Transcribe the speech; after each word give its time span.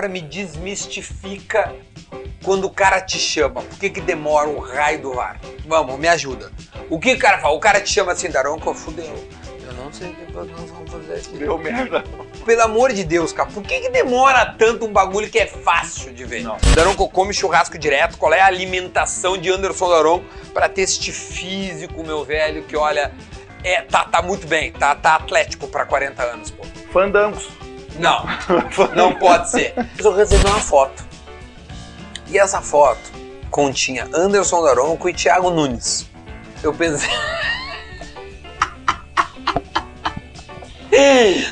Para 0.00 0.08
me 0.08 0.22
desmistifica 0.22 1.74
quando 2.42 2.64
o 2.64 2.70
cara 2.70 3.02
te 3.02 3.18
chama. 3.18 3.60
Por 3.60 3.78
que, 3.78 3.90
que 3.90 4.00
demora 4.00 4.48
o 4.48 4.58
raio 4.58 5.02
do 5.02 5.12
VAR? 5.12 5.38
Vamos, 5.66 5.98
me 5.98 6.08
ajuda. 6.08 6.50
O 6.88 6.98
que 6.98 7.12
o 7.12 7.18
cara 7.18 7.36
fala? 7.36 7.54
O 7.54 7.60
cara 7.60 7.82
te 7.82 7.92
chama 7.92 8.12
assim, 8.12 8.30
Daronco, 8.30 8.72
fudeu. 8.72 9.14
Eu 9.62 9.74
não 9.74 9.92
sei 9.92 10.08
o 10.08 10.14
que 10.14 10.32
nós 10.32 10.48
vamos 10.50 10.90
fazer 10.90 11.16
aqui. 11.16 11.36
Deu 11.36 11.58
merda. 11.58 12.02
Pelo 12.46 12.62
amor 12.62 12.94
de 12.94 13.04
Deus, 13.04 13.30
cara, 13.30 13.50
por 13.50 13.62
que, 13.62 13.78
que 13.78 13.90
demora 13.90 14.54
tanto 14.58 14.86
um 14.86 14.90
bagulho 14.90 15.28
que 15.28 15.38
é 15.38 15.46
fácil 15.46 16.14
de 16.14 16.24
ver? 16.24 16.44
Não. 16.44 16.56
Daronco 16.74 17.06
come 17.10 17.34
churrasco 17.34 17.76
direto. 17.76 18.16
Qual 18.16 18.32
é 18.32 18.40
a 18.40 18.46
alimentação 18.46 19.36
de 19.36 19.50
Anderson 19.50 19.90
Daronco 19.90 20.24
para 20.54 20.66
ter 20.66 20.80
este 20.80 21.12
físico, 21.12 22.02
meu 22.02 22.24
velho, 22.24 22.62
que 22.62 22.74
olha, 22.74 23.12
é, 23.62 23.82
tá, 23.82 24.04
tá 24.04 24.22
muito 24.22 24.46
bem, 24.46 24.72
tá, 24.72 24.94
tá 24.94 25.16
atlético 25.16 25.68
para 25.68 25.84
40 25.84 26.22
anos, 26.22 26.50
pô. 26.50 26.64
Fandangos. 26.90 27.59
Não, 28.00 28.24
não 28.96 29.14
pode 29.14 29.50
ser. 29.50 29.74
Mas 29.76 30.04
eu 30.04 30.14
recebi 30.14 30.44
uma 30.46 30.58
foto. 30.60 31.04
E 32.28 32.38
essa 32.38 32.60
foto 32.60 33.00
continha 33.50 34.08
Anderson 34.14 34.62
Daronco 34.64 35.08
e 35.08 35.14
Thiago 35.14 35.50
Nunes. 35.50 36.08
Eu 36.62 36.72
pensei. 36.74 37.10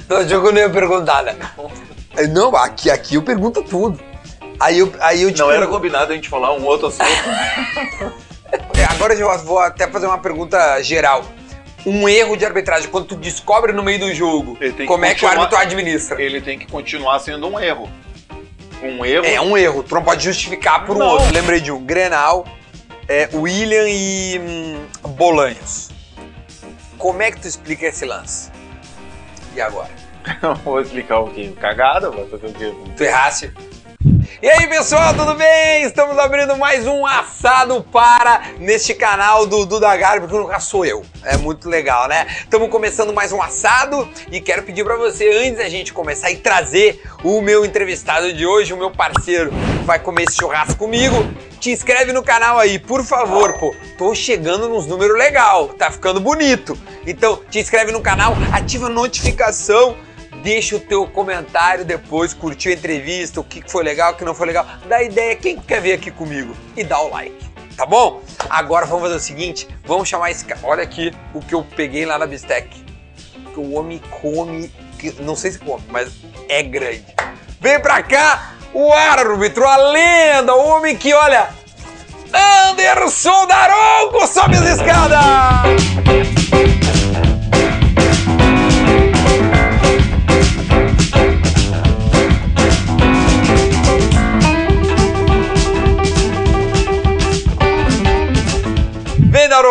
Não, 0.09 0.21
eu 0.21 0.43
não 0.53 0.59
ia 0.59 0.69
perguntar, 0.71 1.23
né? 1.23 1.37
Não, 2.33 2.55
aqui, 2.57 2.91
aqui 2.91 3.15
eu 3.15 3.23
pergunto 3.23 3.63
tudo. 3.63 3.99
Aí 4.61 4.79
eu, 4.79 4.93
aí 5.01 5.23
eu 5.23 5.33
te 5.33 5.39
Não 5.39 5.47
era 5.51 5.61
pergunto- 5.61 5.77
combinado 5.79 6.13
a 6.13 6.15
gente 6.15 6.29
falar 6.29 6.53
um 6.55 6.65
outro 6.65 6.89
assunto. 6.89 7.05
É, 8.79 8.85
Agora 8.85 9.13
eu 9.13 9.39
vou 9.45 9.59
até 9.59 9.87
fazer 9.89 10.07
uma 10.07 10.17
pergunta 10.19 10.83
geral. 10.83 11.23
Um 11.87 12.09
erro 12.09 12.37
de 12.37 12.45
arbitragem, 12.45 12.91
quando 12.91 13.07
tu 13.07 13.17
descobre 13.17 13.73
no 13.73 13.83
meio 13.83 13.99
do 14.01 14.13
jogo, 14.13 14.59
como 14.87 15.05
é 15.05 15.15
que 15.15 15.25
o 15.25 15.29
árbitro 15.29 15.57
administra? 15.57 16.21
Ele 16.21 16.41
tem 16.41 16.59
que 16.59 16.67
continuar 16.67 17.19
sendo 17.21 17.47
um 17.47 17.59
erro. 17.59 17.89
Um 18.83 19.05
erro. 19.05 19.25
É 19.25 19.41
um 19.41 19.57
erro, 19.57 19.83
tu 19.83 19.95
não 19.95 20.03
pode 20.03 20.25
justificar 20.25 20.85
por 20.85 20.97
um 20.97 21.01
Não. 21.01 21.07
outro. 21.07 21.33
Lembrei 21.33 21.61
de 21.61 21.73
um, 21.73 21.85
Grenal, 21.85 22.47
é, 23.09 23.29
William 23.33 23.89
e 23.89 24.39
hum, 24.39 24.87
Bolanhos. 25.11 25.91
Como 26.97 27.23
é 27.23 27.31
que 27.31 27.41
tu 27.41 27.49
explica 27.49 27.87
esse 27.87 28.05
lance? 28.05 28.51
E 29.55 29.61
agora? 29.61 29.91
Não 30.43 30.55
vou 30.57 30.81
explicar 30.81 31.21
o 31.21 31.31
quê? 31.31 31.53
Cagada, 31.61 32.11
vai 32.11 32.27
fazer 32.27 32.47
o 32.49 32.53
quê? 32.53 32.75
Tu 32.97 33.05
errasse? 33.05 33.53
E 34.41 34.49
aí 34.49 34.69
pessoal, 34.69 35.15
tudo 35.15 35.35
bem? 35.35 35.83
Estamos 35.83 36.17
abrindo 36.17 36.57
mais 36.57 36.87
um 36.87 37.05
assado 37.05 37.83
para 37.83 38.53
neste 38.61 38.95
canal 38.95 39.47
do 39.47 39.67
Duda 39.67 39.97
Garbi, 39.97 40.29
que 40.29 40.33
no 40.33 40.47
caso 40.47 40.71
sou 40.71 40.87
eu. 40.87 41.05
É 41.25 41.37
muito 41.37 41.69
legal, 41.69 42.07
né? 42.07 42.25
Estamos 42.41 42.71
começando 42.71 43.13
mais 43.13 43.33
um 43.33 43.43
assado 43.43 44.09
e 44.31 44.41
quero 44.41 44.63
pedir 44.63 44.85
para 44.85 44.95
você, 44.95 45.29
antes 45.45 45.59
da 45.59 45.69
gente 45.69 45.93
começar, 45.93 46.31
e 46.31 46.37
trazer 46.37 47.03
o 47.25 47.41
meu 47.41 47.65
entrevistado 47.65 48.33
de 48.33 48.47
hoje, 48.47 48.73
o 48.73 48.77
meu 48.77 48.93
parceiro, 48.93 49.51
que 49.51 49.85
vai 49.85 49.99
comer 49.99 50.23
esse 50.29 50.37
churrasco 50.37 50.77
comigo. 50.77 51.17
Te 51.59 51.73
inscreve 51.73 52.13
no 52.13 52.23
canal 52.23 52.61
aí, 52.61 52.79
por 52.79 53.05
favor, 53.05 53.59
pô. 53.59 53.75
Tô 53.97 54.15
chegando 54.15 54.69
nos 54.69 54.87
números 54.87 55.19
legal, 55.19 55.71
tá 55.71 55.91
ficando 55.91 56.21
bonito. 56.21 56.79
Então, 57.05 57.43
te 57.51 57.59
inscreve 57.59 57.91
no 57.91 58.01
canal, 58.01 58.35
ativa 58.53 58.87
a 58.87 58.91
notificação 58.91 59.97
Deixa 60.43 60.77
o 60.77 60.81
teu 60.81 61.07
comentário 61.07 61.85
depois, 61.85 62.33
curtiu 62.33 62.71
a 62.71 62.75
entrevista, 62.75 63.41
o 63.41 63.45
que 63.45 63.63
foi 63.67 63.83
legal, 63.83 64.13
o 64.13 64.17
que 64.17 64.25
não 64.25 64.35
foi 64.35 64.47
legal. 64.47 64.67
Dá 64.89 65.03
ideia, 65.03 65.37
quem 65.37 65.59
quer 65.59 65.81
ver 65.81 65.95
aqui 65.95 66.11
comigo? 66.11 66.57
E 66.77 66.85
dá 66.85 67.01
o 67.01 67.11
like, 67.11 67.37
tá 67.77 67.85
bom? 67.85 68.23
Agora 68.49 68.87
vamos 68.87 69.03
fazer 69.03 69.17
o 69.17 69.21
seguinte, 69.21 69.69
vamos 69.85 70.09
chamar 70.09 70.31
esse 70.31 70.45
cara. 70.45 70.61
Olha 70.63 70.83
aqui 70.83 71.13
o 71.35 71.41
que 71.41 71.55
eu 71.55 71.65
peguei 71.77 72.07
lá 72.07 72.19
na 72.19 72.27
Bistec. 72.27 72.85
O 73.57 73.75
homem 73.75 74.01
come, 74.23 74.73
não 75.19 75.35
sei 75.35 75.51
se 75.51 75.59
come, 75.59 75.83
mas 75.89 76.13
é 76.49 76.63
grande. 76.63 77.05
Vem 77.61 77.81
pra 77.81 78.01
cá 78.05 78.55
o 78.73 78.93
árbitro, 78.93 79.67
a 79.67 79.77
lenda, 79.77 80.55
o 80.55 80.69
homem 80.69 80.97
que, 80.97 81.13
olha... 81.13 81.49
Anderson 82.33 83.47
Daronco 83.47 84.27
sobe 84.29 84.57
as 84.57 84.79
escadas! 84.79 85.98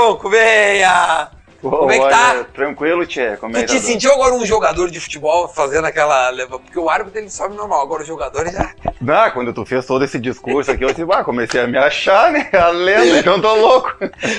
Vem, 0.07 0.13
Daronco, 0.13 0.29
venha! 0.29 1.29
Como 1.61 1.91
é 1.91 1.99
que 1.99 2.09
tá? 2.09 2.31
Olha, 2.31 2.43
Tranquilo, 2.45 3.05
Tchê. 3.05 3.35
Como 3.37 3.57
é 3.57 3.63
Tu 3.63 3.73
te 3.73 3.81
tá? 3.81 3.85
sentiu 3.87 4.13
agora 4.13 4.35
um 4.35 4.45
jogador 4.45 4.89
de 4.89 4.99
futebol 4.99 5.47
fazendo 5.49 5.85
aquela? 5.85 6.31
Porque 6.47 6.79
o 6.79 6.89
árbitro 6.89 7.19
ele 7.19 7.29
sobe 7.29 7.55
normal, 7.55 7.81
agora 7.81 8.03
o 8.03 8.05
jogador 8.05 8.47
já. 8.49 8.71
Ah, 9.09 9.31
quando 9.31 9.51
tu 9.51 9.65
fez 9.65 9.85
todo 9.85 10.05
esse 10.05 10.19
discurso 10.19 10.71
aqui, 10.71 10.83
eu 10.83 10.93
disse, 10.93 11.05
ah, 11.11 11.23
comecei 11.23 11.59
a 11.59 11.67
me 11.67 11.77
achar, 11.77 12.31
né? 12.31 12.47
A 12.53 12.69
lenda, 12.69 13.17
então 13.19 13.41
tô 13.41 13.53
louco. 13.55 13.91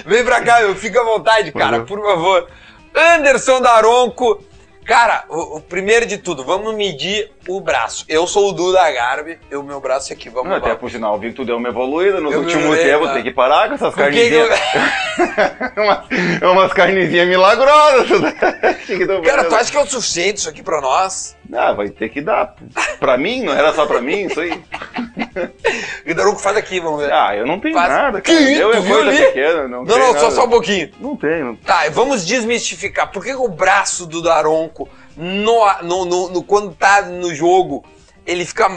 Vem 0.06 0.24
pra 0.24 0.40
cá, 0.40 0.60
meu, 0.60 0.74
fica 0.76 1.00
à 1.00 1.04
vontade, 1.04 1.52
cara, 1.52 1.80
Valeu. 1.80 1.86
por 1.86 2.00
favor. 2.00 2.46
Anderson 2.94 3.60
Daronco. 3.60 4.42
Cara, 4.88 5.24
o, 5.28 5.58
o 5.58 5.60
primeiro 5.60 6.06
de 6.06 6.16
tudo, 6.16 6.42
vamos 6.42 6.74
medir 6.74 7.30
o 7.46 7.60
braço. 7.60 8.06
Eu 8.08 8.26
sou 8.26 8.48
o 8.48 8.52
Duda 8.52 8.90
Garbi, 8.90 9.38
o 9.52 9.62
meu 9.62 9.82
braço 9.82 10.10
é 10.10 10.16
aqui, 10.16 10.30
vamos 10.30 10.48
Não, 10.48 10.56
até 10.56 10.74
por 10.74 10.90
sinal, 10.90 11.18
vi 11.18 11.28
que 11.28 11.34
tu 11.34 11.44
deu 11.44 11.58
uma 11.58 11.68
evoluída 11.68 12.22
nos 12.22 12.32
Eu 12.32 12.40
últimos 12.40 12.74
tempos, 12.78 13.02
cara. 13.08 13.12
tem 13.14 13.22
que 13.22 13.30
parar 13.30 13.68
com 13.68 13.74
essas 13.74 13.94
Por 13.94 14.10
que 14.10 14.28
que 14.30 14.34
eu- 14.34 14.48
carnezinhas. 14.48 15.72
umas, 15.76 16.50
umas 16.52 16.72
carnezinhas 16.72 17.28
milagrosas. 17.28 18.08
Cara, 19.26 19.44
tu 19.44 19.54
acha 19.54 19.70
que 19.70 19.76
é 19.76 19.80
o 19.80 19.86
suficiente 19.86 20.38
isso 20.38 20.48
aqui 20.48 20.62
pra 20.62 20.80
nós? 20.80 21.36
Ah, 21.52 21.72
vai 21.72 21.88
ter 21.88 22.08
que 22.10 22.20
dar. 22.20 22.54
Pra 23.00 23.16
mim, 23.16 23.42
não 23.42 23.52
era 23.54 23.72
só 23.72 23.86
pra 23.86 24.00
mim 24.00 24.26
isso 24.26 24.40
aí? 24.40 24.62
E 26.04 26.12
o 26.12 26.14
Daronco 26.14 26.38
faz 26.40 26.56
aqui, 26.56 26.78
vamos 26.80 27.00
ver. 27.02 27.12
Ah, 27.12 27.34
eu 27.34 27.46
não 27.46 27.58
tenho 27.58 27.74
Faz- 27.74 27.88
nada, 27.88 28.20
Que 28.20 28.32
cara. 28.32 28.50
Eu 28.50 28.72
é 28.74 28.82
coisa 28.82 29.08
ali? 29.10 29.16
pequena, 29.18 29.62
não 29.68 29.84
não, 29.84 29.98
não, 29.98 30.12
só, 30.14 30.22
nada. 30.24 30.30
só 30.32 30.44
um 30.44 30.50
pouquinho. 30.50 30.90
Não 31.00 31.16
tenho. 31.16 31.56
Tá, 31.64 31.88
vamos 31.90 32.26
desmistificar. 32.26 33.10
Por 33.10 33.22
que, 33.24 33.30
que 33.30 33.36
o 33.36 33.48
braço 33.48 34.06
do 34.06 34.20
Daronco, 34.22 34.88
no, 35.16 35.82
no, 35.82 36.04
no- 36.04 36.28
no- 36.30 36.42
quando 36.42 36.74
tá 36.74 37.02
no 37.02 37.34
jogo, 37.34 37.84
ele 38.26 38.44
fica. 38.44 38.68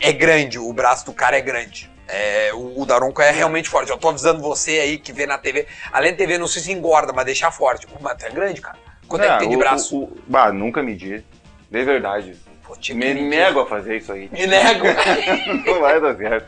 É 0.00 0.12
grande, 0.12 0.58
o 0.58 0.72
braço 0.72 1.06
do 1.06 1.12
cara 1.14 1.36
é 1.38 1.40
grande. 1.40 1.90
É, 2.06 2.50
o, 2.54 2.82
o 2.82 2.86
Daronco 2.86 3.20
é 3.22 3.30
realmente 3.30 3.68
forte. 3.68 3.90
Eu 3.90 3.96
tô 3.98 4.08
avisando 4.08 4.40
você 4.42 4.80
aí 4.80 4.98
que 4.98 5.12
vê 5.12 5.26
na 5.26 5.38
TV. 5.38 5.66
Além 5.92 6.12
da 6.12 6.18
TV, 6.18 6.36
não 6.38 6.46
sei 6.46 6.62
se 6.62 6.72
engorda, 6.72 7.12
mas 7.12 7.24
deixar 7.24 7.50
forte. 7.50 7.86
Mas 8.00 8.22
é 8.22 8.30
grande, 8.30 8.60
cara. 8.60 8.76
Quanto 9.06 9.24
é 9.24 9.28
Ah, 9.28 9.32
que 9.34 9.40
tem 9.40 9.48
de 9.50 9.56
braço? 9.56 9.96
o- 9.98 10.04
o- 10.04 10.18
bah, 10.26 10.52
nunca 10.52 10.82
medi. 10.82 11.24
De 11.70 11.84
verdade. 11.84 12.34
Pô, 12.66 12.76
Me 12.94 13.14
nego 13.14 13.60
a 13.60 13.66
fazer 13.66 13.96
isso 13.96 14.12
aí. 14.12 14.28
Me 14.30 14.46
nego. 14.46 14.86
Não 15.66 15.80
vai 15.80 16.00
dar 16.00 16.16
certo. 16.16 16.46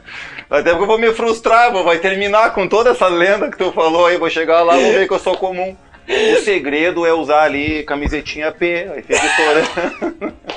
Até 0.50 0.70
porque 0.70 0.82
eu 0.82 0.86
vou 0.86 0.98
me 0.98 1.12
frustrar, 1.12 1.72
vou, 1.72 1.84
vai 1.84 1.98
terminar 1.98 2.52
com 2.52 2.68
toda 2.68 2.90
essa 2.90 3.08
lenda 3.08 3.50
que 3.50 3.56
tu 3.56 3.72
falou 3.72 4.06
aí, 4.06 4.18
vou 4.18 4.28
chegar 4.28 4.62
lá, 4.62 4.74
vou 4.74 4.92
ver 4.92 5.06
que 5.06 5.14
eu 5.14 5.18
sou 5.18 5.36
comum. 5.36 5.76
O 6.10 6.44
segredo 6.44 7.06
é 7.06 7.12
usar 7.12 7.42
ali 7.42 7.84
camisetinha 7.84 8.50
P, 8.50 9.04
estourando. 9.08 10.34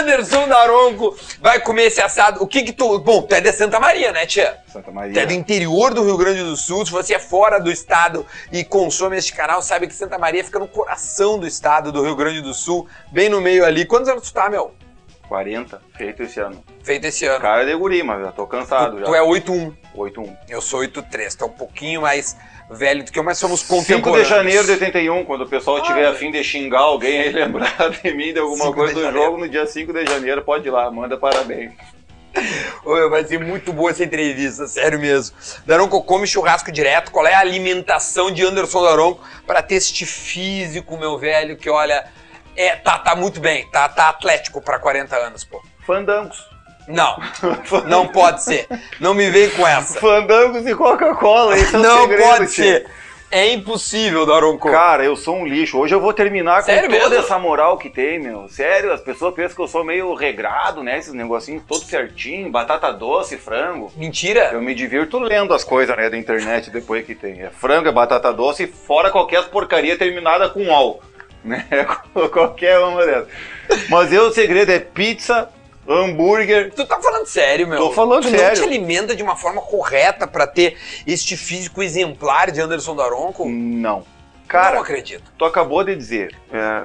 Anderson 0.00 0.48
Daronco 0.48 1.16
vai 1.40 1.60
comer 1.60 1.84
esse 1.86 2.00
assado. 2.00 2.42
O 2.42 2.46
que 2.46 2.62
que 2.62 2.72
tu. 2.72 2.98
Bom, 2.98 3.22
tu 3.22 3.34
é 3.34 3.40
de 3.40 3.52
Santa 3.52 3.78
Maria, 3.80 4.12
né, 4.12 4.24
tia? 4.26 4.56
Santa 4.68 4.84
Tu 4.86 4.90
é 4.90 4.94
Maria. 4.94 5.26
do 5.26 5.32
interior 5.32 5.92
do 5.92 6.04
Rio 6.04 6.16
Grande 6.16 6.42
do 6.42 6.56
Sul, 6.56 6.86
se 6.86 6.92
você 6.92 7.14
é 7.14 7.18
fora 7.18 7.58
do 7.58 7.70
estado 7.70 8.24
e 8.52 8.64
consome 8.64 9.16
este 9.16 9.34
canal, 9.34 9.60
sabe 9.62 9.86
que 9.86 9.94
Santa 9.94 10.18
Maria 10.18 10.44
fica 10.44 10.58
no 10.58 10.68
coração 10.68 11.38
do 11.38 11.46
estado 11.46 11.90
do 11.92 12.02
Rio 12.02 12.16
Grande 12.16 12.40
do 12.40 12.54
Sul, 12.54 12.86
bem 13.12 13.28
no 13.28 13.40
meio 13.40 13.64
ali. 13.64 13.84
Quantos 13.84 14.08
anos 14.08 14.30
tu 14.30 14.32
tá, 14.32 14.48
meu? 14.48 14.74
40, 15.28 15.80
feito 15.96 16.22
esse 16.22 16.38
ano. 16.38 16.62
Feito 16.84 17.04
esse 17.04 17.26
ano. 17.26 17.40
Cara 17.40 17.64
de 17.66 17.74
guri, 17.74 18.02
mas 18.02 18.20
já 18.24 18.30
tô 18.32 18.46
cansado 18.46 18.92
tu, 18.92 18.98
já. 19.00 19.06
tu 19.06 19.14
é 19.14 19.20
8-1, 19.20 19.74
8-1. 19.96 20.36
eu 20.48 20.60
sou 20.60 20.80
8-3, 20.80 21.34
tu 21.36 21.44
é 21.44 21.46
um 21.48 21.50
pouquinho 21.50 22.02
mais 22.02 22.36
velho 22.70 23.04
do 23.04 23.12
que 23.12 23.18
eu, 23.18 23.22
mas 23.24 23.38
somos 23.38 23.60
5 23.60 23.74
contemporâneos. 23.76 24.28
de 24.28 24.34
janeiro 24.34 24.64
de 24.64 24.72
81, 24.72 25.24
quando 25.24 25.42
o 25.42 25.48
pessoal 25.48 25.80
tiver 25.82 26.06
Ah. 26.06 26.10
a 26.10 26.14
fim 26.14 26.30
de 26.30 26.42
xingar 26.42 26.80
alguém 26.80 27.20
aí, 27.20 27.30
lembrar 27.32 27.90
de 27.90 28.12
mim, 28.12 28.32
de 28.32 28.40
alguma 28.40 28.64
5 28.64 28.74
coisa 28.74 28.94
de 28.94 28.98
do 29.00 29.04
janeiro. 29.06 29.26
jogo, 29.26 29.38
no 29.38 29.48
dia 29.48 29.66
5 29.66 29.92
de 29.92 30.04
janeiro, 30.06 30.42
pode 30.42 30.66
ir 30.66 30.70
lá, 30.70 30.90
manda 30.90 31.16
parabéns. 31.16 31.72
Ô, 32.84 33.08
vai 33.08 33.24
ser 33.24 33.40
muito 33.40 33.72
boa 33.72 33.90
essa 33.90 34.04
entrevista, 34.04 34.66
sério 34.66 34.98
mesmo. 35.00 35.34
Daronco 35.64 36.02
come 36.02 36.26
churrasco 36.26 36.70
direto. 36.70 37.10
Qual 37.10 37.26
é 37.26 37.32
a 37.32 37.40
alimentação 37.40 38.30
de 38.30 38.44
Anderson 38.44 38.82
Daronco 38.82 39.24
para 39.46 39.62
ter 39.62 39.76
este 39.76 40.04
físico, 40.04 40.98
meu 40.98 41.16
velho, 41.18 41.56
que 41.56 41.70
olha, 41.70 42.04
é, 42.54 42.76
tá, 42.76 42.98
tá 42.98 43.16
muito 43.16 43.40
bem, 43.40 43.66
tá, 43.70 43.88
tá 43.88 44.10
atlético 44.10 44.60
para 44.60 44.78
40 44.78 45.16
anos, 45.16 45.44
pô. 45.44 45.62
Fandangos. 45.86 46.44
Não, 46.88 47.18
não 47.86 48.06
pode 48.08 48.42
ser. 48.42 48.66
Não 49.00 49.12
me 49.14 49.28
vem 49.30 49.50
com 49.50 49.66
essa. 49.66 49.98
Fandangos 49.98 50.66
e 50.66 50.74
Coca-Cola, 50.74 51.56
esse 51.58 51.74
é 51.74 51.78
Não 51.78 52.02
segredo, 52.02 52.22
pode 52.22 52.46
tio. 52.52 52.64
ser. 52.64 52.86
É 53.28 53.52
impossível, 53.52 54.24
Daronco. 54.24 54.70
Cara, 54.70 55.04
eu 55.04 55.16
sou 55.16 55.36
um 55.36 55.44
lixo. 55.44 55.76
Hoje 55.78 55.92
eu 55.92 56.00
vou 56.00 56.12
terminar 56.12 56.60
com 56.60 56.66
Sério 56.66 56.88
toda 56.88 57.08
mesmo? 57.10 57.24
essa 57.24 57.36
moral 57.40 57.76
que 57.76 57.90
tem, 57.90 58.20
meu. 58.20 58.48
Sério, 58.48 58.92
as 58.92 59.00
pessoas 59.00 59.34
pensam 59.34 59.56
que 59.56 59.62
eu 59.62 59.66
sou 59.66 59.84
meio 59.84 60.14
regrado, 60.14 60.80
né? 60.84 60.96
Esses 60.98 61.12
negocinhos 61.12 61.64
todo 61.66 61.82
certinho, 61.82 62.48
batata 62.52 62.92
doce, 62.92 63.36
frango. 63.36 63.92
Mentira? 63.96 64.50
Eu 64.52 64.62
me 64.62 64.76
divirto 64.76 65.18
lendo 65.18 65.52
as 65.52 65.64
coisas, 65.64 65.96
né, 65.96 66.08
da 66.08 66.16
internet 66.16 66.70
depois 66.70 67.04
que 67.04 67.16
tem. 67.16 67.42
É 67.42 67.50
frango, 67.50 67.88
é 67.88 67.92
batata 67.92 68.32
doce, 68.32 68.68
fora 68.68 69.10
qualquer 69.10 69.42
porcaria 69.48 69.98
terminada 69.98 70.48
com 70.48 70.68
ol. 70.68 71.02
Né? 71.44 71.64
Qualquer 72.32 72.78
uma 72.80 73.04
dessas. 73.06 73.28
Mas 73.88 74.12
eu, 74.12 74.28
o 74.28 74.32
segredo 74.32 74.70
é 74.72 74.80
pizza, 74.80 75.48
hambúrguer. 75.88 76.72
Tu 76.74 76.84
tá 76.86 77.00
falando 77.00 77.26
sério, 77.26 77.66
meu? 77.66 77.78
Tô 77.78 77.90
falando 77.92 78.22
tu 78.22 78.30
sério. 78.30 78.46
não 78.46 78.54
te 78.54 78.62
alimenta 78.62 79.14
de 79.14 79.22
uma 79.22 79.36
forma 79.36 79.60
correta 79.60 80.26
pra 80.26 80.46
ter 80.46 80.76
este 81.06 81.36
físico 81.36 81.82
exemplar 81.82 82.50
de 82.50 82.60
Anderson 82.60 82.96
Daronco? 82.96 83.44
Não. 83.46 83.98
não 84.00 84.06
Cara, 84.48 84.80
acredito. 84.80 85.32
tu 85.36 85.44
acabou 85.44 85.82
de 85.84 85.94
dizer. 85.96 86.34
é, 86.52 86.84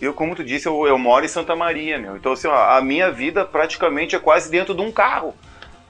eu, 0.00 0.12
como 0.12 0.34
tu 0.34 0.44
disse, 0.44 0.66
eu, 0.66 0.86
eu 0.86 0.98
moro 0.98 1.24
em 1.24 1.28
Santa 1.28 1.54
Maria, 1.56 1.98
meu. 1.98 2.16
Então, 2.16 2.32
assim, 2.32 2.48
ó, 2.48 2.54
a 2.76 2.80
minha 2.82 3.10
vida 3.10 3.44
praticamente 3.44 4.14
é 4.14 4.18
quase 4.18 4.50
dentro 4.50 4.74
de 4.74 4.82
um 4.82 4.90
carro. 4.92 5.34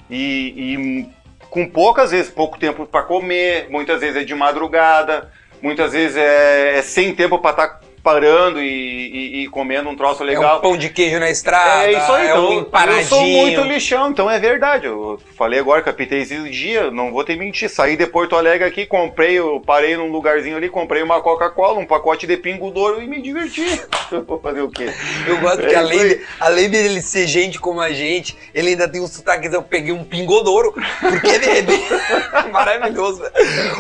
E, 0.09 0.55
e 0.57 1.09
com 1.49 1.69
poucas 1.69 2.11
vezes, 2.11 2.31
pouco 2.31 2.59
tempo 2.59 2.87
pra 2.87 3.03
comer, 3.03 3.69
muitas 3.71 4.01
vezes 4.01 4.17
é 4.23 4.25
de 4.25 4.35
madrugada, 4.35 5.33
muitas 5.63 5.93
vezes 5.93 6.17
é, 6.17 6.79
é 6.79 6.83
sem 6.83 7.15
tempo 7.15 7.39
pra 7.39 7.51
estar 7.51 7.81
parando 8.05 8.61
e, 8.63 8.69
e- 8.69 9.43
e 9.45 9.49
comendo 9.49 9.89
um 9.89 9.97
troço 9.97 10.23
É 10.23 10.27
legal. 10.27 10.59
um 10.59 10.61
pão 10.61 10.77
de 10.77 10.91
queijo 10.91 11.19
na 11.19 11.31
estrada, 11.31 11.85
É 11.87 11.93
isso 11.93 12.13
aí, 12.13 12.27
é 12.27 12.31
então, 12.31 12.49
um 12.51 12.67
eu 12.99 13.05
sou 13.05 13.23
muito 13.27 13.63
lixão, 13.63 14.11
então 14.11 14.31
é 14.31 14.39
verdade. 14.39 14.85
Eu 14.87 15.19
falei 15.37 15.59
agora 15.59 15.81
que 15.83 15.89
apitei 15.89 16.21
esse 16.21 16.37
dia, 16.51 16.91
não 16.91 17.11
vou 17.11 17.25
ter 17.25 17.37
mentir. 17.37 17.69
Saí 17.71 17.97
de 17.97 18.07
Porto 18.07 18.37
Alegre 18.37 18.69
aqui, 18.69 18.85
comprei, 18.85 19.39
eu 19.39 19.59
parei 19.67 19.97
num 19.97 20.11
lugarzinho 20.13 20.57
ali, 20.57 20.69
comprei 20.69 21.03
uma 21.03 21.23
Coca-Cola, 21.23 21.81
um 21.81 21.87
pacote 21.87 22.27
de 22.27 22.37
pingo 22.37 22.71
douro 22.71 23.01
e 23.03 23.07
me 23.07 23.23
diverti. 23.23 23.65
Eu 24.13 24.23
vou 24.23 24.39
fazer 24.39 24.61
o 24.61 24.69
quê? 24.71 24.93
Eu 25.27 25.39
gosto 25.41 25.63
É 25.63 25.69
que 25.69 25.75
além, 25.75 25.99
de, 26.09 26.21
além 26.39 26.69
dele 26.69 27.01
ser 27.01 27.27
gente 27.27 27.59
como 27.59 27.81
a 27.81 27.91
gente, 27.91 28.37
ele 28.55 28.69
ainda 28.71 28.87
tem 28.87 29.01
um 29.01 29.07
sotaque, 29.09 29.49
eu 29.53 29.63
peguei 29.63 29.93
um 29.93 30.05
pingodouro, 30.05 30.73
porque 31.01 31.27
ele 31.27 31.47
é 31.47 31.63
bem- 31.63 31.85
maravilhoso. 32.53 33.23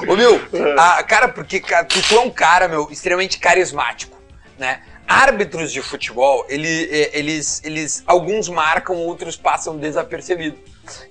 Ô 0.08 0.16
meu, 0.16 0.40
a- 0.78 1.02
cara, 1.02 1.28
porque 1.28 1.60
tu 1.60 2.14
é 2.16 2.20
um 2.20 2.30
cara, 2.30 2.66
meu, 2.68 2.88
extremamente 2.90 3.38
carismático, 3.38 4.13
né? 4.58 4.80
Árbitros 5.06 5.70
de 5.72 5.82
futebol, 5.82 6.46
ele, 6.48 6.88
é, 6.90 7.18
eles, 7.18 7.60
eles, 7.64 8.02
alguns 8.06 8.48
marcam, 8.48 8.96
outros 8.96 9.36
passam 9.36 9.76
desapercebidos. 9.76 10.58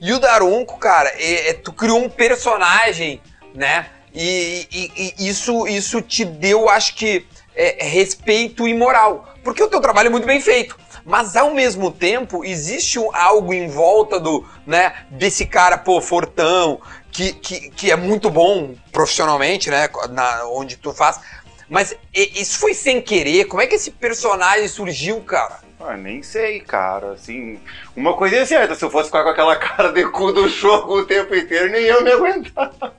E 0.01 0.11
o 0.13 0.19
Daronco, 0.19 0.77
cara, 0.77 1.09
é- 1.17 1.49
é- 1.49 1.53
tu 1.53 1.71
criou 1.71 1.99
um 2.03 2.09
personagem, 2.09 3.21
né? 3.53 3.87
E, 4.13 4.67
e- 4.71 5.13
e 5.19 5.27
isso, 5.27 5.67
isso 5.67 6.01
te 6.01 6.23
deu, 6.25 6.69
acho 6.69 6.95
que, 6.95 7.25
é, 7.55 7.85
respeito 7.85 8.67
e 8.67 8.73
moral. 8.73 9.29
Porque 9.43 9.61
o 9.61 9.67
teu 9.67 9.81
trabalho 9.81 10.07
é 10.07 10.09
muito 10.09 10.25
bem 10.25 10.39
feito. 10.41 10.77
Mas 11.05 11.35
ao 11.35 11.53
mesmo 11.53 11.91
tempo, 11.91 12.45
existe 12.45 12.97
algo 13.13 13.53
em 13.53 13.67
volta 13.67 14.19
do, 14.19 14.47
né, 14.65 15.05
desse 15.11 15.45
cara, 15.45 15.77
pô, 15.77 15.99
fortão, 15.99 16.79
que, 17.11 17.33
que, 17.33 17.69
que 17.71 17.91
é 17.91 17.95
muito 17.95 18.29
bom 18.29 18.73
profissionalmente, 18.91 19.69
né? 19.69 19.89
Na, 20.09 20.45
onde 20.47 20.77
tu 20.77 20.93
faz. 20.93 21.19
Mas 21.73 21.97
isso 22.13 22.59
foi 22.59 22.75
sem 22.75 23.01
querer? 23.01 23.45
Como 23.45 23.59
é 23.59 23.65
que 23.65 23.73
esse 23.73 23.89
personagem 23.89 24.67
surgiu, 24.67 25.19
cara? 25.21 25.57
Ah, 25.79 25.97
nem 25.97 26.21
sei, 26.21 26.59
cara. 26.59 27.13
Assim, 27.13 27.59
uma 27.95 28.13
coisa 28.13 28.35
é 28.35 28.45
certa, 28.45 28.75
se 28.75 28.85
eu 28.85 28.91
fosse 28.91 29.07
ficar 29.07 29.23
com 29.23 29.29
aquela 29.29 29.55
cara 29.57 29.91
de 29.91 30.05
cu 30.05 30.31
do 30.31 30.47
jogo 30.47 30.99
o 30.99 31.05
tempo 31.07 31.33
inteiro, 31.35 31.71
nem 31.71 31.81
eu 31.85 32.03
me 32.03 32.11
aguentava. 32.11 32.93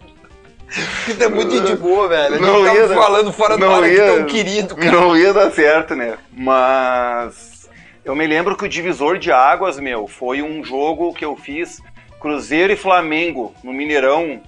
Porque 0.67 1.15
tu 1.15 1.23
é 1.23 1.29
muito 1.29 1.61
de 1.61 1.77
boa, 1.77 2.09
velho. 2.09 2.35
A 2.35 2.39
gente 2.39 2.47
Não 2.49 2.65
tava 2.65 2.77
ia 2.77 2.89
dar- 2.89 2.95
falando 2.97 3.33
fora 3.33 3.57
do 3.57 3.61
não 3.65 3.77
ar 3.77 3.89
ia- 3.89 4.07
tão 4.17 4.25
querido, 4.27 4.75
cara. 4.75 4.91
Não 4.91 5.17
ia 5.17 5.33
dar 5.33 5.53
certo, 5.53 5.95
né? 5.95 6.19
Mas 6.33 7.69
eu 8.05 8.17
me 8.17 8.27
lembro 8.27 8.57
que 8.57 8.65
o 8.65 8.69
divisor 8.69 9.19
de 9.19 9.31
águas, 9.31 9.79
meu, 9.79 10.09
foi 10.09 10.43
um 10.43 10.65
jogo 10.65 11.15
que 11.15 11.25
eu 11.25 11.37
fiz 11.37 11.81
Cruzeiro 12.21 12.73
e 12.73 12.77
Flamengo 12.77 13.55
no 13.63 13.73
Mineirão 13.73 14.43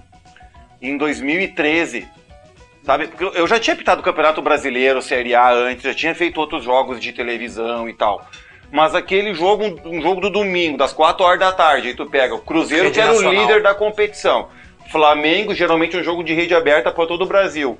em 0.81 0.97
2013. 0.97 2.05
Sabe? 2.87 3.07
Porque 3.07 3.37
eu- 3.37 3.45
já 3.45 3.59
tinha 3.59 3.75
pitado 3.75 3.99
o 3.99 4.03
Campeonato 4.03 4.41
Brasileiro, 4.41 5.01
Série 5.01 5.35
A 5.35 5.51
antes, 5.51 5.83
já 5.83 5.93
tinha 5.93 6.15
feito 6.15 6.39
outros 6.39 6.63
jogos 6.63 7.01
de 7.01 7.11
televisão 7.11 7.89
e 7.89 7.93
tal. 7.93 8.25
Mas 8.71 8.95
aquele 8.95 9.33
jogo, 9.33 9.65
um 9.83 10.01
jogo 10.01 10.21
do 10.21 10.29
domingo, 10.29 10.77
das 10.77 10.93
4 10.93 11.25
horas 11.25 11.37
da 11.39 11.51
tarde, 11.51 11.89
aí 11.89 11.93
tu 11.93 12.05
pega 12.05 12.33
o 12.33 12.39
Cruzeiro, 12.39 12.85
Rede 12.85 12.93
que 12.95 13.01
era 13.01 13.11
o 13.11 13.15
nacional. 13.15 13.41
líder 13.41 13.61
da 13.61 13.75
competição. 13.75 14.47
Flamengo, 14.89 15.53
geralmente 15.53 15.97
um 15.97 16.03
jogo 16.03 16.23
de 16.23 16.33
rede 16.33 16.55
aberta 16.55 16.89
para 16.89 17.05
todo 17.05 17.23
o 17.25 17.27
Brasil. 17.27 17.77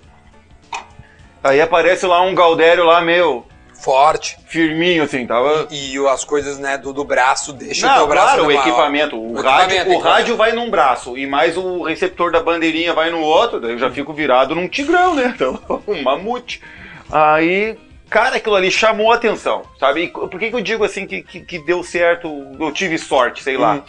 Aí 1.41 1.61
aparece 1.61 2.05
lá 2.05 2.21
um 2.21 2.35
Galdério 2.35 2.83
lá, 2.83 2.99
meu, 2.99 3.45
Forte. 3.79 4.37
firminho, 4.47 5.03
assim, 5.03 5.25
tava. 5.25 5.67
E, 5.71 5.95
e 5.95 6.07
as 6.07 6.23
coisas, 6.23 6.57
né, 6.59 6.77
do, 6.77 6.91
do 6.93 7.03
braço, 7.03 7.53
deixa 7.53 7.85
o 7.85 7.89
Não, 7.89 7.97
teu 7.97 8.07
braço 8.07 8.27
claro, 8.35 8.45
o 8.47 8.51
equipamento. 8.51 9.15
O, 9.17 9.33
O 9.33 9.41
rádio, 9.41 9.75
equipamento, 9.75 9.91
o 9.91 9.99
rádio 9.99 10.35
vai 10.35 10.51
num 10.51 10.69
braço 10.69 11.17
e 11.17 11.25
mais 11.27 11.55
o 11.57 11.83
receptor 11.83 12.31
da 12.31 12.41
bandeirinha 12.41 12.93
vai 12.93 13.09
no 13.09 13.19
outro, 13.21 13.59
daí 13.59 13.71
eu 13.71 13.77
já 13.79 13.89
fico 13.91 14.13
virado 14.13 14.53
num 14.55 14.67
tigrão, 14.67 15.15
né? 15.15 15.33
Então, 15.35 15.59
um 15.87 16.01
mamute. 16.01 16.61
Aí, 17.11 17.77
cara, 18.09 18.37
aquilo 18.37 18.55
ali 18.55 18.71
chamou 18.71 19.11
a 19.11 19.15
atenção, 19.15 19.61
sabe? 19.79 20.03
E 20.03 20.07
por 20.09 20.37
que, 20.39 20.49
que 20.49 20.55
eu 20.55 20.61
digo 20.61 20.83
assim 20.83 21.05
que, 21.05 21.21
que, 21.21 21.41
que 21.41 21.59
deu 21.59 21.83
certo, 21.83 22.27
eu 22.59 22.71
tive 22.71 22.97
sorte, 22.97 23.43
sei 23.43 23.57
lá? 23.57 23.75
Hum. 23.75 23.83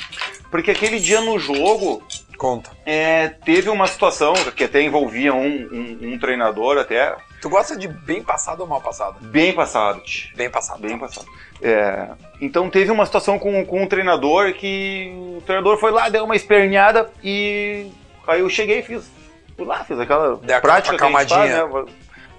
Porque 0.51 0.71
aquele 0.71 0.99
dia 1.01 1.21
no 1.21 1.39
jogo, 1.39 2.03
Conta. 2.37 2.71
é, 2.87 3.29
teve 3.45 3.69
uma 3.69 3.87
situação 3.87 4.33
que 4.57 4.65
até 4.65 4.81
envolvia 4.83 5.35
um, 5.35 5.47
um- 5.73 5.99
um 6.15 6.19
treinador 6.19 6.79
até 6.79 7.15
Tu 7.41 7.49
gosta 7.49 7.77
de 7.77 7.87
bem 7.87 8.23
passado 8.23 8.61
ou 8.61 8.67
mal 8.67 8.81
passado? 8.81 9.17
bem 9.21 9.53
passado. 9.53 10.03
Bem 10.35 10.51
passado. 10.51 10.81
Bem 10.81 10.99
passado. 10.99 11.27
É, 11.63 12.09
então 12.41 12.71
teve 12.71 12.91
uma 12.91 13.07
situação 13.07 13.39
com, 13.39 13.65
com 13.65 13.83
um 13.83 13.87
treinador 13.87 14.53
que 14.55 15.13
o 15.37 15.43
treinador 15.43 15.79
foi 15.79 15.91
lá, 15.91 16.09
deu 16.09 16.25
uma 16.25 16.37
esperneada 16.37 17.11
e 17.23 17.91
aí 18.27 18.41
eu 18.41 18.49
cheguei 18.49 18.81
e 18.81 18.83
fiz. 18.83 19.11
Fui 19.57 19.67
lá, 19.67 19.85
fiz 19.85 19.99
aquela 19.99 20.37
Deu 20.37 20.61
prática 20.61 20.97
que 20.97 21.03
a 21.03 21.07
gente 21.09 21.29
faz, 21.29 21.51
né? 21.51 21.85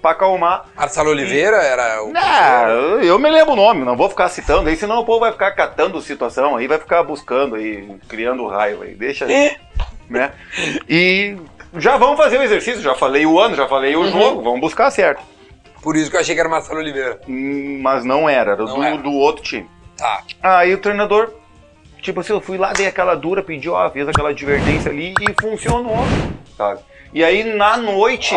Pra 0.00 0.12
acalmar. 0.12 0.64
Marcelo 0.74 1.10
Oliveira 1.10 1.58
era 1.58 2.02
o. 2.02 2.12
Não, 2.12 3.02
eu 3.02 3.18
me 3.18 3.28
lembro 3.28 3.52
o 3.52 3.56
nome, 3.56 3.84
não 3.84 3.96
vou 3.96 4.08
ficar 4.08 4.30
citando 4.30 4.70
aí, 4.70 4.76
senão 4.76 5.00
o 5.00 5.04
povo 5.04 5.20
vai 5.20 5.32
ficar 5.32 5.50
catando 5.52 6.00
situação 6.00 6.56
aí, 6.56 6.66
vai 6.66 6.78
ficar 6.78 7.02
buscando 7.02 7.56
aí, 7.56 7.86
criando 8.08 8.46
raiva 8.46 8.84
aí, 8.84 8.94
deixa 8.94 9.26
aí, 9.26 9.54
né? 10.08 10.32
E 10.88 11.36
já 11.76 11.96
vamos 11.96 12.16
fazer 12.16 12.38
o 12.38 12.42
exercício, 12.42 12.82
já 12.82 12.94
falei 12.94 13.24
o 13.26 13.38
ano, 13.38 13.54
já 13.54 13.66
falei 13.68 13.94
o 13.96 14.00
Uhum. 14.00 14.10
jogo, 14.10 14.42
vamos 14.42 14.60
buscar 14.60 14.90
certo. 14.90 15.22
Por 15.82 15.96
isso 15.96 16.10
que 16.10 16.16
eu 16.16 16.20
achei 16.20 16.34
que 16.34 16.40
era 16.40 16.48
Marcelo 16.48 16.78
Oliveira. 16.80 17.20
Hum, 17.28 17.80
Mas 17.82 18.04
não 18.04 18.28
era, 18.28 18.52
era 18.52 18.64
Não 18.64 18.76
do, 18.76 18.82
era. 18.82 18.96
do 18.98 19.12
outro 19.12 19.42
time. 19.42 19.66
Tá. 19.96 20.22
Aí 20.42 20.74
o 20.74 20.78
treinador, 20.78 21.30
tipo 22.02 22.20
assim, 22.20 22.32
eu 22.32 22.40
fui 22.40 22.58
lá, 22.58 22.72
dei 22.72 22.86
aquela 22.86 23.14
dura, 23.14 23.42
pedi, 23.42 23.68
ó, 23.68 23.88
fez 23.90 24.06
aquela 24.08 24.30
advertência 24.30 24.90
ali 24.90 25.14
e 25.20 25.34
funcionou, 25.40 25.96
sabe? 26.56 26.80
E 27.14 27.24
aí 27.24 27.44
na 27.44 27.76
noite, 27.78 28.34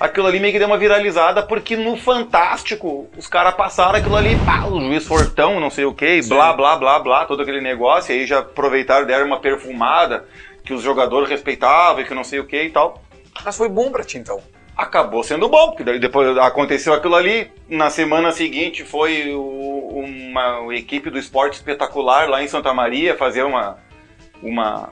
aquilo 0.00 0.26
ali 0.26 0.40
meio 0.40 0.52
que 0.52 0.58
deu 0.58 0.66
uma 0.68 0.76
viralizada, 0.78 1.42
porque 1.44 1.76
no 1.76 1.96
Fantástico, 1.96 3.08
os 3.16 3.26
caras 3.28 3.54
passaram 3.54 3.96
aquilo 3.98 4.16
ali, 4.16 4.36
pá, 4.44 4.64
o 4.66 4.80
juiz 4.80 5.06
fortão, 5.06 5.60
não 5.60 5.70
sei 5.70 5.84
o 5.84 5.94
que, 5.94 6.20
blá, 6.28 6.52
blá, 6.52 6.76
blá, 6.76 6.98
blá, 6.98 7.24
todo 7.24 7.42
aquele 7.42 7.60
negócio, 7.60 8.12
e 8.14 8.18
aí 8.20 8.26
já 8.26 8.40
aproveitaram, 8.40 9.06
deram 9.06 9.26
uma 9.26 9.38
perfumada, 9.40 10.26
que 10.64 10.72
os 10.72 10.82
jogadores 10.82 11.28
respeitavam 11.28 12.02
e 12.02 12.06
que 12.06 12.14
não 12.14 12.24
sei 12.24 12.40
o 12.40 12.46
que 12.46 12.62
e 12.62 12.70
tal 12.70 13.02
Mas 13.44 13.56
foi 13.56 13.68
bom 13.68 13.90
pra 13.90 14.02
ti 14.02 14.18
então. 14.18 14.40
acabou 14.76 15.22
sendo 15.22 15.48
bom, 15.48 15.72
porque 15.72 15.98
depois 15.98 16.36
aconteceu 16.38 16.92
aquilo 16.94 17.14
ali. 17.14 17.50
Na 17.68 17.90
semana 17.90 18.32
seguinte 18.32 18.82
foi 18.84 19.32
uma 19.34 20.74
equipe 20.74 21.10
do 21.10 21.18
esporte 21.18 21.54
espetacular 21.54 22.28
lá 22.28 22.42
em 22.42 22.48
Santa 22.48 22.72
Maria 22.74 23.16
fazer 23.16 23.44
uma 23.44 23.78
uma 24.42 24.90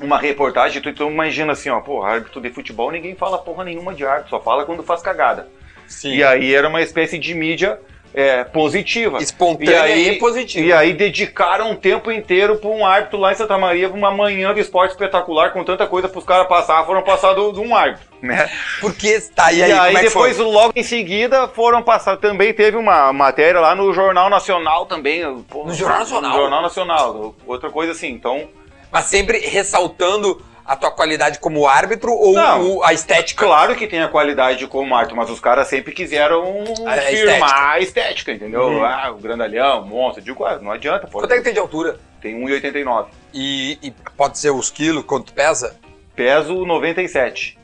uma 0.00 0.18
reportagem. 0.18 0.82
Tu, 0.82 0.92
tu 0.92 1.08
imagina 1.08 1.52
assim, 1.52 1.70
ó, 1.70 1.80
pô, 1.80 2.02
árbitro 2.02 2.40
de 2.40 2.50
futebol 2.50 2.90
ninguém 2.90 3.14
fala 3.14 3.38
porra 3.38 3.64
nenhuma 3.64 3.94
de 3.94 4.04
árbitro, 4.04 4.30
só 4.30 4.40
fala 4.40 4.64
quando 4.66 4.82
faz 4.82 5.00
cagada. 5.00 5.48
Sim. 5.86 6.14
E 6.14 6.24
aí 6.24 6.54
era 6.54 6.68
uma 6.68 6.80
espécie 6.82 7.18
de 7.18 7.34
mídia 7.34 7.78
é, 8.14 8.44
positiva. 8.44 9.18
Espontânea 9.22 9.72
E 9.88 9.92
aí- 9.92 10.08
e 10.10 10.18
positiva. 10.18 10.66
E 10.66 10.72
aí 10.72 10.92
dedicaram 10.92 11.70
um 11.70 11.76
tempo 11.76 12.10
inteiro 12.12 12.56
para 12.56 12.68
um 12.70 12.84
árbitro 12.84 13.18
lá 13.18 13.32
em 13.32 13.34
Santa 13.34 13.56
Maria, 13.56 13.88
uma 13.88 14.10
manhã 14.10 14.52
de 14.52 14.60
esporte 14.60 14.90
espetacular, 14.92 15.52
com 15.52 15.64
tanta 15.64 15.86
coisa 15.86 16.08
pros 16.08 16.24
caras 16.24 16.46
passar, 16.46 16.84
foram 16.84 17.02
passar 17.02 17.34
de 17.34 17.40
um 17.40 17.74
árbitro, 17.74 18.06
né? 18.20 18.50
Porque 18.80 19.18
tá 19.34 19.52
e 19.52 19.58
E 19.58 19.62
aí, 19.62 19.72
aí, 19.72 19.96
é 19.96 20.00
depois, 20.02 20.36
foi? 20.36 20.44
logo 20.46 20.72
em 20.76 20.82
seguida, 20.82 21.48
foram 21.48 21.82
passar. 21.82 22.16
Também 22.18 22.52
teve 22.52 22.76
uma 22.76 23.12
matéria 23.12 23.60
lá 23.60 23.74
no 23.74 23.92
Jornal 23.94 24.28
Nacional 24.28 24.86
também. 24.86 25.22
pô, 25.48 25.64
No 25.64 25.72
Jornal 25.74 26.00
Nacional? 26.00 26.30
No 26.32 26.36
Jornal 26.36 26.62
Nacional. 26.62 27.34
Outra 27.46 27.70
coisa 27.70 27.92
assim. 27.92 28.08
Então, 28.10 28.48
Mas 28.90 29.06
sempre 29.06 29.38
ressaltando 29.38 30.42
a 30.72 30.76
tua 30.76 30.90
qualidade 30.90 31.38
como 31.38 31.66
árbitro 31.68 32.12
ou 32.14 32.32
Não. 32.32 32.76
o- 32.78 32.82
a 32.84 32.94
estética? 32.94 33.44
claro 33.44 33.74
que 33.76 33.86
tem 33.86 34.00
a 34.02 34.08
qualidade 34.08 34.66
como 34.66 34.94
árbitro, 34.94 35.16
mas 35.18 35.28
os 35.28 35.38
caras 35.38 35.68
sempre 35.68 35.92
quiseram 35.92 36.64
A 36.86 36.92
firmar 37.02 37.72
a 37.74 37.78
estética, 37.78 38.32
entendeu? 38.32 38.62
Uhum. 38.68 38.82
Ah, 38.84 39.10
o 39.10 39.16
grandalhão, 39.18 39.82
o 39.82 39.86
monstro. 39.86 40.22
Digo, 40.24 40.42
ah, 40.46 40.58
não 40.58 40.72
adianta, 40.72 41.06
pô. 41.06 41.18
Quanto 41.20 41.32
é 41.32 41.36
que 41.36 41.42
tem 41.44 41.52
de 41.52 41.58
altura? 41.58 41.98
Tem 42.22 42.34
1,89. 42.34 43.08
E, 43.34 43.78
e 43.82 43.90
pode 44.16 44.38
ser 44.38 44.50
os 44.50 44.70
quilos, 44.70 45.04
quanto 45.04 45.34
pesa? 45.34 45.76
Peso 46.16 46.64
97. 46.64 47.58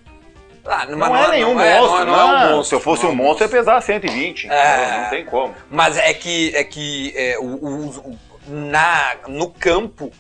Ah, 0.67 0.85
Não, 0.85 1.17
é 1.17 1.29
nenhum 1.31 1.55
não 1.55 1.63
é- 1.63 1.81
monstro. 1.81 2.05
não 2.05 2.15
é 2.21 2.25
um 2.25 2.29
não. 2.29 2.39
monstro, 2.57 2.65
Se 2.65 2.75
eu 2.75 2.81
fosse 2.81 3.03
não 3.05 3.09
é 3.11 3.13
um 3.13 3.15
um 3.15 3.25
monstro, 3.25 3.45
ia 3.47 3.51
pesar 3.51 3.81
120. 3.81 4.51
É. 4.51 5.01
Não 5.03 5.09
tem 5.11 5.25
como. 5.25 5.55
Mas 5.71 5.97
é 5.97 6.13
que, 6.13 6.55
é 6.55 6.63
que 6.63 7.15
é, 7.17 7.39
o, 7.39 7.45
o- 7.45 7.89
o- 8.11 8.19
na, 8.49 9.13
no 9.29 9.49
campo, 9.51 10.13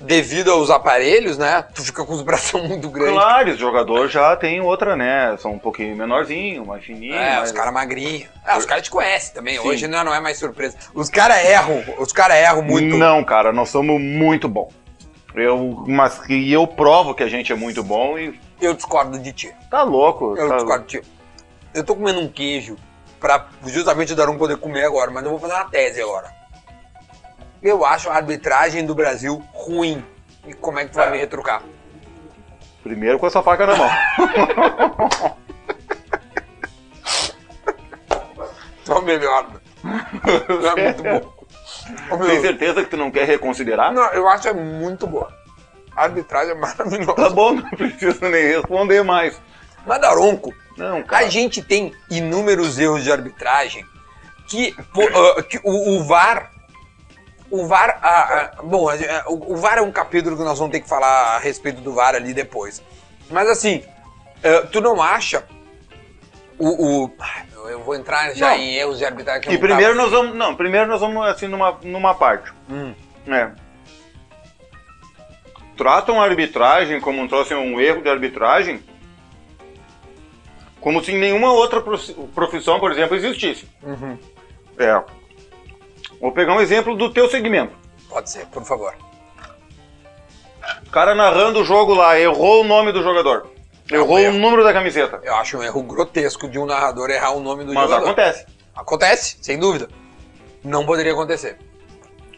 devido 0.00 0.50
aos 0.50 0.70
aparelhos, 0.70 1.38
né? 1.38 1.64
Tu 1.74 1.82
fica 1.82 2.04
com 2.04 2.12
os 2.12 2.22
braços 2.22 2.60
muito 2.68 2.88
grandes. 2.88 3.14
Claro, 3.14 3.50
os 3.52 3.58
jogadores 3.58 4.12
já 4.12 4.36
tem 4.36 4.60
outra, 4.60 4.96
né? 4.96 5.36
São 5.38 5.52
um 5.52 5.58
pouquinho 5.58 5.96
menorzinho, 5.96 6.66
mais 6.66 6.84
fininho. 6.84 7.14
É, 7.14 7.36
mais... 7.36 7.50
os 7.50 7.56
caras 7.56 7.72
magrinhos. 7.72 8.28
Ah, 8.44 8.58
os 8.58 8.66
caras 8.66 8.84
te 8.84 8.90
conhecem 8.90 9.34
também. 9.34 9.58
Sim. 9.60 9.68
Hoje 9.68 9.86
não, 9.86 10.04
não 10.04 10.14
é 10.14 10.20
mais 10.20 10.38
surpresa. 10.38 10.76
Os 10.94 11.08
caras 11.08 11.44
erram, 11.44 11.82
os 11.98 12.12
caras 12.12 12.36
erram 12.36 12.62
muito. 12.62 12.96
Não, 12.96 13.22
cara, 13.24 13.52
nós 13.52 13.68
somos 13.68 14.00
muito 14.00 14.48
bom. 14.48 14.70
Eu, 15.34 15.84
mas 15.88 16.20
e 16.28 16.52
eu 16.52 16.66
provo 16.66 17.14
que 17.14 17.22
a 17.22 17.28
gente 17.28 17.52
é 17.52 17.56
muito 17.56 17.82
bom 17.82 18.16
e 18.16 18.38
Eu 18.60 18.72
discordo 18.72 19.18
de 19.18 19.32
ti. 19.32 19.52
tá 19.68 19.82
louco. 19.82 20.36
Eu 20.36 20.48
tá... 20.48 20.56
discordo 20.56 20.86
de 20.86 21.00
ti. 21.00 21.06
Eu 21.74 21.82
tô 21.82 21.96
comendo 21.96 22.20
um 22.20 22.28
queijo 22.28 22.76
pra 23.18 23.48
justamente 23.66 24.12
o 24.12 24.16
Darum 24.16 24.38
poder 24.38 24.56
comer 24.58 24.84
agora, 24.84 25.10
mas 25.10 25.24
eu 25.24 25.30
vou 25.30 25.40
fazer 25.40 25.54
uma 25.54 25.64
tese 25.64 26.00
agora. 26.00 26.43
Eu 27.64 27.84
acho 27.84 28.10
a 28.10 28.14
arbitragem 28.16 28.84
do 28.84 28.94
Brasil 28.94 29.42
ruim. 29.54 30.04
E 30.46 30.52
como 30.52 30.78
é 30.78 30.84
que 30.84 30.90
tu 30.92 30.96
vai 30.96 31.10
me 31.10 31.16
retrucar? 31.16 31.62
Primeiro 32.82 33.18
com 33.18 33.26
essa 33.26 33.42
faca 33.42 33.66
na 33.66 33.74
mão. 33.74 33.90
É 38.86 38.92
o 38.92 39.00
melhor. 39.02 39.46
É 39.82 40.82
muito 40.82 41.02
bom. 41.02 42.16
Meu, 42.18 42.26
Tem 42.26 42.40
certeza 42.42 42.84
que 42.84 42.90
tu 42.90 42.98
não 42.98 43.10
quer 43.10 43.26
reconsiderar? 43.26 43.92
Não, 43.92 44.02
eu 44.12 44.28
acho 44.28 44.42
que 44.42 44.48
é 44.48 44.52
muito 44.52 45.06
boa. 45.06 45.32
A 45.96 46.02
arbitragem 46.02 46.52
é 46.52 46.54
maravilhosa. 46.54 47.14
Tá 47.14 47.30
bom, 47.30 47.54
não 47.54 47.70
precisa 47.70 48.28
nem 48.28 48.44
responder 48.46 49.02
mais. 49.02 49.40
Mas, 49.86 50.00
Daronco, 50.02 50.54
Não, 50.76 51.02
cara. 51.02 51.24
a 51.24 51.28
gente 51.30 51.62
tem 51.62 51.94
inúmeros 52.10 52.78
erros 52.78 53.02
de 53.02 53.10
arbitragem 53.10 53.86
que, 54.48 54.76
ah, 54.78 55.42
que 55.42 55.58
o, 55.64 55.96
o 55.96 56.04
VAR. 56.04 56.50
O 57.56 57.66
VAR. 57.68 57.98
ah, 58.02 58.50
ah, 58.58 58.62
bom, 58.62 58.88
a 58.88 58.94
o, 59.28 59.52
o 59.52 59.56
VAR 59.56 59.78
é 59.78 59.82
um 59.82 59.92
capítulo 59.92 60.36
que 60.36 60.42
nós 60.42 60.58
vamos 60.58 60.72
ter 60.72 60.80
que 60.80 60.88
falar 60.88 61.36
a 61.36 61.38
respeito 61.38 61.80
do 61.80 61.92
VAR 61.94 62.14
ali 62.14 62.34
depois. 62.34 62.82
Mas 63.30 63.48
assim, 63.48 63.84
ah, 64.42 64.66
tu 64.72 64.80
não 64.80 65.00
acha. 65.02 65.44
O. 66.58 67.04
o- 67.04 67.10
eu 67.68 67.82
vou 67.82 67.94
entrar 67.94 68.34
já 68.34 68.50
Não. 68.50 68.56
em 68.56 68.74
erros 68.74 68.98
de 68.98 69.04
arbitragem. 69.06 69.42
que 69.42 69.52
E 69.54 69.58
primeiro 69.58 69.94
tava- 69.96 70.02
nós 70.02 70.10
vamos. 70.10 70.36
Não, 70.36 70.54
primeiro 70.54 70.86
nós 70.86 71.00
vamos 71.00 71.24
assim 71.26 71.46
numa, 71.46 71.78
numa 71.82 72.14
parte. 72.14 72.52
Hum. 72.68 72.92
É. 73.28 73.50
Tratam 75.76 76.20
a 76.20 76.24
arbitragem 76.24 77.00
como 77.00 77.20
um 77.20 77.26
troço, 77.28 77.54
um 77.54 77.80
erro 77.80 78.02
de 78.02 78.08
arbitragem, 78.08 78.82
como 80.80 81.02
se 81.02 81.12
nenhuma 81.12 81.52
outra 81.52 81.80
profi- 81.80 82.14
profissão, 82.34 82.78
por 82.78 82.92
exemplo, 82.92 83.16
existisse. 83.16 83.66
Uhum. 83.82 84.18
É. 84.78 85.02
Vou 86.20 86.32
pegar 86.32 86.54
um 86.54 86.60
exemplo 86.60 86.96
do 86.96 87.12
teu 87.12 87.28
segmento. 87.28 87.72
Pode 88.08 88.30
ser, 88.30 88.46
por 88.46 88.64
favor. 88.64 88.94
O 90.86 90.90
cara 90.90 91.14
narrando 91.14 91.60
o 91.60 91.64
jogo 91.64 91.92
lá, 91.94 92.18
errou 92.18 92.62
o 92.62 92.64
nome 92.64 92.92
do 92.92 93.02
jogador. 93.02 93.48
É 93.90 93.94
um 93.98 94.02
Errou 94.02 94.18
o 94.18 94.32
número 94.32 94.64
da 94.64 94.72
camiseta. 94.72 95.20
Eu 95.22 95.34
acho 95.34 95.58
um 95.58 95.62
erro 95.62 95.82
grotesco 95.82 96.48
de 96.48 96.58
um 96.58 96.64
narrador 96.64 97.10
errar 97.10 97.32
o 97.32 97.40
nome 97.40 97.64
do 97.64 97.74
Mas 97.74 97.84
jogador. 97.84 98.06
acontece. 98.06 98.46
Acontece, 98.74 99.36
sem 99.42 99.58
dúvida. 99.58 99.88
Não 100.62 100.86
poderia 100.86 101.12
acontecer. 101.12 101.58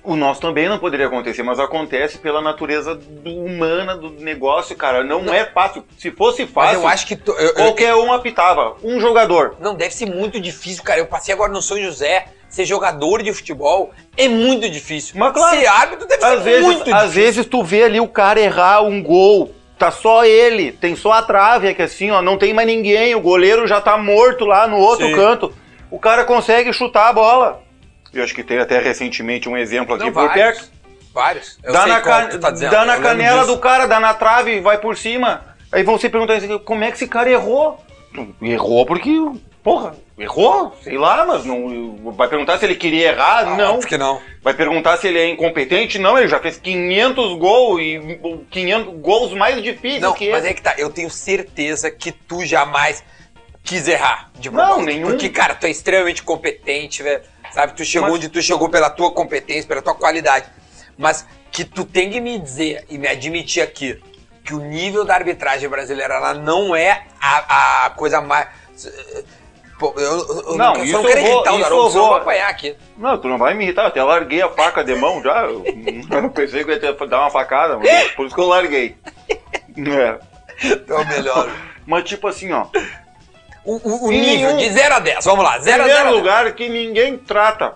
O 0.03 0.15
nosso 0.17 0.41
também 0.41 0.69
não 0.69 0.79
poderia 0.79 1.07
acontecer, 1.07 1.43
mas 1.43 1.59
acontece 1.59 2.19
pela 2.19 2.41
natureza 2.41 2.95
do- 2.95 3.45
humana 3.45 3.97
do 3.97 4.11
negócio, 4.11 4.77
cara. 4.77 5.03
Não, 5.03 5.33
é 5.33 5.45
fácil. 5.47 5.85
Se 5.99 6.11
fosse 6.13 6.43
Mas 6.43 6.53
fácil, 6.53 6.81
eu 6.81 6.89
acho 6.89 7.07
que. 7.09 7.15
eu- 7.27 7.35
eu- 7.35 7.55
qualquer 7.55 7.95
um 7.97 8.13
apitava. 8.13 8.77
Um 8.85 9.01
jogador. 9.01 9.57
Não, 9.61 9.75
deve 9.75 9.93
ser 9.95 10.07
muito 10.07 10.41
difícil, 10.41 10.83
cara. 10.85 11.01
Eu 11.01 11.07
passei 11.07 11.35
agora 11.35 11.53
no 11.53 11.61
São 11.63 11.77
José. 11.81 12.27
Ser 12.49 12.65
jogador 12.65 13.23
de 13.23 13.33
futebol 13.33 13.91
é 14.17 14.29
muito 14.29 14.69
difícil. 14.71 15.15
Mas 15.19 15.33
claro. 15.33 15.59
Ser 15.59 15.67
árbitro 15.67 16.07
deve 16.07 16.25
Às 16.25 16.31
ser 16.39 16.41
vezes, 16.45 16.65
muito 16.65 16.81
às 16.95 17.03
difícil. 17.03 17.09
vezes 17.11 17.47
tu 17.47 17.63
vê 17.63 17.83
ali 17.85 18.01
o 18.01 18.09
cara 18.09 18.41
errar 18.41 18.83
um 18.83 19.03
gol. 19.03 19.53
Tá 19.79 19.91
só 19.91 20.25
ele, 20.25 20.73
tem 20.73 20.97
só 20.97 21.13
a 21.13 21.23
trave 21.23 21.69
aqui 21.69 21.83
assim, 21.83 22.11
ó, 22.11 22.23
não 22.23 22.39
tem 22.39 22.55
mais 22.55 22.67
ninguém, 22.67 23.15
o 23.15 23.21
goleiro 23.21 23.67
já 23.67 23.79
tá 23.79 23.99
morto 23.99 24.47
lá 24.47 24.67
no 24.67 24.79
outro 24.79 25.07
Sim. 25.07 25.15
canto. 25.15 25.53
O 25.91 25.99
cara 25.99 26.25
consegue 26.25 26.73
chutar 26.73 27.09
a 27.09 27.13
bola. 27.13 27.63
Eu 28.15 28.25
acho 28.25 28.35
que 28.35 28.43
tem 28.43 28.59
até 28.59 28.79
recentemente 28.79 29.49
um 29.51 29.57
exemplo 29.57 29.95
aqui 29.95 30.05
Não, 30.07 30.13
por 30.13 30.27
vários. 30.29 30.35
perto. 30.59 30.71
Vários. 31.13 31.59
Eu 31.63 31.73
dá 31.75 31.83
sei 31.83 31.93
na, 31.93 32.01
qual 32.01 32.21
ca- 32.21 32.25
que 32.27 32.31
tu 32.33 32.41
tá 32.41 32.51
dizendo. 32.51 32.71
dá 32.71 32.81
eu 32.83 32.87
na 32.87 32.97
canela 33.01 33.41
disso. 33.43 33.55
do 33.55 33.59
cara, 33.61 33.87
dá 33.87 34.01
na 34.01 34.15
trave 34.15 34.57
e 34.57 34.61
vai 34.61 34.79
por 34.79 34.97
cima. 34.97 35.45
Aí 35.71 35.83
vão 35.83 35.99
se 35.99 36.09
perguntar 36.09 36.35
assim, 36.35 36.59
como 36.59 36.83
é 36.85 36.89
que 36.91 36.97
esse 36.97 37.07
cara 37.09 37.29
errou? 37.31 37.79
Errou 38.41 38.87
porque, 38.87 39.11
porra, 39.67 39.97
errou? 40.17 40.77
Sei 40.81 40.97
lá, 40.97 41.27
mas 41.27 41.45
não. 41.45 42.13
Vai 42.13 42.29
perguntar 42.29 42.57
se 42.57 42.65
ele 42.65 42.77
queria 42.77 43.09
errar? 43.09 43.39
Ah, 43.41 43.57
não. 43.57 43.75
Óbvio 43.75 43.89
que 43.89 43.99
não. 43.99 44.23
Vai 44.41 44.55
perguntar 44.55 44.97
se 44.97 45.09
ele 45.09 45.19
é 45.19 45.29
incompetente? 45.29 45.99
Não, 45.99 46.17
ele 46.17 46.29
já 46.29 46.39
fez 46.39 46.57
500 46.57 47.37
gols 47.37 47.81
e 47.81 48.21
500 48.49 48.95
gols 49.01 49.33
mais 49.33 49.61
difíceis 49.61 50.01
Não, 50.03 50.13
que 50.13 50.31
mas 50.31 50.45
esse. 50.45 50.53
é 50.53 50.55
que 50.55 50.63
tá. 50.63 50.77
Eu 50.79 50.89
tenho 50.91 51.11
certeza 51.11 51.91
que 51.91 52.13
tu 52.13 52.45
jamais 52.45 53.03
quis 53.65 53.89
errar 53.89 54.31
de 54.39 54.49
Não, 54.51 54.81
nenhum. 54.83 55.09
Porque, 55.09 55.29
cara, 55.29 55.57
tu 55.57 55.67
é 55.67 55.71
extremamente 55.71 56.23
competente, 56.23 57.03
velho. 57.03 57.23
Sabe? 57.51 57.73
Tu 57.75 57.85
chegou 57.85 58.07
Mas- 58.09 58.19
onde 58.19 58.29
tu 58.29 58.41
chegou 58.41 58.69
pela 58.69 58.89
tua 58.89 59.11
competência, 59.11 59.67
pela 59.67 59.83
tua 59.83 59.97
qualidade. 59.97 60.47
Mas 60.97 61.27
que 61.51 61.65
tu 61.65 61.85
tem 61.85 62.09
que 62.09 62.21
me 62.21 62.39
dizer 62.39 62.85
e 62.89 62.97
me 62.99 63.09
admitir 63.09 63.65
aqui 63.65 64.01
que 64.45 64.55
o 64.55 64.61
nível 64.61 65.05
da 65.05 65.15
arbitragem 65.17 65.69
brasileira 65.69 66.15
ela 66.15 66.35
não 66.35 66.77
é 66.77 67.03
a, 67.21 67.87
a 67.87 67.91
coisa 67.91 68.21
mais. 68.21 68.47
Pô, 69.79 69.93
eu, 69.97 70.03
eu, 70.03 70.45
eu 70.53 70.57
Não, 70.57 70.83
isso 70.83 70.93
só 70.93 71.03
não 71.03 71.05
quero 71.09 71.21
eu 71.21 71.25
vou- 71.25 71.35
irritar 71.35 71.55
o 71.55 71.59
garoto, 71.59 71.83
eu 71.87 71.91
senão 71.91 72.05
eu 72.05 72.09
vou 72.09 72.17
apanhar 72.17 72.49
aqui. 72.49 72.75
Não, 72.97 73.19
tu 73.19 73.29
não 73.29 73.37
vai 73.37 73.53
me 73.55 73.65
irritar, 73.65 73.83
eu 73.83 73.89
até 73.89 74.03
larguei 74.03 74.41
a 74.41 74.49
faca 74.49 74.83
de 74.83 74.95
mão 74.95 75.23
já. 75.23 75.43
Eu, 75.45 75.63
eu 76.23 76.31
pensei 76.31 76.65
que 76.65 76.71
eu 76.71 76.77
ia 76.83 76.93
dar 77.07 77.21
uma 77.21 77.31
facada, 77.31 77.77
mas 77.79 78.11
por 78.13 78.25
isso 78.27 78.35
que 78.35 78.41
eu 78.41 78.47
larguei. 78.49 78.97
É. 79.77 80.19
Tu 80.79 80.93
é 80.93 80.97
o 80.97 81.07
melhor. 81.07 81.51
Mas 81.87 82.05
tipo 82.05 82.27
assim, 82.27 82.51
ó. 82.53 82.67
O, 83.65 83.75
o- 83.77 84.05
o 84.07 84.11
nível 84.11 84.55
nenhum- 84.55 84.57
de 84.57 84.71
0 84.71 84.95
a 84.95 84.99
10, 85.01 85.25
vamos 85.25 85.45
lá, 85.45 85.59
0 85.59 85.83
a 85.83 85.87
0. 85.87 85.99
Primeiro 85.99 86.19
lugar 86.19 86.53
que 86.55 86.69
ninguém 86.69 87.19
trata. 87.19 87.75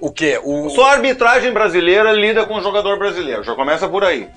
O 0.00 0.10
quê? 0.12 0.40
O, 0.42 0.68
Só 0.70 0.88
a 0.88 0.92
arbitragem 0.92 1.52
brasileira 1.52 2.12
lida 2.12 2.44
com 2.44 2.54
o 2.56 2.62
jogador 2.62 2.98
brasileiro. 2.98 3.42
Já 3.44 3.54
começa 3.54 3.88
por 3.88 4.04
aí. 4.04 4.28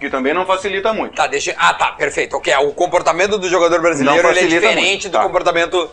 Que 0.00 0.08
também 0.08 0.32
não 0.32 0.46
facilita 0.46 0.92
muito. 0.94 1.14
Tá, 1.14 1.26
deixa. 1.26 1.54
Ah, 1.58 1.74
tá, 1.74 1.92
perfeito. 1.92 2.34
Ok, 2.36 2.52
o 2.56 2.72
comportamento 2.72 3.36
do 3.38 3.48
jogador 3.48 3.80
brasileiro 3.82 4.26
é 4.28 4.32
diferente 4.46 4.80
muito, 4.88 5.08
do 5.10 5.12
tá. 5.12 5.22
comportamento. 5.22 5.90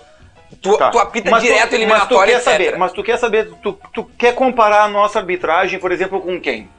Tu, 0.62 0.78
Tá. 0.78 0.90
tu 0.90 0.98
apita 0.98 1.30
Mas 1.30 1.44
tu- 1.44 1.46
direto 1.48 1.74
eliminatório, 1.74 2.34
mas 2.34 2.42
tu 2.42 2.46
quer 2.46 2.52
etc. 2.52 2.66
saber, 2.66 2.78
mas 2.78 2.92
tu 2.94 3.04
quer 3.04 3.18
saber, 3.18 3.52
tu, 3.62 3.78
tu 3.94 4.06
quer 4.18 4.34
comparar 4.34 4.84
a 4.84 4.88
nossa 4.88 5.20
arbitragem, 5.20 5.78
por 5.78 5.92
exemplo, 5.92 6.22
com 6.22 6.40
quem? 6.40 6.70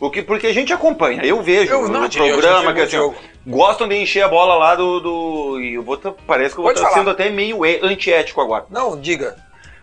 O 0.00 0.10
que, 0.10 0.22
porque 0.22 0.46
a 0.46 0.54
gente 0.54 0.72
acompanha, 0.72 1.22
eu 1.22 1.42
vejo 1.42 1.70
Eu 1.70 1.86
não, 1.86 2.00
no 2.00 2.10
programa 2.10 2.72
que 2.72 2.80
assim, 2.80 2.96
jogo. 2.96 3.14
gostam 3.46 3.86
de 3.86 3.96
encher 3.96 4.22
a 4.24 4.28
bola 4.28 4.54
lá 4.54 4.74
do. 4.74 5.00
do 5.00 5.60
e 5.60 5.74
eu 5.74 5.82
vou 5.82 5.98
tá- 5.98 6.14
parece 6.26 6.54
que 6.54 6.60
eu 6.60 6.64
vou 6.64 6.72
estar 6.72 6.84
falar. 6.84 6.96
sendo 6.96 7.10
até 7.10 7.28
meio 7.28 7.62
antiético 7.84 8.40
agora. 8.40 8.64
Não, 8.70 8.98
diga. 8.98 9.36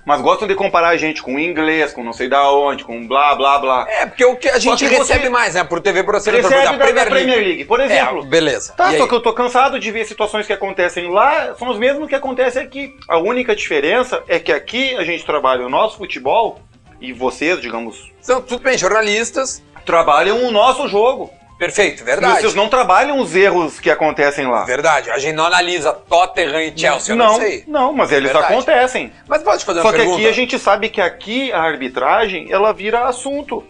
Mas 0.08 0.22
gostam 0.22 0.48
de 0.48 0.56
comparar 0.56 0.88
a 0.88 0.96
gente 0.96 1.22
com 1.22 1.38
inglês, 1.38 1.92
com 1.92 2.02
não 2.02 2.14
sei 2.14 2.30
da 2.30 2.50
onde, 2.50 2.86
com 2.86 3.06
blá 3.06 3.36
blá 3.36 3.60
blá. 3.60 3.86
É, 3.90 4.06
porque 4.06 4.24
o 4.24 4.38
que 4.38 4.48
a 4.48 4.58
gente 4.58 4.88
que 4.88 4.96
recebe 4.96 5.28
mais, 5.28 5.54
né? 5.56 5.66
Por 5.66 5.82
TV 5.82 6.02
por 6.02 6.16
assinatura 6.16 6.48
Recebe 6.48 6.78
da, 6.78 6.92
da 6.94 7.06
Premier 7.06 7.40
League, 7.40 7.66
por 7.66 7.82
exemplo. 7.82 8.24
É, 8.24 8.26
beleza. 8.26 8.72
Tá, 8.72 8.94
E 8.94 8.96
só 8.98 9.04
aí? 9.04 9.10
que 9.10 9.14
eu 9.16 9.20
tô 9.20 9.34
cansado 9.34 9.78
de 9.78 9.92
ver 9.92 10.06
situações 10.06 10.48
que 10.48 10.54
acontecem 10.54 11.12
lá, 11.12 11.54
são 11.56 11.68
os 11.68 11.78
mesmos 11.78 12.08
que 12.08 12.16
acontecem 12.16 12.64
aqui. 12.64 12.96
A 13.10 13.18
única 13.18 13.54
diferença 13.54 14.24
é 14.30 14.40
que 14.40 14.54
aqui 14.54 14.96
a 14.96 15.04
gente 15.04 15.26
trabalha 15.26 15.66
o 15.66 15.70
nosso 15.70 15.98
futebol 15.98 16.62
e 17.02 17.12
vocês, 17.12 17.60
digamos, 17.60 18.10
São 18.22 18.42
tudo 18.42 18.64
bem, 18.64 18.78
jornalistas. 18.78 19.62
trabalham 19.86 20.42
o 20.46 20.52
nosso 20.52 20.88
jogo. 20.88 21.30
Perfeito, 21.58 22.02
E 22.04 22.06
verdade. 22.06 22.42
vocês 22.42 22.54
não 22.54 22.70
trabalham 22.70 23.20
os 23.20 23.36
erros 23.36 23.80
que 23.80 23.90
acontecem 23.90 24.46
lá. 24.48 24.64
Verdade. 24.64 25.10
A 25.10 25.18
gente 25.18 25.36
não 25.36 25.46
analisa 25.46 25.92
Tottenham 25.92 26.62
e 26.62 26.78
Chelsea, 26.78 27.14
eu 27.14 27.18
não, 27.18 27.26
não, 27.26 27.36
sei. 27.40 27.64
não, 27.68 27.94
mas 27.94 28.12
eles 28.12 28.32
Verdade. 28.32 28.54
acontecem. 28.54 29.12
Mas 29.28 29.42
pode 29.42 29.66
fazer 29.66 29.82
Só 29.82 29.88
uma 29.88 29.92
que 29.94 29.98
pergunta? 30.00 30.20
aqui 30.20 30.28
a 30.30 30.32
gente 30.34 30.60
sabe 30.60 30.90
que 30.90 31.02
aqui 31.02 31.52
a 31.52 31.62
arbitragem, 31.62 32.52
ela 32.52 32.72
vira 32.74 33.06
assunto. 33.06 33.64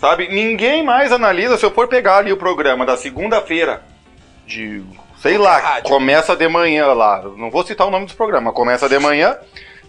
Sabe? 0.00 0.28
Ninguém 0.28 0.82
mais 0.84 1.10
analisa, 1.12 1.56
se 1.56 1.64
eu 1.64 1.70
for 1.70 1.86
pegar 1.88 2.18
ali 2.18 2.32
o 2.32 2.36
programa 2.36 2.84
da 2.86 2.96
segunda-feira, 2.96 3.82
de, 4.46 4.82
sei 5.20 5.38
lá, 5.38 5.58
rádio. 5.58 5.88
começa 5.88 6.34
de 6.34 6.48
manhã 6.48 6.86
lá, 6.92 7.22
não 7.36 7.50
vou 7.50 7.64
citar 7.64 7.86
o 7.86 7.90
nome 7.90 8.06
dos 8.06 8.14
programas, 8.14 8.52
começa 8.52 8.88
de 8.88 8.98
manhã 8.98 9.36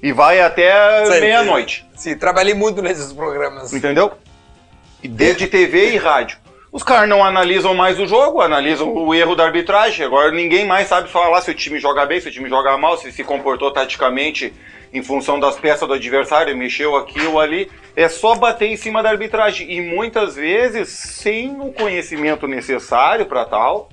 e 0.04 0.12
vai 0.12 0.40
até 0.40 1.08
meia-noite. 1.20 1.88
Sim, 1.96 2.16
trabalhei 2.16 2.54
muito 2.54 2.82
nesses 2.82 3.12
programas. 3.12 3.74
Entendeu? 3.74 4.12
Desde 5.04 5.48
TV 5.48 5.94
e 5.94 5.98
rádio. 5.98 6.38
Os 6.74 6.82
caras 6.82 7.08
não 7.08 7.24
analisam 7.24 7.76
mais 7.76 8.00
o 8.00 8.08
jogo, 8.08 8.42
analisam 8.42 8.92
o 8.92 9.14
erro 9.14 9.36
da 9.36 9.46
arbitragem. 9.46 10.04
Agora 10.04 10.32
ninguém 10.32 10.66
mais 10.66 10.88
sabe 10.88 11.08
falar 11.08 11.40
se 11.42 11.52
o 11.52 11.54
time 11.54 11.80
joga 11.80 12.04
bem, 12.04 12.20
se 12.20 12.30
o 12.30 12.32
time 12.32 12.50
joga 12.50 12.76
mal, 12.80 12.98
se 12.98 13.12
se 13.12 13.24
comportou 13.24 13.70
taticamente 13.72 14.52
em 14.92 15.04
função 15.04 15.40
das 15.40 15.56
peças 15.56 15.88
do 15.88 15.94
adversário, 15.94 16.58
mexeu 16.58 16.96
aqui 16.96 17.22
ou 17.28 17.40
ali. 17.40 17.70
É 17.96 18.10
só 18.10 18.34
bater 18.34 18.70
em 18.70 18.76
cima 18.76 19.04
da 19.04 19.10
arbitragem. 19.12 19.72
E 19.72 19.82
muitas 19.82 20.36
vezes 20.36 20.90
sem 20.90 21.62
o 21.62 21.72
conhecimento 21.72 22.48
necessário 22.48 23.28
para 23.28 23.46
tal. 23.46 23.90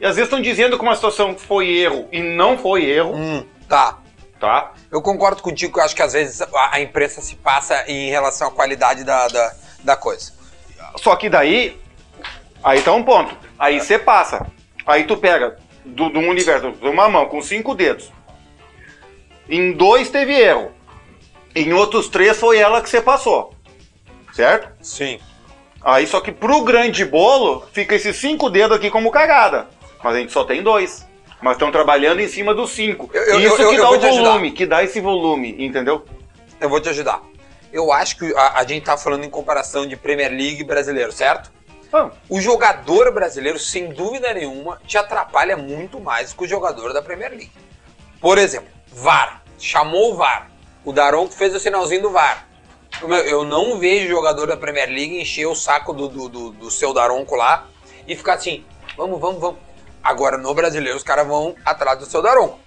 E 0.00 0.04
às 0.04 0.16
vezes 0.16 0.24
estão 0.26 0.40
dizendo 0.42 0.76
que 0.76 0.82
uma 0.84 0.96
situação 0.96 1.38
foi 1.38 1.68
erro 1.70 2.08
e 2.10 2.20
não 2.20 2.58
foi 2.58 2.86
erro, 2.86 3.14
Hum, 3.14 3.46
tá. 3.68 3.98
tá? 4.40 4.72
Eu 4.90 5.00
concordo 5.00 5.40
contigo, 5.40 5.78
eu 5.78 5.84
acho 5.84 5.94
que 5.94 6.02
às 6.02 6.12
vezes 6.12 6.42
a, 6.42 6.48
a 6.72 6.80
imprensa 6.80 7.20
se 7.20 7.36
passa 7.36 7.84
em 7.86 8.10
relação 8.10 8.48
à 8.48 8.50
qualidade 8.50 9.04
da, 9.04 9.28
da, 9.28 9.52
da 9.84 9.96
coisa. 9.96 10.32
Só 10.96 11.14
que 11.16 11.28
daí, 11.28 11.80
aí 12.64 12.80
tá 12.82 12.92
um 12.92 13.02
ponto. 13.04 13.36
Aí 13.58 13.78
você 13.80 13.98
passa. 13.98 14.46
Aí 14.86 15.04
tu 15.04 15.16
pega 15.16 15.56
do, 15.84 16.08
do 16.08 16.18
universo, 16.20 16.72
uma 16.82 17.08
mão 17.08 17.26
com 17.26 17.40
cinco 17.40 17.74
dedos. 17.74 18.10
Em 19.48 19.72
dois 19.72 20.10
teve 20.10 20.32
erro. 20.32 20.72
Em 21.54 21.72
outros 21.72 22.08
três 22.08 22.36
foi 22.38 22.58
ela 22.58 22.80
que 22.82 22.88
você 22.88 23.00
passou. 23.00 23.54
Certo? 24.32 24.68
Sim. 24.82 25.20
Aí 25.82 26.06
só 26.06 26.20
que 26.20 26.32
pro 26.32 26.62
grande 26.62 27.04
bolo 27.04 27.64
fica 27.72 27.94
esses 27.94 28.16
cinco 28.16 28.48
dedos 28.50 28.76
aqui 28.76 28.90
como 28.90 29.10
cagada. 29.10 29.68
Mas 30.02 30.16
a 30.16 30.18
gente 30.18 30.32
só 30.32 30.44
tem 30.44 30.62
dois. 30.62 31.06
Mas 31.40 31.52
estão 31.52 31.70
trabalhando 31.70 32.20
em 32.20 32.28
cima 32.28 32.54
dos 32.54 32.70
cinco. 32.70 33.10
Eu- 33.12 33.22
eu- 33.22 33.40
Isso 33.40 33.60
eu- 33.62 33.70
que 33.70 33.76
dá 33.76 33.90
o 33.90 34.00
volume, 34.00 34.50
que 34.50 34.64
dá 34.66 34.82
esse 34.82 34.98
volume, 35.00 35.54
entendeu? 35.58 36.04
Eu 36.60 36.68
vou 36.70 36.80
te 36.80 36.88
ajudar. 36.88 37.22
Eu 37.70 37.92
acho 37.92 38.16
que 38.16 38.34
a, 38.34 38.60
a 38.60 38.64
gente 38.64 38.84
tá 38.84 38.96
falando 38.96 39.24
em 39.24 39.30
comparação 39.30 39.86
de 39.86 39.94
Premier 39.96 40.30
League 40.30 40.64
brasileiro, 40.64 41.12
certo? 41.12 41.52
Ah, 41.92 42.10
O 42.28 42.40
jogador 42.40 43.12
brasileiro, 43.12 43.58
sem 43.58 43.90
dúvida 43.92 44.32
nenhuma, 44.34 44.80
te 44.86 44.98
atrapalha 44.98 45.56
muito 45.56 46.00
mais 46.00 46.32
que 46.32 46.44
o 46.44 46.48
jogador 46.48 46.92
da 46.92 47.00
Premier 47.02 47.30
League. 47.30 47.52
Por 48.20 48.38
exemplo, 48.38 48.68
VAR. 48.92 49.42
Chamou 49.58 50.12
o 50.12 50.16
VAR. 50.16 50.50
O 50.84 50.92
Daronco 50.92 51.32
fez 51.32 51.54
o 51.54 51.60
sinalzinho 51.60 52.02
do 52.02 52.10
VAR. 52.10 52.46
Eu 53.26 53.44
não 53.44 53.78
vejo 53.78 54.08
jogador 54.08 54.46
da 54.46 54.56
Premier 54.56 54.88
League 54.88 55.20
encher 55.20 55.46
o 55.46 55.54
saco 55.54 55.92
do, 55.92 56.08
do, 56.08 56.28
do- 56.28 56.50
do 56.52 56.70
seu 56.70 56.92
Daronco 56.92 57.34
lá 57.34 57.66
e 58.06 58.14
ficar 58.14 58.34
assim, 58.34 58.64
vamos, 58.96 59.20
vamos, 59.20 59.40
vamos. 59.40 59.58
Agora, 60.02 60.36
no 60.36 60.52
brasileiro, 60.54 60.96
os 60.96 61.02
caras 61.02 61.26
vão 61.26 61.54
atrás 61.64 61.98
do 61.98 62.06
seu 62.06 62.20
Daronco. 62.22 62.58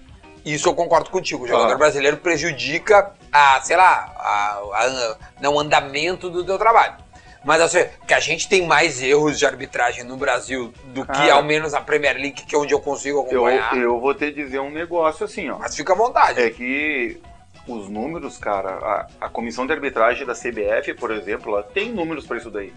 Isso 0.44 0.68
eu 0.68 0.74
concordo 0.74 1.10
contigo. 1.10 1.44
O 1.44 1.48
jogador 1.48 1.72
Ah. 1.74 1.78
brasileiro 1.78 2.16
prejudica 2.18 3.12
a, 3.32 3.60
sei 3.62 3.76
lá, 3.76 4.12
a, 4.16 4.60
a- 4.72 5.16
não, 5.40 5.54
o 5.54 5.60
andamento 5.60 6.28
do 6.30 6.44
teu 6.44 6.58
trabalho. 6.58 6.96
Mas 7.44 7.60
assim, 7.60 7.86
que 8.06 8.12
a 8.14 8.20
gente 8.20 8.48
tem 8.48 8.66
mais 8.66 9.00
erros 9.00 9.38
de 9.38 9.46
arbitragem 9.46 10.02
no 10.04 10.16
Brasil 10.16 10.72
do 10.86 11.02
que 11.06 11.12
Cara. 11.12 11.34
ao 11.34 11.42
menos 11.42 11.72
a 11.72 11.80
Premier 11.80 12.14
League, 12.16 12.42
que 12.44 12.54
é 12.54 12.58
onde 12.58 12.74
eu 12.74 12.80
consigo 12.80 13.18
eu, 13.30 13.46
acompanhar. 13.46 13.76
eu 13.76 14.00
vou 14.00 14.12
te 14.14 14.30
dizer 14.32 14.58
um 14.58 14.70
negócio 14.70 15.24
assim, 15.24 15.48
ó. 15.48 15.58
Mas 15.58 15.76
fica 15.76 15.92
à 15.92 15.96
vontade. 15.96 16.40
É 16.42 16.50
que 16.50 17.20
os 17.66 17.88
números, 17.88 18.36
cara, 18.38 18.70
a, 18.70 19.06
a 19.26 19.28
comissão 19.28 19.66
de 19.66 19.72
arbitragem 19.72 20.26
da 20.26 20.34
CBF, 20.34 20.94
por 20.94 21.10
exemplo, 21.12 21.52
ela 21.52 21.62
tem 21.62 21.92
números 21.92 22.26
pra 22.26 22.36
isso 22.36 22.50
daí. 22.50 22.72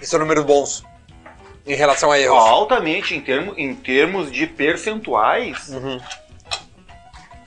E 0.00 0.06
são 0.06 0.18
números 0.18 0.44
bons 0.44 0.84
em 1.64 1.74
relação 1.76 2.10
a 2.10 2.18
erros. 2.18 2.36
Altamente, 2.36 3.14
em, 3.14 3.20
termo, 3.20 3.54
em 3.56 3.72
termos 3.74 4.32
de 4.32 4.46
percentuais, 4.48 5.68
Uhum. 5.68 6.00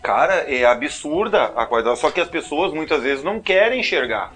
cara, 0.02 0.46
é 0.50 0.64
absurda 0.66 1.46
a 1.56 1.66
qualidade. 1.66 2.00
Só 2.00 2.10
que 2.10 2.22
as 2.22 2.30
pessoas 2.30 2.72
muitas 2.74 3.04
vezes 3.04 3.24
não 3.24 3.42
querem 3.42 3.80
enxergar. 3.82 4.32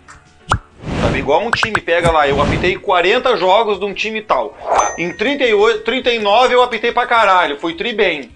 Sabe, 1.01 1.19
igual 1.19 1.41
um 1.41 1.51
time 1.51 1.79
pega 1.79 2.11
lá, 2.11 2.27
eu 2.27 2.41
apitei 2.41 2.75
40 2.77 3.37
jogos 3.37 3.79
de 3.79 3.85
um 3.85 3.93
time 3.93 4.21
tal. 4.21 4.57
Em 4.97 5.11
38, 5.13 5.83
39 5.83 6.53
eu 6.53 6.61
apitei 6.61 6.91
pra 6.91 7.07
caralho, 7.07 7.59
fui 7.59 7.73
tri 7.73 7.93
bem. 7.93 8.31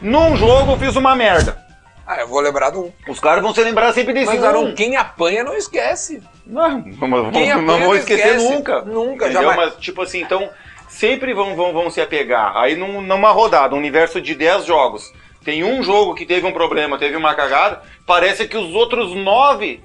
Num 0.00 0.36
jogo 0.36 0.72
eu 0.72 0.78
fiz 0.78 0.96
uma 0.96 1.14
merda. 1.14 1.66
Ah, 2.06 2.20
eu 2.20 2.28
vou 2.28 2.40
lembrar 2.40 2.70
do 2.70 2.86
um. 2.86 2.92
Os 3.06 3.20
caras 3.20 3.42
vão 3.42 3.52
se 3.54 3.62
lembrar 3.62 3.92
sempre 3.92 4.14
desse 4.14 4.26
Mas, 4.26 4.42
um. 4.42 4.46
Aron, 4.46 4.74
quem 4.74 4.96
apanha 4.96 5.44
não 5.44 5.54
esquece. 5.54 6.22
Não, 6.46 6.78
não, 6.78 7.30
Quem 7.30 7.48
não, 7.50 7.60
apanha 7.60 7.84
vou 7.84 7.88
não 7.88 7.96
esquecer 7.96 8.36
esquece. 8.36 8.50
nunca. 8.50 8.80
Nunca, 8.82 9.24
entendeu? 9.26 9.42
jamais. 9.42 9.74
Mas, 9.74 9.80
tipo 9.80 10.02
assim, 10.02 10.22
então, 10.22 10.48
sempre 10.88 11.34
vão, 11.34 11.54
vão, 11.54 11.72
vão 11.72 11.90
se 11.90 12.00
apegar. 12.00 12.56
Aí, 12.56 12.74
num, 12.76 13.02
numa 13.02 13.30
rodada, 13.30 13.74
um 13.74 13.78
universo 13.78 14.22
de 14.22 14.34
10 14.34 14.64
jogos, 14.64 15.12
tem 15.44 15.62
um 15.62 15.82
jogo 15.82 16.14
que 16.14 16.24
teve 16.24 16.46
um 16.46 16.52
problema, 16.52 16.98
teve 16.98 17.14
uma 17.16 17.34
cagada, 17.34 17.82
parece 18.06 18.48
que 18.48 18.56
os 18.56 18.74
outros 18.74 19.14
nove 19.14 19.80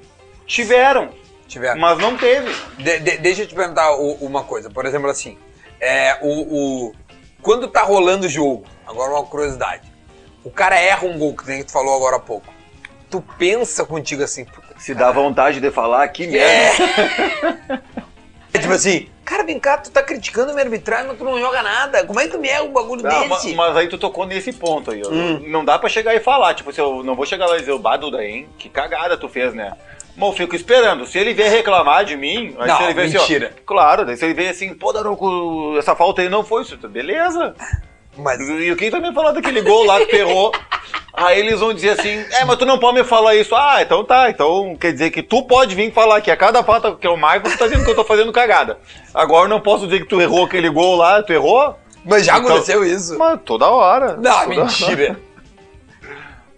tiveram, 0.47 1.09
Tiver. 1.53 1.75
mas 1.75 1.97
não 1.99 2.17
teve. 2.17 2.51
De- 2.77 2.99
de- 2.99 3.17
deixa 3.17 3.43
eu 3.43 3.47
te 3.47 3.53
perguntar 3.55 3.95
o- 3.95 4.15
uma 4.21 4.43
coisa. 4.43 4.69
Por 4.69 4.85
exemplo, 4.85 5.09
assim, 5.09 5.37
é, 5.79 6.17
o, 6.21 6.27
o- 6.87 6.93
quando 7.41 7.67
tá 7.67 7.81
rolando 7.83 8.25
o 8.25 8.29
jogo, 8.29 8.65
agora 8.87 9.11
uma 9.11 9.23
curiosidade. 9.23 9.83
O 10.43 10.49
cara 10.51 10.77
erra 10.79 11.05
um 11.05 11.17
gol, 11.17 11.35
que 11.35 11.47
nem 11.47 11.63
tu 11.63 11.71
falou 11.71 11.95
agora 11.95 12.15
há 12.17 12.19
pouco. 12.19 12.47
Tu 13.09 13.21
pensa 13.37 13.85
contigo 13.85 14.23
assim, 14.23 14.45
Se 14.77 14.93
dá 14.95 15.11
vontade 15.11 15.59
de 15.61 15.69
falar, 15.71 16.07
que 16.09 16.25
merda. 16.27 16.83
é 18.53 18.59
tipo 18.59 18.73
assim, 18.73 19.07
cara, 19.23 19.43
vem 19.43 19.59
cá, 19.59 19.77
tu 19.77 19.91
tá 19.91 20.01
criticando 20.03 20.49
a 20.51 20.53
minha 20.53 20.65
arbitragem, 20.65 21.07
mas 21.07 21.17
tu 21.17 21.23
não 21.23 21.39
joga 21.39 21.61
nada. 21.61 22.03
Como 22.05 22.19
é 22.19 22.25
que 22.25 22.31
tu 22.31 22.39
me 22.39 22.47
erra 22.47 22.63
um 22.63 22.73
bagulho 22.73 23.03
Não, 23.03 23.29
desse? 23.29 23.53
mas 23.53 23.77
aí 23.77 23.87
tu 23.87 23.97
tocou 23.97 24.25
nesse 24.25 24.51
ponto 24.51 24.91
aí, 24.91 25.01
ó. 25.05 25.09
Hum. 25.09 25.43
Não 25.47 25.63
dá 25.63 25.77
pra 25.79 25.87
chegar 25.87 26.13
e 26.15 26.19
falar, 26.19 26.53
tipo, 26.55 26.73
se 26.73 26.81
eu 26.81 27.03
não 27.03 27.15
vou 27.15 27.25
chegar 27.25 27.45
lá 27.45 27.55
e 27.57 27.59
dizer, 27.59 27.71
o 27.71 27.79
Baduda, 27.79 28.23
hein? 28.25 28.49
Que 28.57 28.67
cagada 28.69 29.15
tu 29.17 29.29
fez, 29.29 29.53
né? 29.53 29.73
Eu 30.15 30.31
fico 30.33 30.55
esperando. 30.55 31.05
Se 31.07 31.17
ele 31.17 31.33
vier 31.33 31.49
reclamar 31.51 32.05
de 32.05 32.15
mim, 32.15 32.55
aí 32.59 32.67
Não, 32.67 32.77
se 32.77 32.83
ele 32.83 32.93
vier 32.93 33.09
mentira. 33.09 33.47
assim, 33.47 33.55
ó. 33.59 33.61
Claro, 33.65 34.05
daí 34.05 34.15
se 34.15 34.25
ele 34.25 34.33
vier 34.33 34.51
assim, 34.51 34.73
pô, 34.73 34.93
Daronco, 34.93 35.75
essa 35.77 35.95
falta 35.95 36.21
aí 36.21 36.29
não 36.29 36.43
foi 36.43 36.61
isso. 36.61 36.77
Beleza. 36.87 37.55
Mas 38.15 38.39
E 38.39 38.71
o 38.71 38.75
quem 38.75 38.91
também 38.91 39.11
falar 39.13 39.31
daquele 39.31 39.61
gol 39.61 39.85
lá 39.85 39.99
que 39.99 40.05
tu 40.05 40.15
errou? 40.15 40.51
Aí 41.15 41.39
eles 41.39 41.59
vão 41.59 41.73
dizer 41.73 41.89
assim, 41.99 42.23
é, 42.31 42.45
mas 42.45 42.57
tu 42.57 42.65
não 42.65 42.77
pode 42.77 42.97
me 42.99 43.03
falar 43.03 43.35
isso. 43.35 43.55
Ah, 43.55 43.81
então 43.81 44.03
tá. 44.03 44.29
Então 44.29 44.75
quer 44.79 44.91
dizer 44.91 45.09
que 45.09 45.23
tu 45.23 45.41
pode 45.43 45.73
vir 45.73 45.91
falar 45.91 46.21
que 46.21 46.29
a 46.29 46.37
cada 46.37 46.63
falta 46.63 46.95
que 46.95 47.07
eu 47.07 47.17
marco, 47.17 47.49
tu 47.49 47.57
tá 47.57 47.65
dizendo 47.65 47.83
que 47.83 47.89
eu 47.89 47.95
tô 47.95 48.03
fazendo 48.03 48.31
cagada. 48.31 48.77
Agora 49.13 49.45
eu 49.45 49.49
não 49.49 49.59
posso 49.59 49.85
dizer 49.87 50.01
que 50.01 50.07
tu 50.07 50.21
errou 50.21 50.45
aquele 50.45 50.69
gol 50.69 50.95
lá, 50.95 51.23
tu 51.23 51.33
errou? 51.33 51.75
Mas 52.05 52.23
já 52.25 52.37
Então- 52.37 52.49
aconteceu 52.51 52.85
isso. 52.85 53.17
Mas 53.17 53.39
toda 53.43 53.67
hora. 53.67 54.15
Não, 54.17 54.43
Toda 54.43 54.55
mentira. 54.65 55.19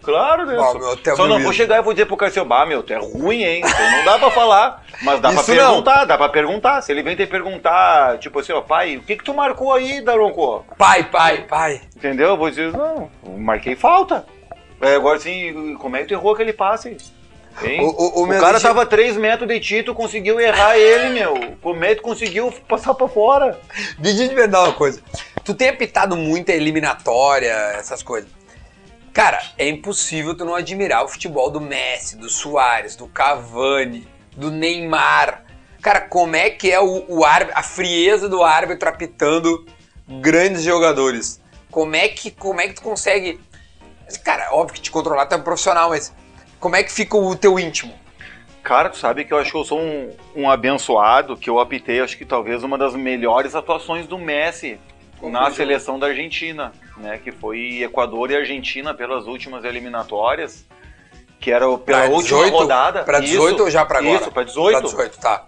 Claro, 0.06 0.46
né? 0.46 0.56
Ó, 0.58 0.72
Só- 0.72 0.80
meu, 0.80 1.16
Só 1.16 1.28
não 1.28 1.42
vou 1.42 1.52
chegar 1.52 1.78
e 1.78 1.82
vou 1.82 1.94
dizer 1.94 2.06
pro 2.06 2.24
assim, 2.26 2.44
bah, 2.44 2.66
meu, 2.66 2.82
tu 2.84 2.94
é 2.94 2.98
ruim, 2.98 3.44
hein? 3.44 3.62
Então 3.66 3.92
não 3.92 4.06
dá 4.06 4.20
pra 4.20 4.32
falar. 4.32 4.84
Mas 5.02 5.20
dá 5.20 5.32
Isso 5.34 5.44
pra 5.46 5.56
não. 5.56 5.68
perguntar, 5.70 6.06
dá 6.06 6.18
pra 6.18 6.30
perguntar. 6.30 6.82
Se 6.82 6.92
ele 6.92 7.04
vem 7.04 7.16
te 7.16 7.26
perguntar, 7.26 8.18
tipo 8.20 8.40
assim, 8.40 8.54
ó, 8.54 8.62
pai, 8.62 8.98
o 8.98 9.02
que 9.04 9.18
que 9.18 9.24
tu 9.24 9.34
marcou 9.34 9.74
aí, 9.74 10.00
Daronco? 10.02 10.66
Pai, 10.78 11.04
pai, 11.04 11.42
pai. 11.48 11.82
Entendeu? 11.96 12.30
Eu 12.30 12.38
vou 12.38 12.50
dizer, 12.50 12.72
não, 12.72 13.10
marquei 13.38 13.76
falta. 13.76 14.26
É, 14.82 14.96
agora 14.96 15.18
assim, 15.18 15.76
como 15.80 15.96
é 15.96 16.02
que 16.02 16.08
tu 16.08 16.14
errou 16.14 16.34
aquele 16.34 16.54
passe? 16.54 16.96
O- 17.80 18.20
o- 18.20 18.20
o 18.22 18.26
O, 18.26 18.40
cara 18.40 18.60
tava 18.60 18.82
a 18.82 18.86
3 18.86 19.16
metros 19.16 19.48
de 19.48 19.60
ti, 19.62 19.82
tu 19.82 19.96
conseguiu 19.96 20.40
errar 20.42 20.78
ele, 20.78 21.14
meu. 21.14 21.56
Como 21.62 21.84
é 21.86 21.90
que 21.90 21.96
tu 21.96 22.02
conseguiu 22.02 22.54
passar 22.68 22.94
pra 22.94 23.08
fora? 23.08 23.58
Deixa 23.98 24.24
eu 24.24 24.30
te 24.30 24.36
perguntar 24.36 24.64
uma 24.64 24.74
coisa. 24.74 25.02
Tu 25.44 25.54
tem 25.54 25.70
apitado 25.70 26.18
muita 26.18 26.52
eliminatória, 26.52 27.48
essas 27.78 28.04
coisas. 28.04 28.30
Cara, 29.16 29.42
é 29.58 29.70
impossível 29.70 30.36
tu 30.36 30.44
não 30.44 30.56
admirar 30.56 31.06
o 31.06 31.08
futebol 31.08 31.50
do 31.50 31.62
Messi, 31.62 32.18
do 32.18 32.28
Soares, 32.28 32.98
do 32.98 33.08
Cavani, 33.08 34.06
do 34.36 34.52
Neymar. 34.52 35.46
Cara, 35.82 36.02
como 36.02 36.36
é 36.36 36.50
que 36.50 36.70
é 36.70 36.82
o, 36.82 37.06
o 37.08 37.24
a 37.24 37.64
frieza 37.64 38.28
do 38.28 38.44
árbitro 38.44 38.90
apitando 38.90 39.66
grandes 40.20 40.64
jogadores? 40.64 41.42
Como 41.72 41.96
é 41.96 42.10
que, 42.10 42.30
como 42.30 42.60
é 42.60 42.68
que 42.68 42.74
tu 42.74 42.82
consegue... 42.82 43.40
Cara, 44.22 44.50
óbvio 44.52 44.76
que 44.76 44.82
te 44.82 44.92
controlar 44.92 45.28
tu 45.28 45.36
é 45.36 45.38
um 45.38 45.44
profissional, 45.44 45.92
mas 45.92 46.14
como 46.60 46.76
é 46.76 46.84
que 46.84 46.92
fica 46.92 47.16
o 47.16 47.38
teu 47.38 47.58
íntimo? 47.58 47.94
Cara, 48.62 48.90
tu 48.90 48.98
sabe 48.98 49.24
que 49.24 49.34
eu 49.34 49.38
acho 49.38 49.50
que 49.50 49.58
eu 49.58 49.64
sou 49.64 49.80
um, 49.80 50.14
um 50.36 50.50
abençoado, 50.50 51.38
que 51.38 51.50
eu 51.50 51.58
apitei, 51.62 52.02
acho 52.02 52.18
que 52.18 52.26
talvez 52.26 52.64
uma 52.64 52.78
das 52.78 52.94
melhores 52.94 53.56
atuações 53.56 54.08
do 54.08 54.18
Messi 54.18 54.78
na 55.22 55.50
seleção 55.52 55.98
da 56.00 56.08
Argentina, 56.08 56.72
né? 56.98 57.18
Que 57.24 57.32
foi 57.32 57.82
Equador 57.84 58.32
e 58.32 58.36
Argentina 58.36 58.94
pelas 58.94 59.26
últimas 59.28 59.64
eliminatórias, 59.64 60.66
que 61.40 61.52
era 61.52 61.68
o- 61.70 61.78
pela 61.78 62.00
Pra 62.06 62.10
última 62.10 62.40
18? 62.40 62.54
rodada. 62.58 63.04
Pra 63.04 63.20
18 63.20 63.54
Isso, 63.56 63.64
ou 63.64 63.70
já 63.72 63.86
pra 63.86 64.00
agora? 64.00 64.16
Isso, 64.22 64.32
pra 64.32 64.44
18, 64.44 64.72
Pra 64.80 64.82
18, 64.82 65.20
tá. 65.20 65.46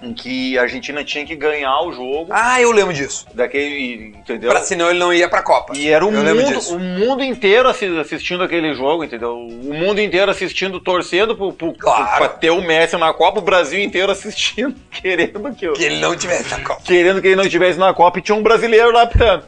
Em 0.00 0.14
que 0.14 0.56
a 0.56 0.62
Argentina 0.62 1.02
tinha 1.02 1.26
que 1.26 1.34
ganhar 1.34 1.80
o 1.82 1.92
jogo 1.92 2.28
Ah, 2.30 2.60
eu 2.62 2.70
lembro 2.70 2.92
disso. 2.94 3.26
daquele, 3.34 4.14
entendeu? 4.16 4.50
Pra 4.50 4.60
senão 4.60 4.88
ele 4.90 4.98
não 4.98 5.12
ia 5.12 5.28
pra 5.28 5.42
Copa. 5.42 5.76
E 5.76 5.88
era 5.88 6.04
o 6.06 6.08
eu 6.14 6.34
mundo, 6.34 6.60
o 6.70 6.78
mundo 6.78 7.24
inteiro 7.24 7.68
assi- 7.68 7.98
assistindo 7.98 8.44
aquele 8.44 8.72
jogo, 8.74 9.02
entendeu? 9.02 9.36
O 9.36 9.74
mundo 9.74 10.00
inteiro 10.00 10.30
assistindo, 10.30 10.78
torcendo 10.78 11.34
pro, 11.36 11.52
pro, 11.52 11.72
Claro. 11.72 12.16
pra 12.16 12.28
ter 12.28 12.50
o 12.50 12.62
Messi 12.62 12.96
na 12.96 13.12
Copa, 13.12 13.40
o 13.40 13.42
Brasil 13.42 13.80
inteiro 13.82 14.12
assistindo, 14.12 14.76
querendo 14.90 15.52
que, 15.54 15.64
eu, 15.66 15.72
Que 15.72 15.82
ele 15.84 15.98
não 15.98 16.14
tivesse 16.16 16.48
na 16.50 16.60
Copa. 16.60 16.80
querendo 16.84 17.20
que 17.20 17.26
ele 17.26 17.36
não 17.36 17.44
estivesse 17.44 17.78
na 17.78 17.92
Copa 17.92 18.20
e 18.20 18.22
tinha 18.22 18.36
um 18.36 18.42
brasileiro 18.42 18.92
lá 18.92 19.02
apitando, 19.02 19.42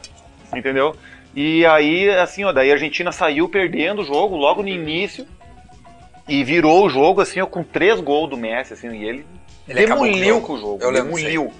entendeu? 0.53 0.93
E 1.33 1.65
aí, 1.65 2.09
assim, 2.09 2.43
ó, 2.43 2.51
daí 2.51 2.69
a 2.69 2.73
Argentina 2.73 3.13
saiu 3.13 3.47
perdendo 3.47 4.01
o 4.01 4.05
jogo 4.05 4.35
logo 4.35 4.61
no 4.61 4.67
início 4.67 5.25
e 6.27 6.43
virou 6.43 6.85
o 6.85 6.89
jogo, 6.89 7.21
assim, 7.21 7.39
ó, 7.39 7.45
com 7.45 7.63
três 7.63 7.99
gols 8.01 8.29
do 8.29 8.35
Messi, 8.37 8.73
assim, 8.73 8.89
e 8.93 9.03
ele, 9.07 9.25
Ele 9.67 9.83
o 9.85 9.87
demoliu 9.87 10.35
jogo. 10.35 10.47
com 10.47 10.53
o 10.53 10.59
jogo, 10.59 10.83
Eu 10.83 10.89
lembro 10.89 11.15
demoliu. 11.15 11.53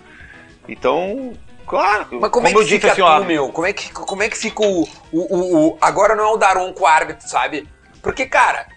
Então, 0.67 1.33
claro, 1.67 2.07
Mas 2.19 2.29
como, 2.31 2.47
é 2.47 2.51
que 2.51 2.57
eu 2.57 2.63
disse 2.63 2.75
fica 2.75 2.91
assim, 2.91 3.01
tu, 3.01 3.05
ó, 3.07 3.19
meu? 3.23 3.49
Como 3.49 3.67
é 3.67 3.73
que, 3.73 3.91
como 3.91 4.23
é 4.23 4.29
que 4.29 4.37
fica 4.37 4.61
o, 4.63 4.83
o, 4.83 4.87
o, 5.35 5.67
o- 5.69 5.77
Agora 5.81 6.15
não 6.15 6.23
é 6.23 6.27
o 6.27 6.37
Daronco 6.37 6.85
árbitro, 6.85 7.27
sabe? 7.27 7.67
Porque, 8.01 8.25
cara, 8.25 8.67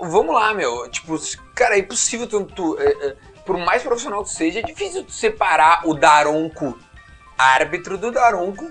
vamos 0.00 0.34
lá, 0.34 0.52
meu. 0.54 0.88
Tipo, 0.90 1.18
cara, 1.54 1.76
é 1.76 1.78
impossível 1.80 2.26
tu. 2.26 2.44
tu 2.44 2.76
é, 2.80 2.84
é, 3.08 3.16
por 3.44 3.56
mais 3.58 3.82
profissional 3.82 4.22
que 4.22 4.30
seja, 4.30 4.60
é 4.60 4.62
difícil 4.62 5.02
tu 5.04 5.12
separar 5.12 5.82
o 5.86 5.94
Daronco 5.94 6.78
árbitro 7.36 7.96
do 7.98 8.12
Daronco 8.12 8.64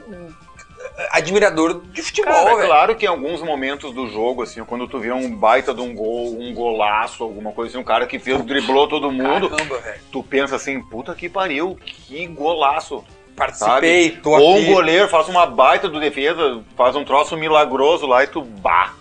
admirador 1.11 1.81
de 1.91 2.01
futebol, 2.01 2.33
Cara, 2.33 2.51
é 2.51 2.55
velho. 2.55 2.67
claro 2.67 2.95
que 2.95 3.05
em 3.05 3.09
alguns 3.09 3.41
momentos 3.41 3.93
do 3.93 4.07
jogo, 4.07 4.43
assim, 4.43 4.63
quando 4.63 4.87
tu 4.87 4.99
vê 4.99 5.11
um 5.11 5.29
baita 5.35 5.73
de 5.73 5.81
um 5.81 5.93
gol, 5.93 6.39
um 6.39 6.53
golaço, 6.53 7.23
alguma 7.23 7.51
coisa 7.51 7.71
assim, 7.71 7.79
um 7.79 7.83
cara 7.83 8.05
que 8.05 8.19
fez, 8.19 8.41
driblou 8.43 8.87
todo 8.87 9.11
mundo, 9.11 9.49
Caramba, 9.49 9.81
tu 10.11 10.23
pensa 10.23 10.55
assim, 10.55 10.81
puta 10.81 11.13
que 11.15 11.29
pariu, 11.29 11.77
que 11.85 12.27
golaço. 12.27 13.03
Participei, 13.35 14.11
tô 14.11 14.31
Ou 14.31 14.57
aqui. 14.57 14.67
um 14.69 14.73
goleiro 14.73 15.07
faz 15.07 15.29
uma 15.29 15.45
baita 15.45 15.87
do 15.87 15.97
defesa, 15.99 16.61
faz 16.75 16.93
um 16.97 17.05
troço 17.05 17.37
milagroso 17.37 18.05
lá 18.05 18.21
e 18.23 18.27
tu 18.27 18.41
bah. 18.41 18.93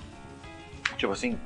Tipo 0.97 1.13
assim, 1.13 1.37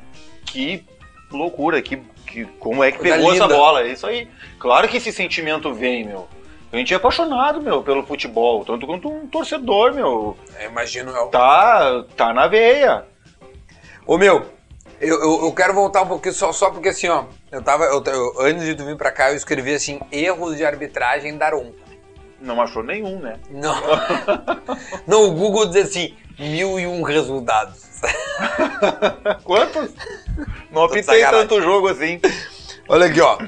que 0.45 0.85
loucura, 1.31 1.81
que, 1.81 1.97
que 2.27 2.45
como 2.59 2.85
é 2.85 2.93
que 2.93 2.99
Coisa 2.99 3.15
pegou 3.17 3.33
essa 3.33 3.49
bola? 3.49 3.83
É 3.83 3.93
isso 3.93 4.07
aí. 4.07 4.29
Claro 4.59 4.87
que 4.89 4.99
esse 4.99 5.11
sentimento 5.11 5.73
vem, 5.73 6.05
meu. 6.05 6.29
A 6.73 6.77
gente 6.77 6.93
é 6.95 6.97
apaixonado, 6.97 7.61
meu, 7.61 7.83
pelo 7.83 8.03
futebol, 8.07 8.65
tanto 8.65 8.87
quanto 8.87 9.09
um 9.09 9.27
torcedor, 9.27 9.93
meu. 9.95 10.37
Eu 10.59 10.71
imagino 10.71 11.11
eu. 11.11 11.27
Tá, 11.27 12.05
tá 12.17 12.33
na 12.33 12.47
veia. 12.47 13.05
Ô 14.07 14.17
meu, 14.17 14.47
eu, 14.99 15.21
eu, 15.21 15.45
eu 15.45 15.53
quero 15.53 15.75
voltar 15.75 16.03
um 16.03 16.07
pouquinho 16.09 16.35
só, 16.35 16.51
só 16.53 16.71
porque 16.71 16.89
assim, 16.89 17.09
ó, 17.09 17.25
eu 17.51 17.63
tava. 17.63 17.85
eu- 17.85 18.03
eu- 18.07 18.41
antes 18.41 18.65
de 18.65 18.75
tu 18.75 18.87
vir 18.87 18.97
pra 18.97 19.13
cá, 19.13 19.31
eu 19.31 19.37
escrevi 19.37 19.75
assim, 19.75 20.01
erros 20.11 20.57
de 20.57 20.65
arbitragem 20.65 21.37
Daronco. 21.37 21.75
Não 22.41 22.61
achou 22.61 22.83
nenhum, 22.83 23.21
né? 23.21 23.39
Não. 23.51 23.75
Não, 25.07 25.25
o 25.29 25.33
Google 25.33 25.67
diz 25.67 25.89
assim, 25.91 26.17
mil 26.39 26.81
e 26.81 26.87
um 26.87 27.03
resultados. 27.03 28.01
Quantos? 29.45 29.91
Não 30.71 30.85
apitei 30.85 31.21
tanto 31.27 31.61
jogo 31.61 31.89
assim. 31.89 32.19
Olha 32.89 33.07
aqui, 33.07 33.21
ó. 33.21 33.39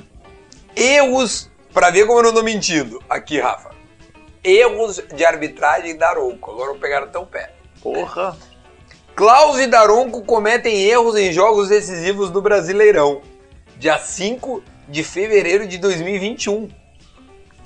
Erros, 0.77 1.51
pra 1.75 1.91
ver 1.91 2.07
como 2.07 2.21
eu 2.21 2.23
não 2.23 2.33
tô 2.33 2.43
mentindo. 2.43 3.03
Aqui, 3.11 3.39
Rafa. 3.41 3.71
Erros 4.43 5.03
de 5.15 5.25
arbitragem 5.25 5.97
Daronco. 5.97 6.53
Agora 6.53 6.71
eu 6.71 6.77
pegaram 6.77 7.09
teu 7.09 7.27
pé. 7.27 7.53
Porra. 7.83 8.37
Klaus 9.15 9.59
e 9.59 9.67
Daronco 9.67 10.23
cometem 10.25 10.83
erros 10.83 11.17
em 11.17 11.33
jogos 11.33 11.69
decisivos 11.69 12.31
do 12.31 12.41
Brasileirão. 12.41 13.21
Dia 13.77 13.99
5 13.99 14.63
de 14.89 15.03
fevereiro 15.03 15.67
de 15.67 15.79
2021. 15.79 16.69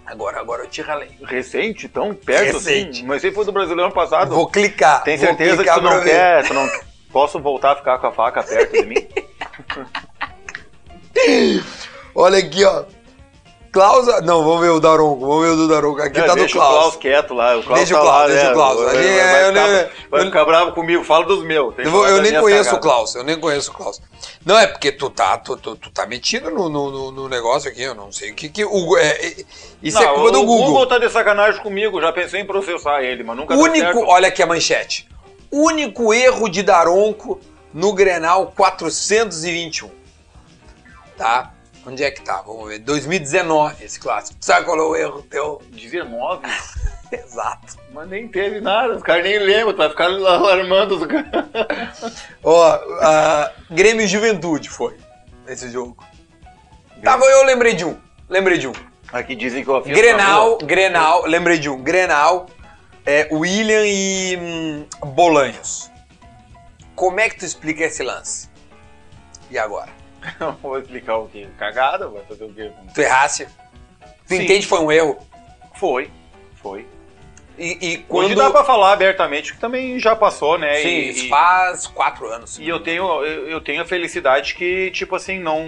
Agora, 0.06 0.40
agora 0.40 0.62
eu 0.62 0.68
te 0.68 0.80
ralei. 0.80 1.10
Recente, 1.22 1.86
tão 1.88 2.14
perto 2.14 2.54
Recente. 2.54 2.90
assim. 3.00 3.06
Mas 3.06 3.22
esse 3.22 3.34
foi 3.34 3.44
do 3.44 3.52
Brasileiro 3.52 3.84
ano 3.86 3.94
passado. 3.94 4.34
Vou 4.34 4.48
clicar. 4.48 5.04
Tem 5.04 5.18
certeza 5.18 5.58
que 5.58 5.64
clicar 5.64 5.74
tu 5.76 5.82
pra 5.82 5.94
não 5.96 6.02
quer, 6.02 6.46
tu 6.46 6.54
não 6.54 6.68
posso 7.12 7.38
voltar 7.38 7.72
a 7.72 7.76
ficar 7.76 7.98
com 7.98 8.06
a 8.06 8.12
faca 8.12 8.42
perto 8.42 8.72
de 8.72 8.86
mim? 8.86 9.06
Olha 12.14 12.38
aqui, 12.38 12.64
ó. 12.64 12.84
Klaus. 13.72 14.06
Não, 14.24 14.44
vamos 14.44 14.60
ver 14.60 14.70
o 14.70 14.80
Daronco. 14.80 15.20
Vamos 15.26 15.44
ver 15.46 15.52
o 15.52 15.56
do 15.56 15.68
Daronco. 15.68 16.00
Aqui 16.02 16.18
É, 16.18 16.22
tá 16.22 16.32
do 16.34 16.38
deixa 16.40 16.56
o 16.56 16.60
Klaus 16.60 16.78
Klaus. 16.78 16.96
quieto 16.96 17.34
lá. 17.34 17.56
O 17.56 17.62
Klaus 17.62 17.78
Deixa 17.78 17.94
tá 17.94 18.00
o 18.00 18.02
Klaus, 18.04 18.18
lá, 18.20 18.26
deixa 18.28 18.44
né? 18.44 18.50
o 18.50 18.54
Klaus. 18.54 18.80
Vai, 18.82 18.96
Ali, 18.96 19.06
vai 19.06 19.18
é, 19.18 19.42
eu 19.42 19.48
ficar, 19.48 19.68
nem- 19.68 19.88
vai 20.10 20.24
ficar 20.24 20.44
bravo 20.44 20.72
comigo, 20.72 21.04
fala 21.04 21.24
dos 21.26 21.44
meus. 21.44 21.74
Eu, 21.78 21.90
vou- 21.90 22.06
eu 22.06 22.22
nem 22.22 22.40
conheço 22.40 22.74
o. 22.74 22.78
Klaus, 22.80 23.14
eu 23.14 23.24
nem 23.24 23.38
conheço 23.38 23.70
o 23.70 23.74
Klaus. 23.74 24.00
Não, 24.44 24.58
é 24.58 24.66
porque 24.66 24.90
tu 24.92 25.10
tá, 25.10 25.36
tu, 25.38 25.56
tu, 25.56 25.76
tu 25.76 25.90
tá 25.90 26.06
metido 26.06 26.50
no, 26.50 26.68
no, 26.68 27.10
no- 27.12 27.28
negócio 27.28 27.70
aqui, 27.70 27.82
eu 27.82 27.94
não 27.94 28.10
sei 28.10 28.30
o 28.30 28.34
que 28.34 28.48
que... 28.48 28.64
O, 28.64 28.96
é, 28.96 29.08
é- 29.08 29.44
isso 29.82 29.98
é 29.98 30.04
Não, 30.06 30.14
culpa 30.14 30.30
do 30.32 30.40
o 30.42 30.46
Google. 30.46 30.86
tá 30.86 30.98
de 30.98 31.08
sacanagem 31.10 31.62
comigo, 31.62 32.00
já 32.00 32.10
pensei 32.12 32.40
em 32.40 32.46
processar 32.46 33.02
ele, 33.02 33.22
mas 33.22 33.36
nunca 33.36 33.54
Único, 33.54 34.04
olha 34.06 34.28
aqui 34.28 34.42
a 34.42 34.46
manchete. 34.46 35.08
Único 35.52 36.12
erro 36.14 36.48
de 36.48 36.62
Daronco 36.62 37.40
no 37.72 37.92
Grenal 37.92 38.52
421. 38.56 39.90
Tá? 41.16 41.52
Onde 41.88 42.04
é 42.04 42.10
que 42.10 42.20
tá? 42.20 42.42
Vamos 42.46 42.68
ver. 42.68 42.80
2019, 42.80 43.82
esse 43.82 43.98
clássico. 43.98 44.36
Sabe 44.42 44.66
qual 44.66 44.76
é 44.76 44.82
o 44.82 44.94
erro 44.94 45.22
teu? 45.22 45.62
19? 45.70 46.42
Exato. 47.10 47.78
Mas 47.94 48.06
nem 48.10 48.28
teve 48.28 48.60
nada, 48.60 48.94
os 48.94 49.02
caras 49.02 49.24
nem 49.24 49.38
lembram, 49.38 49.74
vai 49.74 49.88
ficar 49.88 50.04
alarmando 50.04 50.96
os 51.00 51.06
caras. 51.06 52.26
Ó, 52.44 52.62
a 53.00 53.50
Grêmio 53.70 54.04
e 54.04 54.06
Juventude 54.06 54.68
foi 54.68 54.98
esse 55.46 55.70
jogo. 55.70 55.96
Tava, 57.02 57.24
eu 57.24 57.44
lembrei 57.44 57.72
de 57.72 57.86
um. 57.86 57.96
Lembrei 58.28 58.58
de 58.58 58.68
um. 58.68 58.74
Aqui 59.10 59.34
dizem 59.34 59.64
que 59.64 59.70
eu 59.70 59.82
fiz 59.82 59.96
Grenal, 59.96 60.58
Grenal, 60.58 61.24
lembrei 61.24 61.58
de 61.58 61.70
um. 61.70 61.82
Grenal, 61.82 62.50
é, 63.06 63.28
William 63.32 63.86
e 63.86 64.36
hum, 64.36 64.86
Bolanhos. 65.06 65.90
Como 66.94 67.18
é 67.18 67.30
que 67.30 67.38
tu 67.38 67.46
explica 67.46 67.84
esse 67.84 68.02
lance? 68.02 68.50
E 69.50 69.56
agora? 69.56 69.97
Vou 70.62 70.78
explicar 70.78 71.16
o 71.18 71.28
quê? 71.28 71.46
Cagada, 71.58 72.08
vai 72.08 72.22
fazer 72.24 72.44
o 72.44 72.52
quê? 72.52 72.70
Tu 72.94 73.00
errasse? 73.00 73.46
Tu 73.46 74.34
Sim. 74.34 74.42
entende 74.42 74.60
que 74.60 74.66
foi 74.66 74.80
um 74.80 74.90
erro? 74.92 75.18
Foi, 75.74 76.10
foi. 76.56 76.86
E, 77.56 77.76
e 77.80 78.04
Hoje 78.08 78.34
quando... 78.34 78.34
dá 78.36 78.50
pra 78.50 78.62
falar 78.64 78.92
abertamente 78.92 79.52
que 79.52 79.58
também 79.58 79.98
já 79.98 80.14
passou, 80.14 80.56
né? 80.58 80.74
Sim, 80.76 80.88
e, 80.88 81.08
isso 81.10 81.26
e- 81.26 81.28
faz 81.28 81.86
quatro 81.88 82.26
anos. 82.28 82.58
E 82.58 82.68
eu 82.68 82.78
tenho, 82.80 83.04
eu 83.24 83.48
eu 83.48 83.60
tenho 83.60 83.82
a 83.82 83.84
felicidade 83.84 84.54
que, 84.54 84.90
tipo 84.92 85.16
assim, 85.16 85.40
não. 85.40 85.66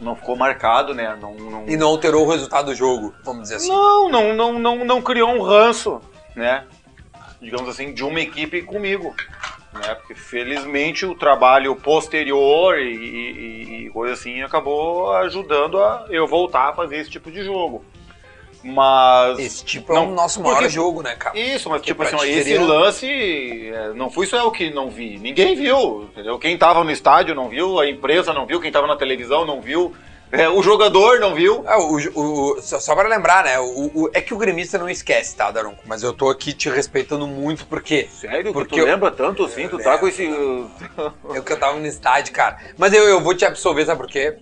Não 0.00 0.14
ficou 0.14 0.36
marcado, 0.36 0.94
né? 0.94 1.16
Não, 1.20 1.34
não, 1.34 1.68
E 1.68 1.76
não 1.76 1.88
alterou 1.88 2.24
o 2.26 2.30
resultado 2.30 2.66
do 2.66 2.74
jogo, 2.74 3.12
vamos 3.24 3.42
dizer 3.44 3.56
assim. 3.56 3.68
não, 3.68 4.08
não, 4.08 4.32
não, 4.34 4.58
não, 4.58 4.84
não 4.84 5.02
criou 5.02 5.30
um 5.30 5.42
ranço, 5.42 6.00
né? 6.36 6.64
Digamos 7.40 7.68
assim, 7.68 7.92
de 7.92 8.04
uma 8.04 8.20
equipe 8.20 8.62
comigo. 8.62 9.14
Né? 9.78 9.94
Porque 9.94 10.14
felizmente 10.14 11.06
o 11.06 11.14
trabalho 11.14 11.74
posterior 11.76 12.78
e, 12.78 12.94
e, 12.94 13.86
e 13.86 13.90
coisa 13.90 14.14
assim 14.14 14.42
acabou 14.42 15.12
ajudando 15.16 15.80
a 15.80 16.06
eu 16.10 16.26
voltar 16.26 16.70
a 16.70 16.72
fazer 16.74 16.96
esse 16.98 17.10
tipo 17.10 17.30
de 17.30 17.42
jogo. 17.44 17.84
Mas. 18.62 19.38
Esse 19.38 19.64
tipo 19.64 19.92
é 19.92 19.94
Não, 19.96 20.10
o 20.10 20.14
nosso 20.14 20.42
maior 20.42 20.56
porque- 20.56 20.68
jogo, 20.68 21.00
né, 21.02 21.14
cara? 21.14 21.38
Isso, 21.38 21.70
mas 21.70 21.80
Que 21.80 21.86
tipo 21.88 22.02
assim, 22.02 22.16
ó, 22.16 22.24
esse 22.24 22.50
querer- 22.50 22.64
lance 22.64 23.70
é, 23.72 23.92
não 23.94 24.10
fui 24.10 24.26
só 24.26 24.36
eu 24.38 24.50
que 24.50 24.70
não 24.70 24.90
vi. 24.90 25.16
Ninguém 25.16 25.54
viu, 25.54 26.08
entendeu? 26.12 26.38
Quem 26.38 26.58
tava 26.58 26.82
no 26.82 26.90
estádio 26.90 27.34
não 27.36 27.48
viu, 27.48 27.78
a 27.78 27.88
empresa 27.88 28.32
não 28.32 28.46
viu, 28.46 28.60
quem 28.60 28.72
tava 28.72 28.86
na 28.88 28.96
televisão 28.96 29.44
não 29.44 29.60
viu, 29.60 29.94
é, 30.30 30.48
o 30.48 30.62
jogador 30.62 31.18
não 31.20 31.34
viu. 31.34 31.64
É, 31.66 31.76
o, 31.76 31.96
o- 32.14 32.52
o- 32.58 32.62
só, 32.62 32.78
só 32.78 32.94
pra 32.94 33.08
lembrar, 33.08 33.44
né? 33.44 33.58
O, 33.58 33.90
o- 34.04 34.10
é 34.12 34.20
que 34.20 34.34
o 34.34 34.38
gremista 34.38 34.76
não 34.78 34.88
esquece, 34.88 35.34
tá, 35.36 35.50
Daronco? 35.50 35.78
Mas 35.86 36.02
eu 36.02 36.12
tô 36.12 36.28
aqui 36.28 36.52
te 36.52 36.68
respeitando 36.68 37.26
muito 37.26 37.66
porque 37.66 38.08
Sério? 38.12 38.52
Porque 38.52 38.74
tu 38.74 38.80
eu- 38.80 38.86
lembra 38.86 39.10
tanto 39.10 39.44
assim? 39.44 39.62
Eu 39.64 39.70
Tu 39.70 39.78
tá 39.78 39.92
lembro. 39.92 40.00
com 40.00 40.08
esse. 40.08 40.24
é 41.36 41.40
que 41.40 41.52
eu 41.52 41.58
tava 41.58 41.78
no 41.78 41.86
estádio, 41.86 42.32
cara. 42.32 42.58
Mas 42.76 42.92
eu, 42.92 43.04
eu 43.04 43.20
vou 43.20 43.34
te 43.34 43.44
absolver, 43.44 43.84
sabe 43.86 44.00
por 44.00 44.10
quê? 44.10 44.36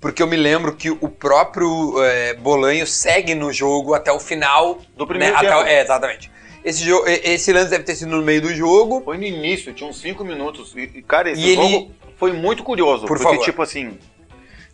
Porque 0.00 0.22
eu 0.22 0.26
me 0.28 0.36
lembro 0.36 0.74
que 0.76 0.90
o 0.90 1.08
próprio 1.08 2.00
é, 2.02 2.34
Bolanho 2.34 2.86
segue 2.86 3.34
no 3.34 3.52
jogo 3.52 3.94
até 3.94 4.12
o 4.12 4.20
final. 4.20 4.78
Do 4.96 5.06
primeiro 5.06 5.34
né? 5.34 5.38
Até 5.40 5.54
o- 5.54 5.58
tempo. 5.58 5.70
é, 5.70 5.80
exatamente. 5.82 6.30
Esse, 6.64 6.84
jo- 6.84 7.04
e- 7.06 7.32
esse 7.32 7.52
lance 7.52 7.70
deve 7.70 7.84
ter 7.84 7.94
sido 7.96 8.10
no 8.16 8.22
meio 8.22 8.42
do 8.42 8.54
jogo. 8.54 9.02
Foi 9.04 9.16
no 9.16 9.24
início, 9.24 9.72
tinha 9.72 9.88
uns 9.88 10.00
5 10.00 10.24
minutos. 10.24 10.72
E, 10.76 11.02
cara, 11.02 11.30
esse 11.30 11.40
E 11.40 11.50
ele- 11.50 11.62
jogo 11.72 11.90
foi 12.16 12.32
muito 12.32 12.62
curioso. 12.62 13.06
Por 13.06 13.16
porque, 13.16 13.24
favor. 13.24 13.44
tipo 13.44 13.62
assim. 13.62 13.98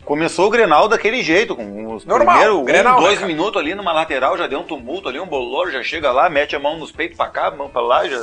Começou 0.05 0.47
o 0.49 0.51
Grenal 0.51 0.87
daquele 0.87 1.23
jeito, 1.23 1.57
com 1.57 1.95
os 1.95 2.05
Normal, 2.05 2.37
primeiros 2.37 2.65
Grenal, 2.67 2.93
um, 2.99 3.01
né, 3.01 3.07
dois 3.07 3.19
cara? 3.21 3.27
minutos 3.27 3.61
ali 3.61 3.75
numa 3.75 3.93
lateral, 3.93 4.37
já 4.37 4.47
deu 4.47 4.61
um 4.61 4.65
tumulto 4.65 5.09
ali, 5.09 5.19
um 5.19 5.27
bolor, 5.27 5.71
já 5.71 5.83
chega 5.83 6.13
lá, 6.13 6.29
mete 6.29 6.55
a 6.55 6.59
mão 6.59 6.77
nos 6.79 6.93
peitos 6.93 7.17
pra 7.17 7.29
cá, 7.29 7.51
mão 7.51 7.71
pra 7.71 7.81
lá, 7.81 8.07
já, 8.07 8.19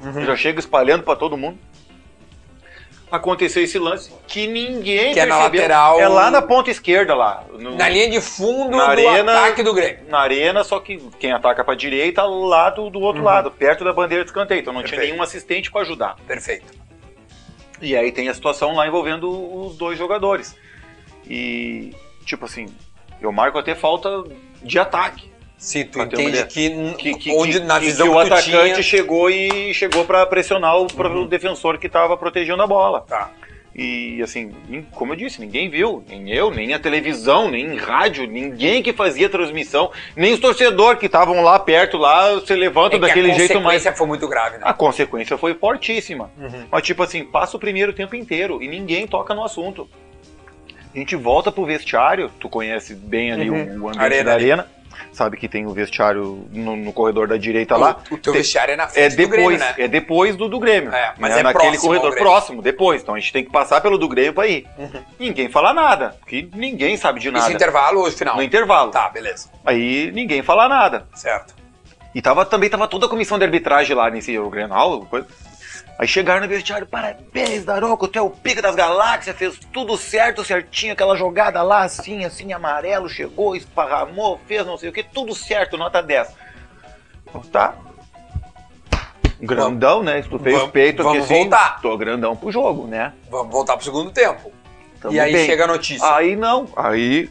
Uhum. 0.00 0.24
já 0.24 0.36
chega 0.36 0.60
espalhando 0.60 1.02
pra 1.02 1.16
todo 1.16 1.36
mundo. 1.36 1.58
Aconteceu 3.10 3.62
esse 3.62 3.78
lance 3.78 4.12
que 4.26 4.46
ninguém 4.48 5.14
Que 5.14 5.20
é 5.20 5.26
na 5.26 5.36
percebeu. 5.36 5.60
lateral- 5.62 6.00
É 6.00 6.08
lá 6.08 6.28
na 6.30 6.42
ponta 6.42 6.70
esquerda 6.70 7.14
lá. 7.14 7.44
no- 7.56 7.76
Na 7.76 7.88
linha 7.88 8.10
de 8.10 8.20
fundo 8.20 8.76
Na 8.76 8.84
do 8.94 9.08
arena- 9.08 9.32
ataque 9.32 9.62
do 9.62 9.72
Grêmio. 9.72 10.00
na 10.08 10.18
arena, 10.18 10.64
só 10.64 10.80
que 10.80 10.98
quem 11.18 11.30
ataca 11.32 11.64
pra 11.64 11.74
direita 11.76 12.22
lá 12.24 12.68
do, 12.70 12.90
do 12.90 13.00
outro 13.00 13.22
lado, 13.22 13.48
perto 13.50 13.84
da 13.84 13.92
bandeira 13.92 14.24
de 14.24 14.30
escanteio. 14.30 14.60
Então 14.60 14.72
não 14.72 14.82
tinha 14.82 14.90
Uhum. 14.92 14.98
Perfeito. 14.98 15.12
nenhum 15.12 15.22
assistente 15.22 15.70
pra 15.70 15.82
ajudar. 15.82 16.16
Perfeito. 16.26 16.66
E 17.80 17.96
aí 17.96 18.10
tem 18.10 18.28
a 18.28 18.34
situação 18.34 18.74
lá 18.74 18.88
envolvendo 18.88 19.30
os 19.66 19.76
dois 19.76 19.96
jogadores. 19.96 20.56
E, 21.28 21.92
tipo 22.24 22.44
assim, 22.44 22.66
eu 23.20 23.32
marco 23.32 23.58
até 23.58 23.74
falta 23.74 24.24
de 24.62 24.78
ataque. 24.78 25.30
Se 25.58 25.84
tu 25.84 26.00
entende 26.02 26.44
que, 26.46 26.92
Que, 26.98 27.14
que, 27.14 27.30
onde, 27.32 27.60
na 27.60 27.80
que- 27.80 27.86
visão 27.86 28.08
que 28.08 28.14
o 28.14 28.18
atacante 28.18 28.50
tinha... 28.50 28.76
Uhum. 28.76 28.82
chegou 28.82 29.30
e 29.30 29.72
chegou 29.72 30.04
pra 30.04 30.26
pressionar 30.26 30.76
o, 30.76 30.84
o 30.86 31.26
defensor 31.26 31.78
que 31.78 31.88
tava 31.88 32.16
protegendo 32.16 32.62
a 32.62 32.66
bola. 32.66 33.00
Tá. 33.00 33.30
E 33.74 34.22
assim, 34.22 34.54
como 34.92 35.12
eu 35.12 35.16
disse, 35.16 35.38
ninguém 35.38 35.68
viu, 35.68 36.02
nem 36.08 36.30
eu, 36.30 36.50
nem 36.50 36.72
a 36.72 36.78
televisão, 36.78 37.50
nem 37.50 37.76
rádio, 37.76 38.26
ninguém 38.26 38.82
que 38.82 38.90
fazia 38.90 39.28
transmissão, 39.28 39.90
nem 40.16 40.32
os 40.32 40.40
torcedores 40.40 40.98
que 40.98 41.04
estavam 41.06 41.42
lá 41.42 41.58
perto, 41.58 41.98
lá 41.98 42.40
se 42.40 42.54
levantam 42.54 42.96
É 42.98 43.00
que 43.02 43.06
daquele 43.06 43.30
a 43.32 43.34
jeito 43.34 43.54
mais. 43.54 43.64
consequência 43.82 43.92
foi 43.92 44.06
muito 44.06 44.26
grave, 44.28 44.56
né? 44.56 44.62
A 44.64 44.72
consequência 44.72 45.36
foi 45.36 45.52
fortíssima. 45.54 46.30
Uhum. 46.38 46.64
Mas 46.70 46.82
tipo 46.84 47.02
assim, 47.02 47.22
passa 47.24 47.56
o 47.56 47.60
primeiro 47.60 47.92
tempo 47.92 48.16
inteiro 48.16 48.62
e 48.62 48.68
ninguém 48.68 49.06
toca 49.06 49.34
no 49.34 49.44
assunto. 49.44 49.86
A 50.96 50.98
gente 50.98 51.14
volta 51.14 51.52
pro 51.52 51.66
vestiário, 51.66 52.30
tu 52.40 52.48
conhece 52.48 52.94
bem 52.94 53.30
ali 53.30 53.50
Uhum. 53.50 53.56
o, 53.56 53.84
o 53.84 53.88
ambiente 53.88 53.98
Arena 54.02 54.24
da 54.24 54.32
ali. 54.34 54.44
arena, 54.50 54.66
sabe 55.12 55.36
que 55.36 55.46
tem 55.46 55.66
o 55.66 55.70
vestiário 55.70 56.48
no, 56.50 56.74
no 56.74 56.90
corredor 56.90 57.28
da 57.28 57.36
direita 57.36 57.76
lá. 57.76 57.98
O, 58.10 58.14
o 58.14 58.18
teu 58.18 58.32
Tem- 58.32 58.40
vestiário 58.40 58.72
é 58.72 58.76
na 58.76 58.84
É 58.84 58.88
frente 58.88 59.10
do 59.10 59.16
depois, 59.16 59.38
Grêmio, 59.58 59.58
né? 59.58 59.74
é 59.76 59.88
depois 59.88 60.36
do 60.36 60.48
do 60.48 60.58
Grêmio. 60.58 60.90
É, 60.94 61.12
mas 61.18 61.34
né? 61.34 61.40
é 61.40 61.42
naquele 61.42 61.76
corredor 61.76 62.12
Grêmio. 62.12 62.26
próximo, 62.30 62.62
depois. 62.62 63.02
Então 63.02 63.14
a 63.14 63.18
gente 63.20 63.30
tem 63.30 63.44
que 63.44 63.50
passar 63.50 63.82
pelo 63.82 63.98
do 63.98 64.08
Grêmio 64.08 64.32
pra 64.32 64.46
ir. 64.46 64.66
Uhum. 64.78 64.90
Ninguém 65.20 65.50
fala 65.50 65.74
nada, 65.74 66.16
porque 66.20 66.48
ninguém 66.54 66.96
sabe 66.96 67.20
de 67.20 67.28
Isso 67.28 67.36
nada. 67.36 67.52
intervalo 67.52 68.00
ou 68.00 68.10
final? 68.10 68.36
No 68.36 68.42
intervalo. 68.42 68.90
Tá, 68.90 69.06
beleza. 69.10 69.50
Aí 69.66 70.10
ninguém 70.14 70.42
fala 70.42 70.66
nada. 70.66 71.06
Certo. 71.14 71.54
E 72.14 72.22
tava, 72.22 72.46
também 72.46 72.70
tava 72.70 72.88
toda 72.88 73.04
a 73.04 73.08
comissão 73.10 73.38
de 73.38 73.44
arbitragem 73.44 73.94
lá 73.94 74.08
nesse 74.08 74.32
jogo 74.32 74.48
Grenal. 74.48 75.00
coisa. 75.10 75.26
Aí 75.98 76.06
chegaram 76.06 76.42
no 76.42 76.48
vestiário, 76.48 76.86
parabéns, 76.86 77.64
Daroco, 77.64 78.06
tu 78.06 78.18
é 78.18 78.22
o 78.22 78.28
pica 78.28 78.60
das 78.60 78.74
galáxias, 78.74 79.34
fez 79.34 79.58
tudo 79.72 79.96
certo, 79.96 80.44
certinho, 80.44 80.92
aquela 80.92 81.16
jogada 81.16 81.62
lá, 81.62 81.84
assim, 81.84 82.22
assim, 82.24 82.52
amarelo, 82.52 83.08
chegou, 83.08 83.56
esparramou, 83.56 84.38
fez 84.46 84.66
não 84.66 84.76
sei 84.76 84.90
o 84.90 84.92
que, 84.92 85.02
tudo 85.02 85.34
certo, 85.34 85.78
nota 85.78 86.02
10. 86.02 86.28
Então, 87.26 87.40
tá. 87.40 87.74
Grandão, 89.40 90.02
né? 90.02 90.20
Estufei 90.20 90.52
Vamos- 90.52 90.66
os 90.68 90.72
peitos 90.72 91.04
aqui 91.06 91.16
vamos 91.18 91.30
assim. 91.30 91.42
voltar. 91.42 91.80
Tô 91.80 91.96
grandão 91.96 92.36
pro 92.36 92.50
jogo, 92.50 92.86
né? 92.86 93.12
Vamos 93.30 93.52
voltar 93.52 93.76
pro 93.76 93.84
segundo 93.84 94.10
tempo. 94.10 94.52
Tamo 95.00 95.14
e 95.14 95.20
aí 95.20 95.32
bem. 95.32 95.46
chega 95.46 95.64
a 95.64 95.66
notícia. 95.66 96.14
Aí 96.14 96.34
não, 96.36 96.66
aí 96.74 97.30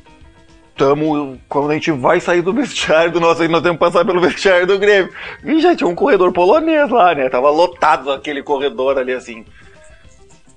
tamo, 0.77 1.39
quando 1.49 1.71
a 1.71 1.73
gente 1.73 1.91
vai 1.91 2.19
sair 2.19 2.41
do 2.41 2.53
vestiário 2.53 3.11
do 3.11 3.19
nosso, 3.19 3.41
aí 3.41 3.47
nós 3.47 3.61
temos 3.61 3.77
que 3.77 3.85
passar 3.85 4.05
pelo 4.05 4.19
vestiário 4.21 4.67
do 4.67 4.77
Grêmio. 4.77 5.11
E 5.43 5.59
já 5.61 5.75
tinha 5.75 5.87
um 5.87 5.95
corredor 5.95 6.31
polonês 6.31 6.89
lá, 6.89 7.15
né? 7.15 7.29
Tava 7.29 7.49
lotado 7.49 8.11
aquele 8.11 8.43
corredor 8.43 8.97
ali 8.97 9.13
assim. 9.13 9.45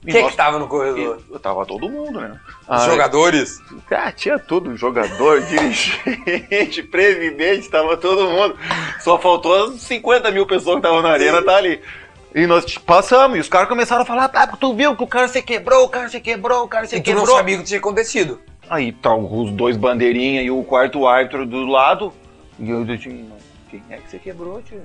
E 0.07 0.13
Quem 0.13 0.23
nós- 0.23 0.31
que 0.31 0.37
tava 0.37 0.59
no 0.59 0.69
corredor? 0.69 1.19
e- 1.35 1.39
Tava 1.41 1.67
todo 1.67 1.89
mundo, 1.89 2.21
né? 2.21 2.39
Os 2.69 2.85
jogadores? 2.85 3.59
Ah, 3.91 4.13
tinha 4.13 4.39
tudo, 4.39 4.77
jogador, 4.77 5.41
dirigente, 5.47 6.83
presidente, 6.85 7.69
tava 7.69 7.97
todo 7.97 8.29
mundo. 8.29 8.57
Só 9.01 9.19
faltou 9.19 9.55
as 9.75 9.81
50 9.83 10.31
mil 10.31 10.47
pessoas 10.47 10.77
que 10.77 10.87
estavam 10.87 11.03
na 11.03 11.11
arena, 11.11 11.43
tá 11.43 11.57
ali. 11.57 11.81
E 12.35 12.47
nós 12.47 12.77
passamos, 12.79 13.37
e 13.39 13.41
os 13.41 13.49
caras 13.49 13.69
começaram 13.69 14.03
a 14.03 14.05
falar, 14.05 14.31
ah, 14.35 14.47
tu 14.49 14.75
viu 14.75 14.95
que 14.95 15.03
o 15.03 15.07
cara 15.07 15.27
se 15.29 15.43
quebrou, 15.43 15.85
o 15.85 15.89
cara 15.89 16.09
se 16.09 16.21
quebrou, 16.21 16.65
o 16.65 16.69
cara 16.69 16.87
se 16.87 16.97
E 16.97 17.01
tu 17.01 17.05
quebrou. 17.05 17.27
não 17.27 17.37
sabia 17.37 17.57
o 17.57 17.61
que 17.61 17.65
tinha 17.67 17.81
acontecido. 17.81 18.39
Aí 18.71 18.93
tá 18.93 19.15
os 19.15 19.51
dois 19.53 19.77
bandeirinhas 19.77 20.45
e 20.45 20.51
o 20.51 20.63
quarto 20.63 21.07
árbitro 21.07 21.47
do 21.47 21.65
lado. 21.67 22.13
E 22.59 22.69
eu 22.69 22.85
disse, 22.85 23.09
"Mas 23.09 23.43
quem 23.71 23.83
é 23.91 23.97
que 23.99 24.11
você 24.11 24.19
quebrou, 24.19 24.61
tio? 24.63 24.83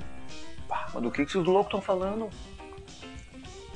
Pá, 0.68 0.88
Mas 0.94 1.04
do 1.04 1.12
que, 1.12 1.26
que 1.26 1.30
esses 1.32 1.46
loucos 1.46 1.66
estão 1.66 1.82
falando? 1.82 2.30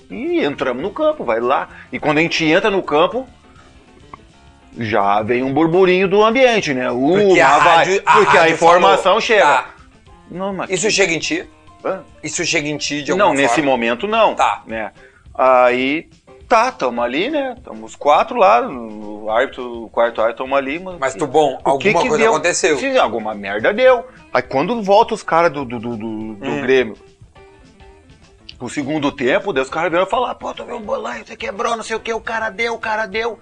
E 0.10 0.43
entramos 0.43 0.82
no 0.82 0.91
campo, 0.91 1.24
vai 1.26 1.39
lá. 1.39 1.67
E 1.91 2.00
quando 2.00 2.20
a 2.20 2.22
gente 2.22 2.46
entra 2.46 2.70
no 2.72 2.82
campo, 2.82 3.28
já 4.78 5.22
vem 5.22 5.43
um 5.43 5.54
burburinho 5.54 6.08
do 6.08 6.24
ambiente, 6.24 6.74
né? 6.74 6.89
Uh, 6.91 7.13
Porque 7.26 7.39
a 7.41 7.58
vai. 7.60 7.78
rádio- 7.78 8.02
a 8.06 8.13
porque 8.17 8.38
a 8.38 8.50
informação 8.50 9.04
falou. 9.04 9.22
chega. 9.22 9.43
Tá. 9.46 9.70
Não, 10.32 10.54
mas 10.54 10.70
Isso 10.70 10.89
chega 10.91 11.13
em 11.13 11.20
ti? 11.20 11.46
Hã? 11.84 12.04
Isso 12.24 12.46
chega 12.46 12.67
em 12.67 12.78
ti 12.78 13.02
de 13.04 13.12
alguma 13.12 13.30
não, 13.30 13.34
nesse 13.36 13.56
forma? 13.56 13.72
momento 13.72 14.08
não. 14.08 14.36
Tá. 14.36 14.62
Né? 14.65 14.91
Aí, 15.34 16.10
tá, 16.48 16.72
tamo 16.72 17.02
ali, 17.02 17.30
né? 17.30 17.56
Tamo 17.64 17.86
os 17.86 17.96
quatro 17.96 18.38
lá, 18.38 18.62
o 18.68 19.30
árbitro, 19.30 19.84
o 19.86 19.90
quarto 19.90 20.22
árbitro, 20.22 20.44
tamo 20.46 20.56
ali. 20.56 20.80
Mas, 20.80 20.98
Mas 21.00 21.16
tu, 21.16 21.28
bom, 21.28 21.56
O 21.66 21.70
alguma 21.70 22.02
que 22.02 22.08
coisa 22.10 22.24
deu? 22.24 22.34
aconteceu. 22.34 22.78
Sim, 22.78 22.98
alguma 22.98 23.34
merda 23.36 23.74
deu. 23.74 24.06
Aí 24.34 24.42
quando 24.42 24.82
volta 24.82 25.14
os 25.14 25.24
caras 25.24 25.52
do, 25.52 25.66
do, 25.66 25.80
do, 25.80 25.98
do- 25.98 26.08
Hum. 26.46 26.62
Grêmio 26.62 26.96
pro 28.58 28.68
segundo 28.70 29.12
tempo, 29.12 29.54
daí 29.54 29.62
os 29.62 29.70
caras 29.70 29.92
vieram 29.92 30.08
falar, 30.08 30.34
pô, 30.34 30.52
tu 30.52 30.66
viu 30.66 30.78
o 30.78 30.80
bolanho, 30.80 31.24
você 31.26 31.36
quebrou, 31.36 31.76
não 31.78 31.84
sei 31.84 31.96
o 31.96 32.00
que, 32.00 32.12
o 32.12 32.20
cara 32.20 32.50
deu, 32.50 32.74
o 32.74 32.80
cara 32.80 33.06
deu. 33.06 33.38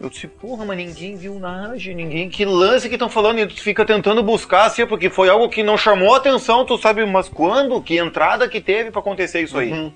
Eu 0.00 0.08
disse, 0.08 0.26
porra, 0.26 0.64
mas 0.64 0.78
ninguém 0.78 1.14
viu 1.16 1.38
nada, 1.38 1.74
ninguém. 1.74 2.30
Que 2.30 2.46
lance 2.46 2.88
que 2.88 2.94
estão 2.94 3.10
falando 3.10 3.40
e 3.40 3.46
tu 3.46 3.60
fica 3.60 3.84
tentando 3.84 4.22
buscar, 4.22 4.64
assim, 4.64 4.86
porque 4.86 5.10
foi 5.10 5.28
algo 5.28 5.50
que 5.50 5.62
não 5.62 5.76
chamou 5.76 6.14
atenção, 6.14 6.64
tu 6.64 6.78
sabe, 6.78 7.04
mas 7.04 7.28
quando? 7.28 7.82
Que 7.82 7.98
entrada 7.98 8.48
que 8.48 8.62
teve 8.62 8.90
pra 8.90 9.00
acontecer 9.00 9.42
isso 9.42 9.58
aí? 9.58 9.70
Uhum. 9.70 9.92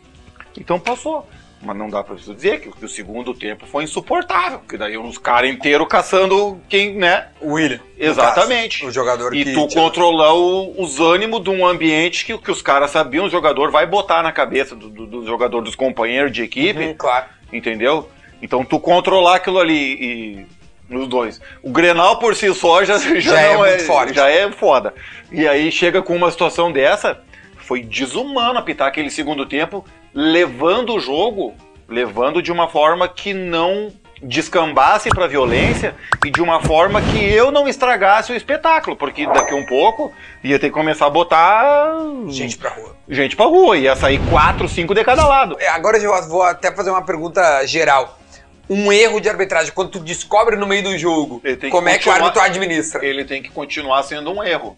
Então 0.61 0.79
passou. 0.79 1.27
Mas 1.65 1.77
não 1.77 1.89
dá 1.89 2.03
pra 2.05 2.15
isso 2.15 2.35
dizer 2.35 2.61
que, 2.61 2.71
que 2.71 2.85
o 2.85 2.89
segundo 2.89 3.33
tempo 3.33 3.67
foi 3.67 3.85
insuportável, 3.85 4.59
porque 4.59 4.77
daí 4.77 4.99
os 4.99 5.17
caras 5.17 5.51
inteiros 5.51 5.87
caçando 5.89 6.61
quem, 6.69 6.95
né? 6.95 7.29
O 7.41 7.53
William. 7.55 7.81
Exatamente. 7.99 8.81
caso, 8.81 8.91
o 8.91 8.93
jogador 8.93 9.35
E 9.35 9.45
que... 9.45 9.53
tu 9.55 9.67
controlar 9.69 10.35
o- 10.35 10.75
os 10.81 11.01
ânimos 11.01 11.43
de 11.43 11.51
um 11.51 11.67
ambiente 11.67 12.25
que, 12.25 12.37
que 12.37 12.51
os 12.51 12.61
caras 12.61 12.91
sabiam, 12.91 13.25
o 13.27 13.31
jogador 13.31 13.71
vai 13.71 13.87
botar 13.87 14.23
na 14.23 14.31
cabeça 14.33 14.77
do, 14.77 14.89
do- 14.91 15.07
do 15.07 15.27
jogador, 15.27 15.63
dos 15.63 15.75
companheiros 15.75 16.31
de 16.33 16.43
equipe, 16.43 16.81
Uhum, 16.85 16.95
claro. 16.95 17.27
entendeu? 17.53 18.09
Então 18.43 18.65
tu 18.65 18.79
controlar 18.79 19.37
aquilo 19.37 19.59
ali 19.59 19.75
e. 19.95 20.47
Nos 20.87 21.09
dois. 21.09 21.41
O 21.63 21.71
Grenal 21.71 22.19
por 22.19 22.37
si 22.37 22.53
só 22.53 22.85
já, 22.85 22.99
já, 23.19 23.19
Já 23.19 23.41
é 23.41 23.57
muito 23.57 23.85
forte. 23.87 24.13
Já 24.15 24.29
é 24.29 24.53
foda. 24.53 24.93
E 25.33 25.49
aí 25.49 25.73
chega 25.73 26.03
com 26.03 26.15
uma 26.15 26.31
situação 26.31 26.71
dessa, 26.71 27.23
foi 27.57 27.83
desumano 27.83 28.59
apitar 28.59 28.87
aquele 28.89 29.09
segundo 29.09 29.47
tempo, 29.47 29.83
levando 30.15 30.95
o 30.95 31.01
jogo, 31.01 31.55
levando 31.89 32.41
de 32.41 32.53
uma 32.53 32.69
forma 32.69 33.09
que 33.09 33.35
não 33.35 33.93
descambasse 34.23 35.11
pra 35.11 35.27
violência 35.27 35.95
e 36.25 36.31
de 36.31 36.41
uma 36.41 36.63
forma 36.63 37.03
que 37.03 37.23
eu 37.23 37.51
não 37.51 37.69
estragasse 37.69 38.33
o 38.33 38.37
espetáculo, 38.37 38.97
porque 38.97 39.27
daqui 39.27 39.53
um 39.55 39.67
pouco 39.67 40.11
ia 40.43 40.59
ter 40.59 40.69
que 40.69 40.73
começar 40.73 41.07
a 41.07 41.11
botar 41.11 41.93
Gente 42.29 42.57
pra 42.57 42.71
rua. 42.71 42.97
gente 43.09 43.37
pra 43.37 43.45
rua, 43.45 43.77
ia 43.77 43.95
sair 43.97 44.19
quatro, 44.31 44.67
cinco 44.69 44.95
de 44.95 45.05
cada 45.05 45.27
lado. 45.27 45.57
É, 45.61 45.69
Agora 45.69 45.99
eu 45.99 46.29
vou 46.29 46.43
até 46.43 46.75
fazer 46.75 46.91
uma 46.91 47.03
pergunta 47.03 47.67
geral. 47.67 48.19
Um 48.71 48.91
erro 48.91 49.21
de 49.21 49.29
arbitragem, 49.29 49.71
quando 49.75 49.91
tu 49.91 49.99
descobre 49.99 50.57
no 50.57 50.67
meio 50.67 50.83
do 50.85 50.97
jogo, 50.97 51.43
como 51.71 51.91
é 51.91 51.99
que 51.99 52.09
o 52.09 52.13
árbitro 52.13 52.41
administra? 52.41 53.05
Ele 53.05 53.23
tem 53.27 53.43
que 53.43 53.51
continuar 53.51 54.03
sendo 54.05 54.33
um 54.33 54.43
erro. 54.43 54.75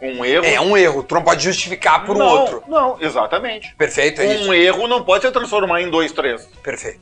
Um 0.00 0.24
erro. 0.24 0.44
É 0.44 0.60
um 0.60 0.76
erro, 0.76 1.02
tu 1.02 1.14
não 1.14 1.22
pode 1.22 1.44
justificar 1.44 2.04
por 2.04 2.16
um 2.16 2.20
não, 2.20 2.26
outro. 2.26 2.62
Não, 2.66 2.96
exatamente. 3.00 3.74
Perfeito, 3.76 4.22
é 4.22 4.34
isso? 4.34 4.48
Um 4.48 4.54
erro 4.54 4.88
não 4.88 5.04
pode 5.04 5.26
se 5.26 5.30
transformar 5.30 5.82
em 5.82 5.90
dois, 5.90 6.12
três. 6.12 6.46
Perfeito. 6.62 7.00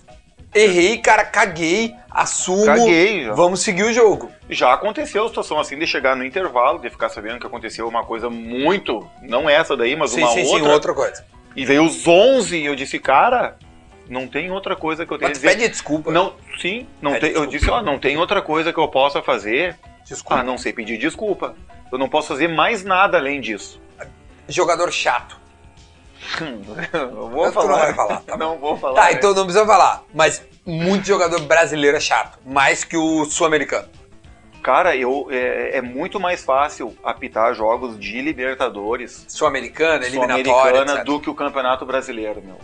Errei, 0.55 0.99
cara, 0.99 1.25
caguei, 1.25 1.95
assumo. 2.11 2.65
Caguei, 2.65 3.25
já. 3.25 3.35
Vamos 3.35 3.61
seguir 3.61 3.85
o 3.85 3.93
jogo. 3.93 4.31
Já 4.49 4.73
aconteceu 4.73 5.25
a 5.25 5.29
situação 5.29 5.61
assim 5.61 5.79
de 5.79 5.87
chegar 5.87 6.17
no 6.17 6.25
intervalo, 6.25 6.79
de 6.79 6.89
ficar 6.91 7.09
sabendo 7.11 7.39
que 7.39 7.47
aconteceu 7.47 7.87
uma 7.87 8.05
coisa 8.05 8.31
muito. 8.31 9.07
Não 9.23 9.49
essa 9.49 9.77
daí, 9.77 9.95
mas 9.95 10.11
sim, 10.11 10.23
uma 10.23 10.31
sim, 10.31 10.43
outra. 10.43 10.59
sim, 10.59 10.69
outra 10.69 10.95
coisa. 10.95 11.25
E 11.55 11.65
veio 11.65 11.85
os 11.85 12.07
11 12.07 12.57
e 12.57 12.67
eu 12.67 12.75
disse, 12.75 12.99
cara, 12.99 13.57
não 14.09 14.27
tem 14.27 14.51
outra 14.51 14.75
coisa 14.75 15.05
que 15.05 15.13
eu 15.13 15.19
tenha 15.19 15.29
Mas 15.29 15.39
dizer. 15.39 15.49
pede 15.51 15.69
desculpa. 15.69 16.11
Não, 16.11 16.35
sim, 16.61 16.87
não 17.01 17.19
tem, 17.19 17.33
eu 17.33 17.47
disse, 17.47 17.71
ó, 17.71 17.83
não 17.83 17.99
tem 17.99 18.17
outra 18.17 18.41
coisa 18.41 18.73
que 18.73 18.79
eu 18.79 18.89
possa 18.89 19.21
fazer 19.23 19.77
Desculpa. 20.05 20.41
a 20.41 20.43
não 20.43 20.57
ser 20.57 20.73
pedir 20.73 20.97
desculpa. 20.97 21.55
Eu 21.91 21.99
não 21.99 22.09
posso 22.09 22.29
fazer 22.29 22.49
mais 22.49 22.85
nada 22.85 23.19
além 23.19 23.41
disso. 23.41 23.81
Jogador 24.49 24.93
chato. 24.93 25.39
Eu 26.93 27.29
vou 27.29 27.51
falar. 27.53 27.69
não 27.69 27.79
vai 27.79 27.95
falar, 27.95 28.21
tá 28.21 28.37
não 28.39 28.59
vou 28.59 28.77
falar. 28.77 28.95
Tá, 28.95 29.05
né? 29.07 29.13
então 29.13 29.35
não 29.35 29.45
precisa 29.45 29.67
falar. 29.67 30.03
Mas 30.15 30.43
muito 30.67 31.07
jogador 31.07 31.41
brasileiro 31.41 31.97
é 31.97 32.01
chato. 32.01 32.39
Mais 32.45 32.85
que 32.85 32.97
o 32.97 33.25
sul-americano. 33.25 33.89
Cara, 34.63 34.97
eu, 34.97 35.29
é, 35.31 35.79
é 35.79 35.81
muito 35.81 36.19
mais 36.19 36.45
fácil 36.45 36.95
apitar 37.03 37.55
jogos 37.55 37.99
de 37.99 38.21
Libertadores, 38.21 39.25
Sul-americana, 39.29 40.05
eliminatória, 40.05 40.45
Sul-Americana, 40.45 41.05
do 41.05 41.21
que 41.21 41.31
o 41.31 41.35
Campeonato 41.35 41.87
Brasileiro, 41.87 42.43
meu. 42.45 42.59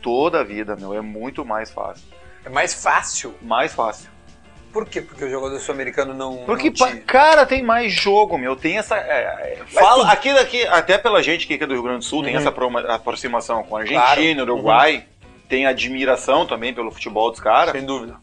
Toda 0.00 0.40
a 0.40 0.44
vida, 0.44 0.76
meu, 0.76 0.94
é 0.94 1.00
muito 1.00 1.44
mais 1.44 1.70
fácil. 1.70 2.04
É 2.44 2.48
mais 2.48 2.74
fácil. 2.74 3.34
Mais 3.40 3.72
fácil. 3.72 4.11
Por 4.72 4.88
quê? 4.88 5.02
Porque 5.02 5.24
o 5.24 5.30
jogador 5.30 5.58
sul-americano 5.60 6.14
não. 6.14 6.38
Porque, 6.46 6.68
não 6.70 6.72
te- 6.90 6.96
cara, 7.02 7.44
tem 7.44 7.62
mais 7.62 7.92
jogo, 7.92 8.38
meu. 8.38 8.56
Tem 8.56 8.78
essa. 8.78 8.96
é, 8.96 9.58
é, 9.60 9.64
fala, 9.66 10.04
tu- 10.06 10.10
aqui 10.10 10.32
daqui, 10.32 10.66
até 10.66 10.96
pela 10.96 11.22
gente 11.22 11.46
que 11.46 11.54
é 11.54 11.66
do 11.66 11.74
Rio 11.74 11.82
Grande 11.82 11.98
do 11.98 12.04
Sul, 12.04 12.22
tem 12.22 12.32
Uhum. 12.34 12.40
essa 12.40 12.48
aproma- 12.48 12.80
aproximação 12.80 13.62
com 13.64 13.76
a 13.76 13.84
Claro. 13.84 14.08
Argentina, 14.10 14.42
Uruguai. 14.42 15.04
Tem 15.48 15.66
admiração 15.66 16.46
também 16.46 16.72
pelo 16.72 16.90
futebol 16.90 17.30
dos 17.30 17.38
caras. 17.40 17.72
Sem 17.72 17.84
dúvida. 17.84 18.16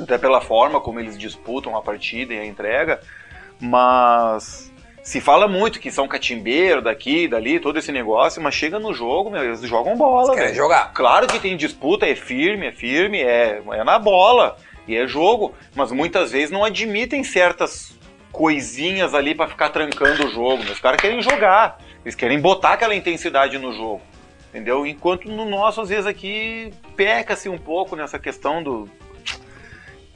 até 0.00 0.16
pela 0.16 0.40
forma 0.40 0.80
como 0.80 1.00
eles 1.00 1.18
disputam 1.18 1.76
a 1.76 1.82
partida 1.82 2.32
e 2.32 2.38
a 2.38 2.46
entrega, 2.46 3.00
mas 3.60 4.72
se 5.02 5.20
fala 5.20 5.48
muito 5.48 5.80
que 5.80 5.90
são 5.90 6.06
catimbeiro 6.06 6.80
daqui, 6.82 7.26
dali, 7.26 7.58
todo 7.58 7.78
esse 7.78 7.90
negócio, 7.92 8.40
mas 8.42 8.54
chega 8.54 8.78
no 8.78 8.94
jogo, 8.94 9.30
meu, 9.30 9.42
eles 9.42 9.60
jogam 9.62 9.96
bola, 9.96 10.30
Querem 10.32 10.46
velho. 10.46 10.56
jogar. 10.56 10.92
Claro 10.92 11.26
que 11.26 11.38
tem 11.38 11.56
disputa, 11.56 12.06
é 12.06 12.14
firme, 12.14 12.66
é 12.68 12.72
firme, 12.72 13.20
é, 13.20 13.60
é 13.72 13.84
na 13.84 13.98
bola 13.98 14.56
e 14.92 14.96
é 14.96 15.06
jogo, 15.06 15.54
mas 15.74 15.90
muitas 15.92 16.32
vezes 16.32 16.50
não 16.50 16.64
admitem 16.64 17.22
certas 17.24 17.98
coisinhas 18.32 19.14
ali 19.14 19.34
pra 19.34 19.48
ficar 19.48 19.70
trancando 19.70 20.26
o 20.26 20.30
jogo. 20.30 20.62
Os 20.62 20.78
caras 20.80 21.00
querem 21.00 21.20
jogar, 21.22 21.78
eles 22.04 22.14
querem 22.14 22.40
botar 22.40 22.74
aquela 22.74 22.94
intensidade 22.94 23.58
no 23.58 23.72
jogo. 23.72 24.02
Entendeu? 24.50 24.84
Enquanto 24.84 25.28
no 25.28 25.44
nosso, 25.48 25.80
às 25.80 25.88
vezes, 25.88 26.06
aqui 26.06 26.72
peca-se 26.96 27.48
um 27.48 27.56
pouco 27.58 27.94
nessa 27.94 28.18
questão 28.18 28.62
do. 28.62 28.88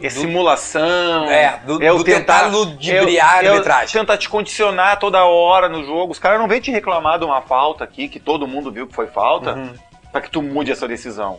É 0.02 0.10
simulação. 0.10 1.26
É, 1.30 1.60
do, 1.64 1.82
é 1.82 1.92
o 1.92 1.98
do 1.98 2.04
tentar 2.04 2.44
tentar- 2.44 2.46
ludibriar 2.56 3.36
a 3.38 3.44
é 3.44 3.48
o- 3.48 3.52
arbitragem. 3.52 3.92
Tentar 4.00 4.18
te 4.18 4.28
condicionar 4.28 4.98
toda 4.98 5.24
hora 5.24 5.68
no 5.68 5.84
jogo. 5.84 6.10
Os 6.12 6.18
caras 6.18 6.40
não 6.40 6.48
vêm 6.48 6.60
te 6.60 6.70
reclamar 6.72 7.18
de 7.18 7.24
uma 7.24 7.40
falta 7.42 7.84
aqui, 7.84 8.08
que 8.08 8.18
todo 8.18 8.46
mundo 8.46 8.72
viu 8.72 8.86
que 8.88 8.94
foi 8.94 9.06
falta, 9.06 9.54
Uhum. 9.54 9.72
pra 10.10 10.20
que 10.20 10.30
tu 10.30 10.42
mude 10.42 10.72
essa 10.72 10.88
decisão. 10.88 11.38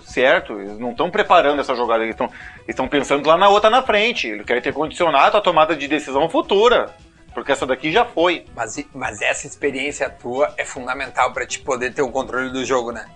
Certo, 0.00 0.58
eles 0.58 0.78
não 0.78 0.90
estão 0.92 1.10
preparando 1.10 1.60
essa 1.60 1.74
jogada, 1.74 2.04
eles 2.04 2.16
estão 2.66 2.88
pensando 2.88 3.26
lá 3.26 3.36
na 3.36 3.48
outra 3.48 3.68
na 3.68 3.82
frente. 3.82 4.28
Eles 4.28 4.46
querem 4.46 4.62
ter 4.62 4.72
condicionado 4.72 5.36
a 5.36 5.40
tomada 5.40 5.76
de 5.76 5.86
decisão 5.86 6.28
futura. 6.28 6.94
Porque 7.34 7.52
essa 7.52 7.66
daqui 7.66 7.90
já 7.90 8.04
foi. 8.04 8.44
Mas, 8.54 8.76
mas 8.94 9.22
essa 9.22 9.46
experiência 9.46 10.08
tua 10.10 10.52
é 10.56 10.64
fundamental 10.64 11.32
pra 11.32 11.46
te 11.46 11.60
poder 11.60 11.94
ter 11.94 12.02
o 12.02 12.10
controle 12.10 12.50
do 12.50 12.64
jogo, 12.64 12.92
né? 12.92 13.06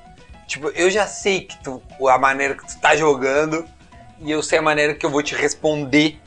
Tipo, 0.47 0.69
eu 0.69 0.91
já 0.91 1.07
sei 1.07 1.43
que 1.43 1.63
tu, 1.63 1.83
a 2.09 2.19
maneira 2.19 2.55
que 2.55 2.67
tu 2.67 2.81
tá 2.81 2.97
jogando 2.97 3.67
e 4.21 4.31
eu 4.31 4.43
sei 4.43 4.59
a 4.59 4.63
maneira 4.63 4.95
que 4.95 5.05
eu 5.05 5.11
vou 5.11 5.23
te 5.23 5.35
responder 5.35 6.19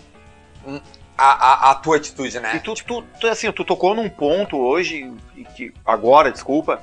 hum, 0.65 0.79
a, 1.17 1.69
a, 1.69 1.71
a 1.71 1.75
tua 1.75 1.97
atitude, 1.97 2.39
né? 2.39 2.55
E 2.55 2.59
tu, 2.59 2.73
tu, 2.75 3.01
tu, 3.19 3.27
assim, 3.27 3.51
tu 3.51 3.63
tocou 3.65 3.95
num 3.95 4.09
ponto 4.09 4.57
hoje, 4.57 5.11
que, 5.55 5.73
agora, 5.85 6.31
desculpa, 6.31 6.81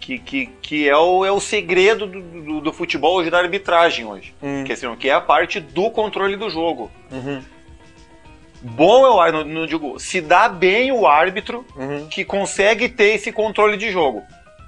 que, 0.00 0.18
que, 0.18 0.46
que 0.62 0.88
é, 0.88 0.96
o, 0.96 1.24
é 1.24 1.30
o 1.30 1.40
segredo 1.40 2.06
do, 2.06 2.20
do, 2.20 2.60
do 2.60 2.72
futebol 2.72 3.16
hoje, 3.16 3.30
da 3.30 3.38
arbitragem 3.38 4.04
hoje. 4.04 4.34
Hum. 4.42 4.64
Que, 4.64 4.72
assim, 4.72 4.94
que 4.96 5.08
é 5.08 5.12
a 5.12 5.20
parte 5.20 5.60
do 5.60 5.90
controle 5.90 6.36
do 6.36 6.48
jogo. 6.48 6.90
Uhum, 7.10 7.42
Bom 8.60 9.06
é 9.06 9.10
o 9.10 9.20
árbitro, 9.20 9.44
não, 9.44 9.60
não 9.60 9.66
digo, 9.66 9.98
se 10.00 10.20
dá 10.20 10.48
bem 10.48 10.90
o 10.90 11.06
árbitro 11.06 11.64
uhum. 11.76 12.08
que 12.08 12.24
consegue 12.24 12.88
ter 12.88 13.14
esse 13.14 13.30
controle 13.30 13.76
de 13.76 13.90
jogo. 13.90 14.22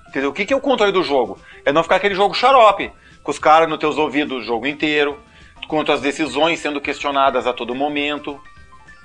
Entendeu? 0.09 0.31
O 0.31 0.33
que, 0.33 0.45
que 0.45 0.53
é 0.53 0.57
o 0.57 0.61
controle 0.61 0.93
do 0.93 1.03
jogo? 1.03 1.39
É 1.65 1.73
não 1.73 1.83
ficar 1.83 1.97
aquele 1.97 2.15
jogo 2.15 2.35
xarope, 2.35 2.93
com 3.23 3.31
os 3.31 3.39
caras 3.39 3.69
nos 3.69 3.79
teus 3.79 3.99
ouvidos 3.99 4.43
o 4.43 4.47
jogo 4.47 4.67
inteiro, 4.67 5.19
com 5.67 5.81
as 5.81 6.01
decisões 6.01 6.61
sendo 6.61 6.81
questionadas 6.81 7.47
a 7.47 7.53
todo 7.53 7.75
momento, 7.75 8.41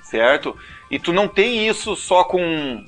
certo? 0.04 0.56
E 0.90 0.98
tu 0.98 1.12
não 1.12 1.26
tem 1.26 1.66
isso 1.66 1.96
só 1.96 2.22
com, 2.24 2.84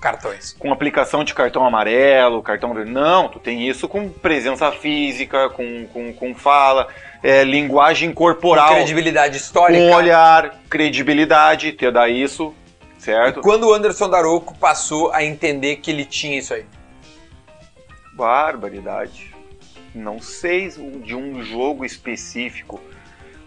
Cartões. 0.00 0.54
com 0.58 0.72
aplicação 0.72 1.24
de 1.24 1.34
cartão 1.34 1.64
amarelo, 1.64 2.42
cartão 2.42 2.72
vermelho. 2.72 2.94
Não, 2.94 3.28
tu 3.28 3.38
tem 3.38 3.68
isso 3.68 3.88
com 3.88 4.08
presença 4.08 4.70
física, 4.70 5.48
com, 5.50 5.86
com, 5.88 6.12
com 6.12 6.34
fala, 6.34 6.88
é, 7.22 7.42
linguagem 7.44 8.10
Com 8.10 8.24
corporal, 8.24 8.74
credibilidade 8.74 9.36
histórica. 9.36 9.80
com 9.80 9.96
olhar, 9.96 10.54
credibilidade, 10.70 11.72
te 11.72 11.90
dá 11.90 12.08
isso, 12.08 12.54
certo? 12.98 13.40
Quando 13.40 13.68
o 13.68 13.74
Anderson 13.74 14.08
Daroco 14.08 14.56
passou 14.56 15.12
a 15.12 15.24
entender 15.24 15.76
que 15.76 15.90
ele 15.90 16.04
tinha 16.04 16.38
isso 16.38 16.54
aí? 16.54 16.64
Barbaridade. 18.14 19.34
Não 19.94 20.20
sei 20.20 20.68
de 20.68 21.14
um 21.14 21.42
jogo 21.42 21.84
específico, 21.84 22.80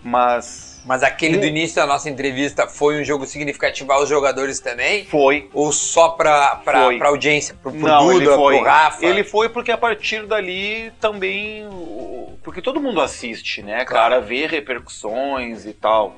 mas 0.04 0.71
Mas 0.84 1.04
aquele 1.04 1.38
do 1.38 1.44
Hum. 1.44 1.50
início 1.50 1.76
da 1.76 1.86
nossa 1.86 2.10
entrevista 2.10 2.68
foi 2.68 3.00
um 3.00 3.04
jogo 3.04 3.26
significativo 3.28 3.92
aos 3.92 4.10
jogadores 4.10 4.60
também? 4.60 5.06
foi. 5.06 5.48
Ou 5.54 5.72
só 5.72 6.10
pra, 6.10 6.56
pra, 6.66 6.86
Foi. 6.86 6.98
pra 6.98 7.10
audiência? 7.10 7.54
Pro, 7.62 7.72
pro 7.72 7.80
Não, 7.82 8.08
Duda, 8.08 8.16
ele 8.26 8.36
foi. 8.36 8.56
pro 8.58 8.66
Rafa? 8.66 9.06
Ele 9.06 9.24
foi 9.24 9.50
porque 9.50 9.72
a 9.72 9.78
partir 9.78 10.26
dali 10.26 10.92
também. 11.00 11.68
Porque 12.44 12.62
todo 12.62 12.82
mundo 12.82 13.00
assiste, 13.00 13.62
né, 13.62 13.86
Claro. 13.86 14.16
cara? 14.16 14.22
Vê 14.22 14.48
repercussões 14.48 15.66
e 15.68 15.74
tal. 15.74 16.16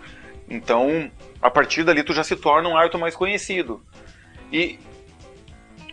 Então, 0.50 1.12
a 1.42 1.50
partir 1.50 1.84
dali 1.84 2.02
tu 2.04 2.14
já 2.14 2.24
se 2.24 2.36
torna 2.38 2.70
um 2.70 2.78
árbitro 2.78 3.00
mais 3.00 3.16
conhecido. 3.18 3.82
E 4.52 4.80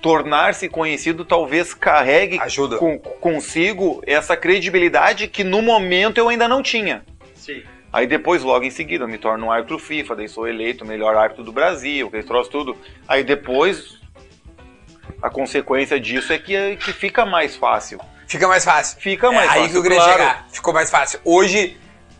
tornar-se 0.00 0.68
conhecido 0.68 1.24
talvez 1.24 1.74
carregue 1.74 2.38
Ajuda. 2.40 2.78
com- 2.78 2.98
consigo 2.98 4.00
essa 4.06 4.36
credibilidade 4.36 5.28
que 5.28 5.44
no 5.44 5.60
momento 5.60 6.18
eu 6.18 6.28
ainda 6.28 6.46
não 6.48 6.62
tinha. 6.62 7.04
Sim. 7.34 7.62
Aí 7.92 8.06
depois, 8.06 8.42
logo 8.42 8.64
em 8.64 8.70
seguida, 8.70 9.04
eu 9.04 9.08
me 9.08 9.18
torno 9.18 9.46
um 9.46 9.52
árbitro 9.52 9.78
FIFA, 9.78 10.16
daí 10.16 10.28
sou 10.28 10.46
eleito 10.46 10.84
o 10.84 10.86
melhor 10.86 11.16
árbitro 11.16 11.42
do 11.42 11.52
Brasil, 11.52 12.10
que 12.10 12.22
trouxe 12.22 12.50
tudo. 12.50 12.76
Aí 13.08 13.24
depois, 13.24 13.98
a 15.20 15.28
consequência 15.28 15.98
disso 15.98 16.32
é 16.32 16.38
que, 16.38 16.76
que 16.76 16.92
fica 16.92 17.26
mais 17.26 17.56
fácil. 17.56 18.00
Fica 18.28 18.46
mais 18.46 18.64
fácil. 18.64 19.00
Fica 19.00 19.32
mais 19.32 19.44
é, 19.44 19.48
fácil, 19.48 19.62
Aí 19.62 19.68
que 19.70 19.76
eu 19.76 19.82
queria 19.82 19.98
claro. 19.98 20.12
chegar. 20.12 20.48
Ficou 20.52 20.72
mais 20.72 20.88
fácil. 20.88 21.20
Hoje, 21.24 21.76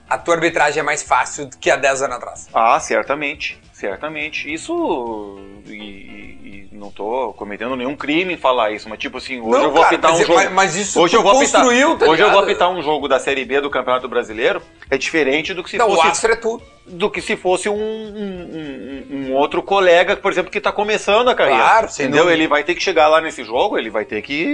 a 0.08 0.18
tua 0.18 0.34
arbitragem 0.34 0.80
é 0.80 0.82
mais 0.82 1.04
fácil 1.04 1.46
do 1.46 1.56
que 1.56 1.70
há 1.70 1.76
10 1.76 2.02
anos 2.02 2.16
atrás. 2.16 2.48
Ah, 2.52 2.80
certamente, 2.80 3.60
certamente. 3.80 4.52
Isso, 4.52 5.38
e, 5.66 5.72
e- 5.72 6.68
e 6.72 6.76
não 6.76 6.90
tô 6.90 7.32
cometendo 7.34 7.74
nenhum 7.76 7.96
crime 7.96 8.34
em 8.34 8.36
falar 8.36 8.70
isso, 8.72 8.88
mas 8.88 8.98
tipo 8.98 9.18
assim, 9.18 9.40
hoje 9.40 9.50
Não, 9.50 9.62
eu 9.64 9.70
vou 9.70 9.82
cara, 9.82 9.86
apitar 9.94 10.10
um 10.12 10.18
mas- 10.18 10.26
jogo... 10.26 10.38
Mas, 10.38 10.52
mas 10.52 10.76
isso 10.76 11.00
Hoje 11.00 11.16
eu 11.16 11.22
vou 11.22 11.32
apitar, 11.32 11.60
construiu, 11.62 11.96
tá 11.98 12.06
hoje 12.06 12.22
eu 12.22 12.30
vou 12.30 12.40
apitar 12.40 12.70
um 12.70 12.82
jogo 12.82 13.08
da 13.08 13.18
Série 13.18 13.44
B 13.44 13.60
do 13.60 13.70
Campeonato 13.70 14.08
Brasileiro, 14.08 14.62
é 14.90 14.96
diferente 14.98 15.52
do 15.54 15.62
que 15.64 15.70
se 15.70 15.78
Não, 15.78 15.88
o 15.90 15.94
fosse 15.96 16.06
astro 16.08 16.32
é 16.32 16.36
tu. 16.36 16.60
do 16.86 17.10
que 17.10 17.20
se 17.20 17.36
fosse 17.36 17.68
um, 17.68 17.74
um- 17.74 19.06
um- 19.10 19.26
um 19.30 19.34
outro 19.34 19.62
colega, 19.62 20.16
por 20.16 20.30
exemplo, 20.32 20.50
que 20.50 20.58
está 20.58 20.70
começando 20.72 21.28
a 21.28 21.34
carreira. 21.34 21.60
Claro, 21.62 21.86
entendeu? 21.86 22.30
Ele 22.30 22.46
vai 22.46 22.62
ter 22.64 22.74
que 22.74 22.82
chegar 22.82 23.08
lá 23.08 23.20
nesse 23.20 23.42
jogo, 23.44 23.78
ele 23.78 23.90
vai 23.90 24.04
ter 24.04 24.20
que 24.22 24.44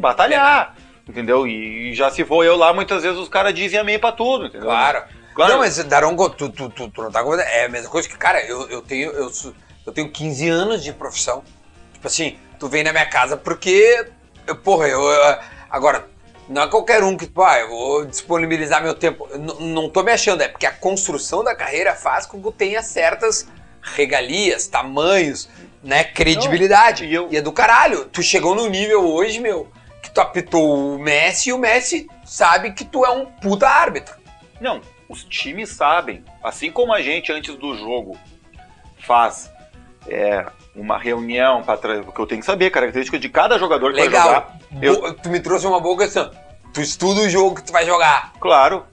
batalhar, 0.00 0.74
entendeu? 1.08 1.46
E 1.46 1.94
já 1.94 2.10
se 2.10 2.24
for 2.24 2.44
eu 2.44 2.56
lá, 2.56 2.72
muitas 2.72 3.02
vezes 3.02 3.18
os 3.18 3.28
caras 3.28 3.54
dizem 3.54 3.78
amém 3.78 3.98
pra 3.98 4.12
tudo, 4.12 4.46
entendeu? 4.46 4.66
Claro. 4.66 5.02
Claro. 5.34 5.52
Não, 5.52 5.58
mas 5.60 5.76
Daronco, 5.84 6.30
tu, 6.30 6.48
tu, 6.48 6.68
tu, 6.68 6.88
tu 6.88 7.02
não 7.02 7.10
tá 7.10 7.22
com... 7.22 7.34
É 7.34 7.64
a 7.64 7.68
mesma 7.68 7.90
coisa 7.90 8.08
que, 8.08 8.16
cara, 8.16 8.40
eu, 8.46 8.68
eu, 8.70 8.80
tenho, 8.82 9.10
eu, 9.10 9.30
eu 9.86 9.92
tenho 9.92 10.10
15 10.10 10.48
anos 10.48 10.82
de 10.84 10.92
profissão. 10.92 11.42
Tipo 11.92 12.06
assim, 12.06 12.38
tu 12.58 12.68
vem 12.68 12.84
na 12.84 12.92
minha 12.92 13.06
casa 13.06 13.36
porque, 13.36 14.06
eu, 14.46 14.56
porra, 14.56 14.86
eu, 14.88 15.00
eu- 15.02 15.38
Agora, 15.70 16.06
não 16.48 16.62
é 16.62 16.68
qualquer 16.68 17.02
um 17.02 17.16
que, 17.16 17.26
pá, 17.26 17.58
eu 17.58 17.68
vou 17.68 18.04
disponibilizar 18.04 18.80
meu 18.82 18.94
tempo. 18.94 19.26
Eu 19.30 19.38
não 19.38 19.90
tô 19.90 20.02
me 20.04 20.12
achando, 20.12 20.40
é 20.42 20.46
porque 20.48 20.66
a 20.66 20.72
construção 20.72 21.42
da 21.42 21.54
carreira 21.54 21.94
faz 21.96 22.26
com 22.26 22.40
que 22.40 22.52
tenha 22.52 22.80
certas 22.82 23.48
regalias, 23.82 24.66
tamanhos, 24.68 25.48
né, 25.82 26.04
credibilidade. 26.04 27.02
Não, 27.04 27.10
e 27.10 27.14
eu- 27.14 27.28
E 27.32 27.36
é 27.38 27.40
do 27.42 27.50
caralho. 27.52 28.04
Tu 28.06 28.22
chegou 28.22 28.54
no 28.54 28.68
nível 28.68 29.04
hoje, 29.04 29.40
meu, 29.40 29.68
que 30.02 30.10
tu 30.10 30.20
apitou 30.20 30.94
o 30.94 30.98
Messi 30.98 31.48
e 31.48 31.52
o 31.52 31.58
Messi 31.58 32.06
sabe 32.24 32.72
que 32.72 32.84
tu 32.84 33.04
é 33.04 33.10
um 33.10 33.26
puta 33.26 33.68
árbitro. 33.68 34.14
Não, 34.60 34.80
os 35.14 35.22
times 35.24 35.68
sabem, 35.70 36.24
assim 36.42 36.72
como 36.72 36.92
a 36.92 37.00
gente 37.00 37.30
antes 37.30 37.54
do 37.54 37.76
jogo 37.76 38.18
faz 38.98 39.48
é, 40.08 40.44
uma 40.74 40.98
reunião 40.98 41.62
para 41.62 42.02
porque 42.02 42.20
eu 42.20 42.26
tenho 42.26 42.40
que 42.40 42.46
saber 42.46 42.70
característica 42.70 43.16
de 43.18 43.28
cada 43.28 43.56
jogador 43.58 43.92
que 43.92 43.98
vai 44.00 44.08
Legal. 44.08 44.24
jogar. 44.26 44.58
Eu- 44.82 45.14
Tu 45.14 45.28
me 45.30 45.38
trouxe 45.38 45.66
uma 45.66 45.78
boa 45.80 45.96
questão. 45.96 46.30
Tu 46.72 46.80
estuda 46.80 47.20
o 47.20 47.28
jogo 47.28 47.54
que 47.54 47.62
tu 47.62 47.72
vai 47.72 47.86
jogar. 47.86 48.32
Claro, 48.40 48.84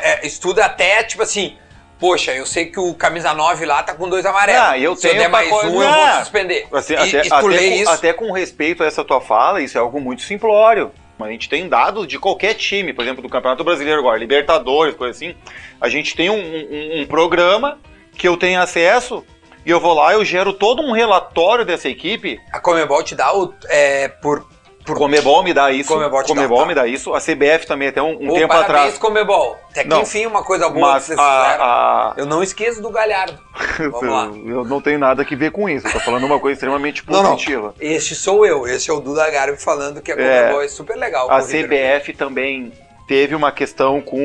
é, 0.00 0.26
estuda 0.26 0.64
até, 0.64 1.02
tipo 1.04 1.22
assim, 1.22 1.58
poxa, 1.98 2.32
eu 2.32 2.46
sei 2.46 2.66
que 2.66 2.80
o 2.80 2.94
camisa 2.94 3.34
9 3.34 3.66
lá 3.66 3.82
tá 3.82 3.92
com 3.94 4.08
dois 4.08 4.24
amarelos. 4.24 4.62
Ah, 4.62 4.78
eu 4.78 4.96
Se 4.96 5.06
eu 5.06 5.10
tenho 5.10 5.22
der 5.24 5.28
mais 5.28 5.52
um, 5.52 5.60
eu 5.60 5.70
vou 5.72 6.18
suspender. 6.20 6.66
Assim, 6.72 6.94
e, 6.94 6.96
até, 6.96 7.06
e 7.08 7.18
até 7.20 7.40
com, 7.42 7.50
isso. 7.50 7.90
até 7.90 8.12
com 8.14 8.32
respeito 8.32 8.82
a 8.82 8.86
essa 8.86 9.04
tua 9.04 9.20
fala, 9.20 9.60
isso 9.60 9.76
é 9.76 9.80
algo 9.80 10.00
muito 10.00 10.22
simplório. 10.22 10.90
A 11.24 11.30
gente 11.30 11.48
tem 11.48 11.68
dados 11.68 12.06
de 12.06 12.18
qualquer 12.18 12.54
time, 12.54 12.92
por 12.92 13.02
exemplo, 13.02 13.22
do 13.22 13.28
Campeonato 13.28 13.62
Brasileiro 13.64 14.00
agora, 14.00 14.18
Libertadores, 14.18 14.94
coisa 14.94 15.16
assim. 15.16 15.34
A 15.80 15.88
gente 15.88 16.14
tem 16.16 16.30
um, 16.30 16.34
um- 16.36 17.00
um 17.02 17.06
programa 17.06 17.78
que 18.16 18.26
eu 18.28 18.36
tenho 18.36 18.60
acesso 18.60 19.24
e 19.64 19.70
eu 19.70 19.78
vou 19.80 19.94
lá, 19.94 20.12
eu 20.14 20.24
gero 20.24 20.52
todo 20.52 20.82
um 20.82 20.92
relatório 20.92 21.64
dessa 21.64 21.88
equipe. 21.88 22.40
A 22.52 22.60
Comebol 22.60 23.02
te 23.02 23.14
dá 23.14 23.34
o, 23.36 23.52
é, 23.68 24.08
por... 24.08 24.46
por... 24.92 24.98
Comebol 24.98 25.42
me 25.42 25.52
dá 25.54 25.70
isso. 25.70 25.88
Comebol 25.92 26.22
te 26.22 26.34
dá, 26.34 26.48
tá. 26.48 26.66
me 26.66 26.74
dá 26.74 26.86
isso. 26.86 27.14
A 27.14 27.20
CBF 27.20 27.66
também 27.66 27.88
até 27.88 28.00
um, 28.02 28.16
um 28.20 28.30
Ô, 28.30 28.34
tempo 28.34 28.48
parabéns, 28.48 28.64
atrás. 28.70 28.98
Comebol. 28.98 29.58
Até 29.70 29.82
que 29.82 29.88
Não. 29.88 30.02
enfim, 30.02 30.26
uma 30.26 30.42
coisa 30.42 30.68
boa 30.68 30.74
que 30.74 30.80
Mas 30.92 31.04
vocês 31.04 31.18
fizeram. 31.20 31.64
a, 31.64 32.10
a- 32.10 32.14
Eu 32.16 32.26
não 32.26 32.42
esqueço 32.42 32.82
do 32.82 32.90
Galhardo. 32.90 33.38
Vamos 33.78 34.02
lá. 34.02 34.30
eu 34.46 34.64
não 34.64 34.80
tenho 34.80 34.98
nada 34.98 35.24
que 35.24 35.34
ver 35.36 35.50
com 35.52 35.68
isso. 35.68 35.86
Eu 35.86 35.92
tô 35.92 36.00
falando 36.00 36.24
uma 36.24 36.38
coisa 36.40 36.54
extremamente 36.54 37.02
Não, 37.08 37.22
não. 37.22 37.30
positiva. 37.32 37.74
Este 37.80 38.14
sou 38.14 38.44
eu. 38.44 38.66
Este 38.66 38.90
é 38.90 38.92
o 38.92 39.00
Duda 39.00 39.30
Garbi 39.30 39.56
falando 39.60 40.00
que 40.02 40.12
a 40.12 40.14
É. 40.14 40.40
Comebol 40.42 40.62
é, 40.62 40.68
super 40.68 40.96
legal. 40.96 41.30
A. 41.30 41.40
CBF 41.40 42.12
também 42.14 42.72
teve 43.06 43.34
uma 43.34 43.50
questão 43.52 44.00
com 44.00 44.18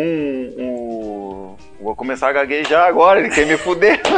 o. 0.58 1.44
Vou 1.79 1.95
começar 1.95 2.29
a 2.29 2.33
gaguejar 2.33 2.88
agora, 2.88 3.19
ele 3.19 3.29
quer 3.29 3.45
me 3.45 3.57
fuder. 3.57 4.01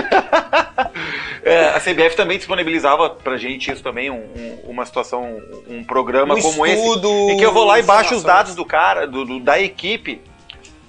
É, 1.43 1.69
a 1.69 1.79
CBF 1.79 2.15
também 2.17 2.37
disponibilizava 2.37 3.09
pra 3.09 3.37
gente 3.37 3.71
isso 3.71 3.81
também, 3.81 4.09
um- 4.11 4.15
um- 4.35 4.59
uma 4.67 4.85
situação, 4.85 5.41
um 5.69 5.81
programa 5.81 6.35
Um 6.35 6.41
como 6.41 6.65
esse, 6.65 6.75
estudo, 6.77 7.07
em 7.31 7.37
que 7.37 7.45
eu 7.45 7.53
vou 7.53 7.63
lá 7.63 7.79
e 7.79 7.83
baixo 7.83 8.15
os 8.15 8.23
dados 8.23 8.53
do 8.53 8.65
cara, 8.65 9.07
do, 9.07 9.23
do- 9.23 9.39
da 9.39 9.57
equipe. 9.57 10.19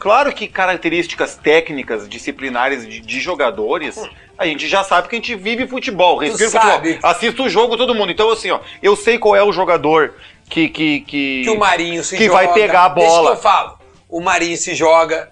Claro 0.00 0.33
que 0.33 0.48
características 0.48 1.37
técnicas, 1.37 2.09
disciplinares 2.09 2.85
de, 2.88 2.98
de 2.98 3.20
jogadores, 3.20 4.00
a 4.37 4.46
gente 4.46 4.66
já 4.66 4.83
sabe 4.83 5.07
que 5.09 5.14
a 5.14 5.18
gente 5.18 5.35
vive 5.37 5.66
futebol, 5.68 6.16
respira 6.18 6.50
futebol, 6.72 6.98
assiste 7.04 7.40
o 7.42 7.48
jogo 7.48 7.76
todo 7.76 7.94
mundo. 7.94 8.11
Então, 8.11 8.28
assim, 8.31 8.50
ó, 8.50 8.59
eu 8.83 8.96
sei 8.96 9.16
qual 9.16 9.37
é 9.37 9.42
o 9.44 9.52
jogador 9.52 10.14
que. 10.48 10.68
que, 10.68 11.00
que... 11.02 11.42
que 11.44 11.50
o 11.50 11.59
Marinho 11.59 12.02
se 12.02 12.16
que 12.16 12.24
joga. 12.26 12.37
vai 12.37 12.52
pegar 12.52 12.85
a 12.87 12.88
Deixa 12.88 13.09
bola. 13.11 13.31
que 13.31 13.37
eu 13.37 13.42
falo. 13.42 13.78
O 14.09 14.20
Marinho 14.20 14.57
se 14.57 14.74
joga. 14.74 15.31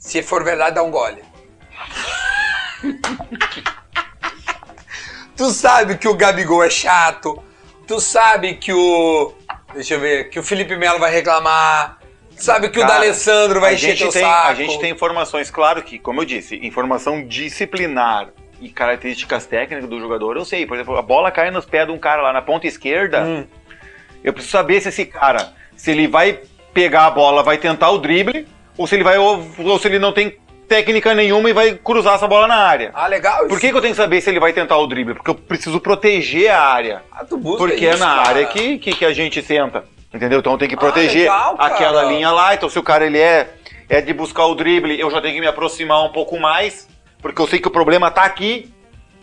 Se 0.00 0.22
for 0.22 0.42
verdade, 0.42 0.76
dá 0.76 0.82
um 0.82 0.90
gole. 0.90 1.22
tu 5.36 5.50
sabe 5.50 5.98
que 5.98 6.08
o 6.08 6.14
Gabigol 6.14 6.64
é 6.64 6.70
chato. 6.70 7.44
Tu 7.86 8.00
sabe 8.00 8.54
que 8.54 8.72
o. 8.72 9.34
Deixa 9.74 9.94
eu 9.94 10.00
ver. 10.00 10.30
Que 10.30 10.38
o 10.38 10.42
Felipe 10.42 10.74
Melo 10.74 10.98
vai 10.98 11.12
reclamar. 11.12 11.98
Tu 12.34 12.42
sabe 12.42 12.70
que 12.70 12.78
o 12.78 12.82
Cara, 12.82 12.94
D'Alessandro 12.94 13.60
vai 13.60 13.74
encher 13.74 13.98
teu 13.98 14.08
tem, 14.08 14.22
saco. 14.22 14.48
A 14.48 14.54
gente 14.54 14.80
tem 14.80 14.90
informações, 14.90 15.50
claro 15.50 15.82
que, 15.82 15.98
como 15.98 16.22
eu 16.22 16.24
disse, 16.24 16.56
informação 16.56 17.22
disciplinar 17.26 18.30
e 18.58 18.70
características 18.70 19.44
técnicas 19.44 19.86
do 19.86 20.00
jogador, 20.00 20.38
eu 20.38 20.46
sei. 20.46 20.64
Por 20.64 20.76
exemplo, 20.78 20.96
a 20.96 21.02
bola 21.02 21.30
cai 21.30 21.50
nos 21.50 21.66
pés 21.66 21.86
de 21.86 21.92
um 21.92 21.98
cara 21.98 22.22
lá 22.22 22.32
na 22.32 22.40
ponta 22.40 22.66
esquerda, 22.66 23.22
Hum. 23.22 23.46
eu 24.24 24.32
preciso 24.32 24.52
saber 24.52 24.80
se 24.80 24.88
esse 24.88 25.04
cara, 25.04 25.52
se 25.76 25.90
ele 25.90 26.08
vai 26.08 26.40
pegar 26.72 27.04
a 27.04 27.10
bola, 27.10 27.42
vai 27.42 27.58
tentar 27.58 27.90
o 27.90 27.98
drible, 27.98 28.48
ou 28.76 28.86
se 28.86 28.94
ele 28.94 29.04
vai, 29.04 29.18
ou, 29.18 29.46
ou 29.58 29.78
se 29.78 29.88
ele 29.88 29.98
não 29.98 30.12
tem 30.12 30.36
técnica 30.68 31.12
nenhuma 31.14 31.50
e 31.50 31.52
vai 31.52 31.74
cruzar 31.74 32.14
essa 32.14 32.28
bola 32.28 32.46
na 32.46 32.54
área. 32.54 32.92
Ah, 32.94 33.08
legal. 33.08 33.48
Por 33.48 33.58
que, 33.58 33.70
que 33.70 33.76
eu 33.76 33.80
tenho 33.80 33.92
que 33.92 34.00
saber 34.00 34.20
se 34.20 34.30
ele 34.30 34.38
vai 34.38 34.52
tentar 34.52 34.76
o 34.78 34.86
drible? 34.86 35.14
Porque 35.14 35.30
eu 35.30 35.34
preciso 35.34 35.80
proteger 35.80 36.50
a 36.50 36.60
área. 36.60 37.02
Ah, 37.10 37.24
tu 37.24 37.36
busca 37.36 37.58
Porque 37.58 37.86
é 37.86 37.90
isso, 37.90 37.98
na 37.98 38.14
cara. 38.14 38.28
área 38.28 38.46
que, 38.46 38.78
que, 38.78 38.92
que 38.94 39.04
a 39.04 39.12
gente 39.12 39.42
senta. 39.42 39.84
Entendeu? 40.14 40.38
Então 40.38 40.56
tem 40.56 40.68
que 40.68 40.76
proteger 40.76 41.28
Ah, 41.28 41.50
legal, 41.50 41.56
aquela 41.58 42.04
linha 42.04 42.30
lá. 42.30 42.54
Então 42.54 42.68
se 42.68 42.78
o 42.78 42.82
cara 42.82 43.04
ele 43.04 43.18
é, 43.18 43.50
é 43.88 44.00
de 44.00 44.12
buscar 44.12 44.46
o 44.46 44.54
drible, 44.54 44.98
eu 44.98 45.10
já 45.10 45.20
tenho 45.20 45.34
que 45.34 45.40
me 45.40 45.46
aproximar 45.48 46.04
um 46.04 46.10
pouco 46.12 46.38
mais 46.38 46.88
Porque 47.20 47.40
eu 47.42 47.48
sei 47.48 47.58
que 47.58 47.68
o 47.68 47.70
problema 47.72 48.08
tá 48.10 48.22
aqui. 48.22 48.72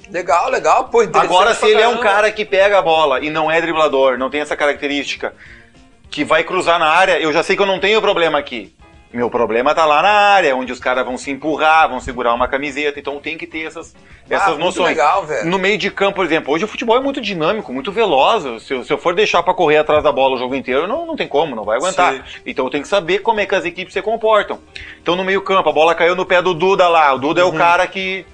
Legal, 0.09 0.49
legal. 0.49 0.85
Pô, 0.89 1.01
Agora, 1.13 1.53
se 1.53 1.65
ele 1.65 1.81
é 1.81 1.87
um 1.87 1.97
cara 1.97 2.31
que 2.31 2.43
pega 2.45 2.79
a 2.79 2.81
bola 2.81 3.19
e 3.23 3.29
não 3.29 3.49
é 3.49 3.59
driblador, 3.61 4.17
não 4.17 4.29
tem 4.29 4.41
essa 4.41 4.55
característica, 4.55 5.33
que 6.09 6.23
vai 6.23 6.43
cruzar 6.43 6.79
na 6.79 6.87
área, 6.87 7.19
eu 7.19 7.31
já 7.33 7.43
sei 7.43 7.55
que 7.55 7.61
eu 7.61 7.65
não 7.65 7.79
tenho 7.79 8.01
problema 8.01 8.37
aqui. 8.37 8.73
Meu 9.13 9.29
problema 9.29 9.73
tá 9.73 9.85
lá 9.85 10.01
na 10.01 10.09
área, 10.09 10.55
onde 10.55 10.71
os 10.71 10.79
caras 10.79 11.05
vão 11.05 11.17
se 11.17 11.31
empurrar, 11.31 11.87
vão 11.89 11.99
segurar 11.99 12.33
uma 12.33 12.47
camiseta, 12.47 12.99
então 12.99 13.19
tem 13.19 13.37
que 13.37 13.47
ter 13.47 13.65
essas, 13.65 13.95
essas 14.29 14.47
Ah, 14.47 14.49
muito 14.51 14.65
noções. 14.65 14.89
legal, 14.89 15.25
velho. 15.25 15.45
No 15.49 15.57
meio 15.57 15.77
de 15.77 15.89
campo, 15.89 16.17
por 16.17 16.25
exemplo, 16.25 16.53
hoje 16.53 16.65
o 16.65 16.67
futebol 16.67 16.97
é 16.97 16.99
muito 16.99 17.21
dinâmico, 17.21 17.71
muito 17.71 17.89
veloz. 17.91 18.63
Se 18.63 18.73
eu, 18.73 18.83
se 18.83 18.91
eu 18.91 18.97
for 18.97 19.15
deixar 19.15 19.41
pra 19.43 19.53
correr 19.53 19.77
atrás 19.77 20.03
da 20.03 20.11
bola 20.11 20.35
o 20.35 20.37
jogo 20.37 20.53
inteiro, 20.55 20.87
não, 20.87 21.05
não 21.05 21.15
tem 21.15 21.27
como, 21.27 21.55
não 21.55 21.63
vai 21.63 21.77
aguentar. 21.77 22.13
Sim. 22.15 22.21
Então 22.45 22.69
tenho 22.69 22.83
que 22.83 22.89
saber 22.89 23.19
como 23.19 23.39
é 23.39 23.45
que 23.45 23.55
as 23.55 23.63
equipes 23.63 23.93
se 23.93 24.01
comportam. 24.01 24.59
Então 25.01 25.15
no 25.15 25.23
meio 25.23 25.41
campo, 25.41 25.69
a 25.69 25.73
bola 25.73 25.95
caiu 25.95 26.13
no 26.15 26.25
pé 26.25 26.41
do 26.41 26.53
Duda 26.53 26.89
lá. 26.89 27.13
O 27.13 27.17
Duda 27.17 27.39
é 27.41 27.45
o 27.45 27.53
cara 27.53 27.87
que, 27.87 28.25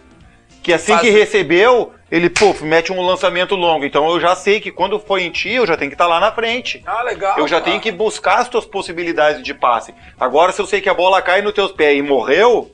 que 0.63 0.71
assim 0.73 0.97
que 0.97 1.09
recebeu, 1.09 1.91
ele 2.09 2.29
puf, 2.29 2.63
mete 2.63 2.91
um 2.91 3.01
lançamento 3.05 3.53
longo. 3.53 3.83
Então 3.83 4.09
eu 4.09 4.19
já 4.19 4.33
sei 4.33 4.61
que 4.61 4.71
quando 4.71 4.97
for 4.97 5.19
em 5.19 5.29
ti, 5.29 5.49
eu 5.51 5.67
já 5.67 5.75
tenho 5.75 5.91
que 5.91 5.95
estar 5.95 6.07
lá 6.07 6.19
na 6.21 6.31
frente. 6.31 6.81
Ah, 6.85 7.03
legal. 7.03 7.37
Eu 7.37 7.47
já 7.47 7.57
cara. 7.59 7.69
tenho 7.69 7.81
que 7.81 7.91
buscar 7.91 8.39
as 8.39 8.47
tuas 8.47 8.65
possibilidades 8.65 9.43
de 9.43 9.53
passe. 9.53 9.93
Agora, 10.17 10.53
se 10.53 10.61
eu 10.61 10.65
sei 10.65 10.79
que 10.79 10.89
a 10.89 10.93
bola 10.93 11.21
cai 11.21 11.41
nos 11.41 11.53
teus 11.53 11.73
pés 11.73 11.99
e 11.99 12.01
morreu, 12.01 12.71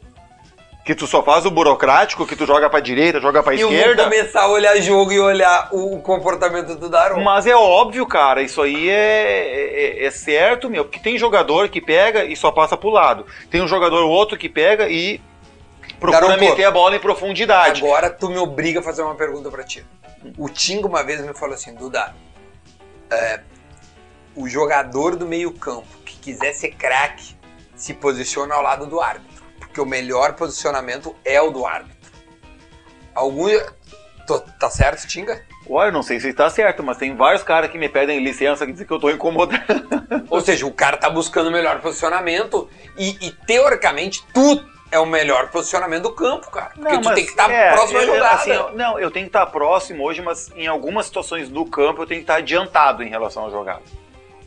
que 0.86 0.94
tu 0.94 1.08
só 1.08 1.24
faz 1.24 1.46
o 1.46 1.52
burocrático, 1.52 2.28
que 2.28 2.36
tu 2.36 2.46
joga 2.46 2.70
pra 2.70 2.80
direita, 2.80 3.20
joga 3.20 3.42
pra 3.42 3.56
E 3.56 3.62
eu 3.62 3.72
esquerda. 3.72 4.04
começar 4.04 4.42
a 4.42 4.48
olhar 4.50 4.76
jogo 4.78 5.12
e 5.12 5.20
olhar 5.20 5.70
o 5.72 6.00
comportamento 6.00 6.76
do 6.76 6.90
Daron. 6.90 7.24
Mas 7.24 7.48
é 7.48 7.56
óbvio, 7.56 8.06
cara, 8.06 8.42
isso 8.42 8.62
aí 8.62 8.90
é, 8.90 10.02
é, 10.02 10.06
é 10.06 10.12
certo, 10.12 10.70
meu, 10.70 10.86
porque 10.86 11.00
tem 11.00 11.18
jogador 11.18 11.70
que 11.70 11.82
pega 11.82 12.24
e 12.24 12.36
só 12.36 12.52
passa 12.52 12.78
pro 12.78 12.90
lado. 12.90 13.26
Tem 13.50 13.62
um 13.62 13.68
jogador 13.68 14.04
outro 14.04 14.38
que 14.38 14.50
pega 14.50 14.88
e 14.90 15.20
procura 16.00 16.22
Garoto. 16.22 16.40
meter 16.40 16.66
a 16.66 16.72
bola 16.72 16.96
em 16.96 17.00
profundidade. 17.00 17.84
Agora 17.84 18.10
tu 18.10 18.30
me 18.30 18.38
obriga 18.38 18.80
a 18.80 18.84
fazer 18.84 19.02
uma 19.02 19.16
pergunta 19.16 19.50
pra 19.50 19.64
ti. 19.64 19.86
O 20.38 20.50
Tingo 20.50 20.88
uma 20.88 21.04
vez 21.04 21.22
me 21.22 21.34
falou 21.34 21.56
assim, 21.56 21.74
Duda, 21.74 22.16
é, 23.12 23.42
o 24.36 24.48
jogador 24.48 25.16
do 25.16 25.28
meio 25.28 25.52
campo 25.52 25.88
que 26.06 26.18
quiser 26.18 26.54
ser 26.54 26.70
craque 26.70 27.36
se 27.76 27.94
posiciona 27.94 28.56
ao 28.56 28.62
lado 28.62 28.86
do 28.86 29.00
árbitro, 29.00 29.44
porque 29.58 29.80
o 29.80 29.86
melhor 29.86 30.34
posicionamento 30.34 31.16
é 31.24 31.42
o 31.42 31.52
do 31.52 31.66
árbitro. 31.66 32.12
Algum... 33.16 33.48
Tô- 34.28 34.40
tá 34.40 34.70
certo, 34.70 35.08
Tinga? 35.08 35.44
Olha, 35.68 35.92
não 35.92 36.04
sei 36.04 36.20
se 36.20 36.30
está 36.30 36.50
certo, 36.50 36.84
mas 36.84 36.98
tem 36.98 37.16
vários 37.16 37.44
caras 37.44 37.72
que 37.72 37.78
me 37.78 37.90
pedem 37.90 38.24
licença 38.24 38.66
que 38.66 38.72
dizem 38.72 38.86
que 38.88 38.94
eu 38.94 39.00
tô 39.00 39.10
incomodando. 39.10 39.64
Ou 40.30 40.42
seja, 40.42 40.66
o 40.66 40.72
cara 40.72 40.98
tá 40.98 41.10
buscando 41.10 41.48
o 41.48 41.52
melhor 41.52 41.80
posicionamento 41.80 42.70
e, 42.98 43.28
e, 43.28 43.32
teoricamente 43.32 44.24
tu 44.34 44.64
é 44.92 45.00
o 45.00 45.06
melhor 45.06 45.50
posicionamento 45.50 46.04
do 46.04 46.12
campo, 46.12 46.50
cara. 46.52 46.72
Porque 46.76 46.98
tu 46.98 47.06
mas 47.06 47.16
tem 47.16 47.24
que 47.26 47.30
estar 47.32 47.50
é, 47.50 47.72
próximo 47.74 48.00
à 48.00 48.02
eu- 48.04 48.08
jogada. 48.16 48.36
assim, 48.36 48.76
não, 48.76 49.00
eu 49.00 49.12
tenho 49.12 49.26
que 49.26 49.30
estar 49.30 49.46
próximo 49.48 50.04
hoje, 50.04 50.22
mas 50.22 50.52
em 50.56 50.68
algumas 50.68 51.06
situações 51.06 51.50
do 51.50 51.66
campo 51.66 52.02
eu 52.02 52.08
tenho 52.08 52.20
que 52.20 52.24
estar 52.24 52.36
adiantado 52.36 53.04
em 53.04 53.10
relação 53.10 53.46
à 53.46 53.50
jogada. 53.50 53.82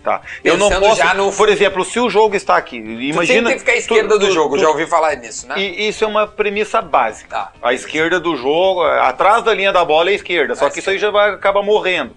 Tá. 0.02 0.20
Eu 0.42 0.56
não 0.56 0.68
posso, 0.68 0.96
já 0.96 1.14
no- 1.14 1.32
por 1.32 1.48
exemplo, 1.48 1.84
se 1.84 2.00
o 2.00 2.10
jogo 2.10 2.34
está 2.34 2.56
aqui, 2.56 2.82
tu 2.82 2.88
imagina 2.90 3.24
sempre 3.24 3.44
tem 3.44 3.52
que 3.54 3.58
ficar 3.60 3.72
à 3.72 3.74
tu- 3.76 3.78
esquerda 3.78 4.18
do 4.18 4.26
tu- 4.26 4.32
jogo, 4.32 4.56
tu- 4.56 4.60
já 4.60 4.68
ouvi 4.68 4.84
falar 4.84 5.14
nisso, 5.14 5.46
né? 5.46 5.54
E 5.56 5.86
isso 5.88 6.02
é 6.02 6.06
uma 6.08 6.26
premissa 6.26 6.82
básica. 6.82 7.28
Tá. 7.36 7.52
A 7.62 7.72
esquerda 7.72 8.18
do 8.18 8.34
jogo, 8.36 8.82
atrás 8.82 9.44
da 9.44 9.54
linha 9.54 9.72
da 9.72 9.84
bola 9.84 10.10
é 10.10 10.12
a 10.12 10.16
esquerda, 10.16 10.56
só 10.56 10.68
que 10.68 10.80
isso 10.80 10.90
aí 10.90 10.98
já 10.98 11.12
vai 11.12 11.30
acabar 11.30 11.62
morrendo. 11.62 12.16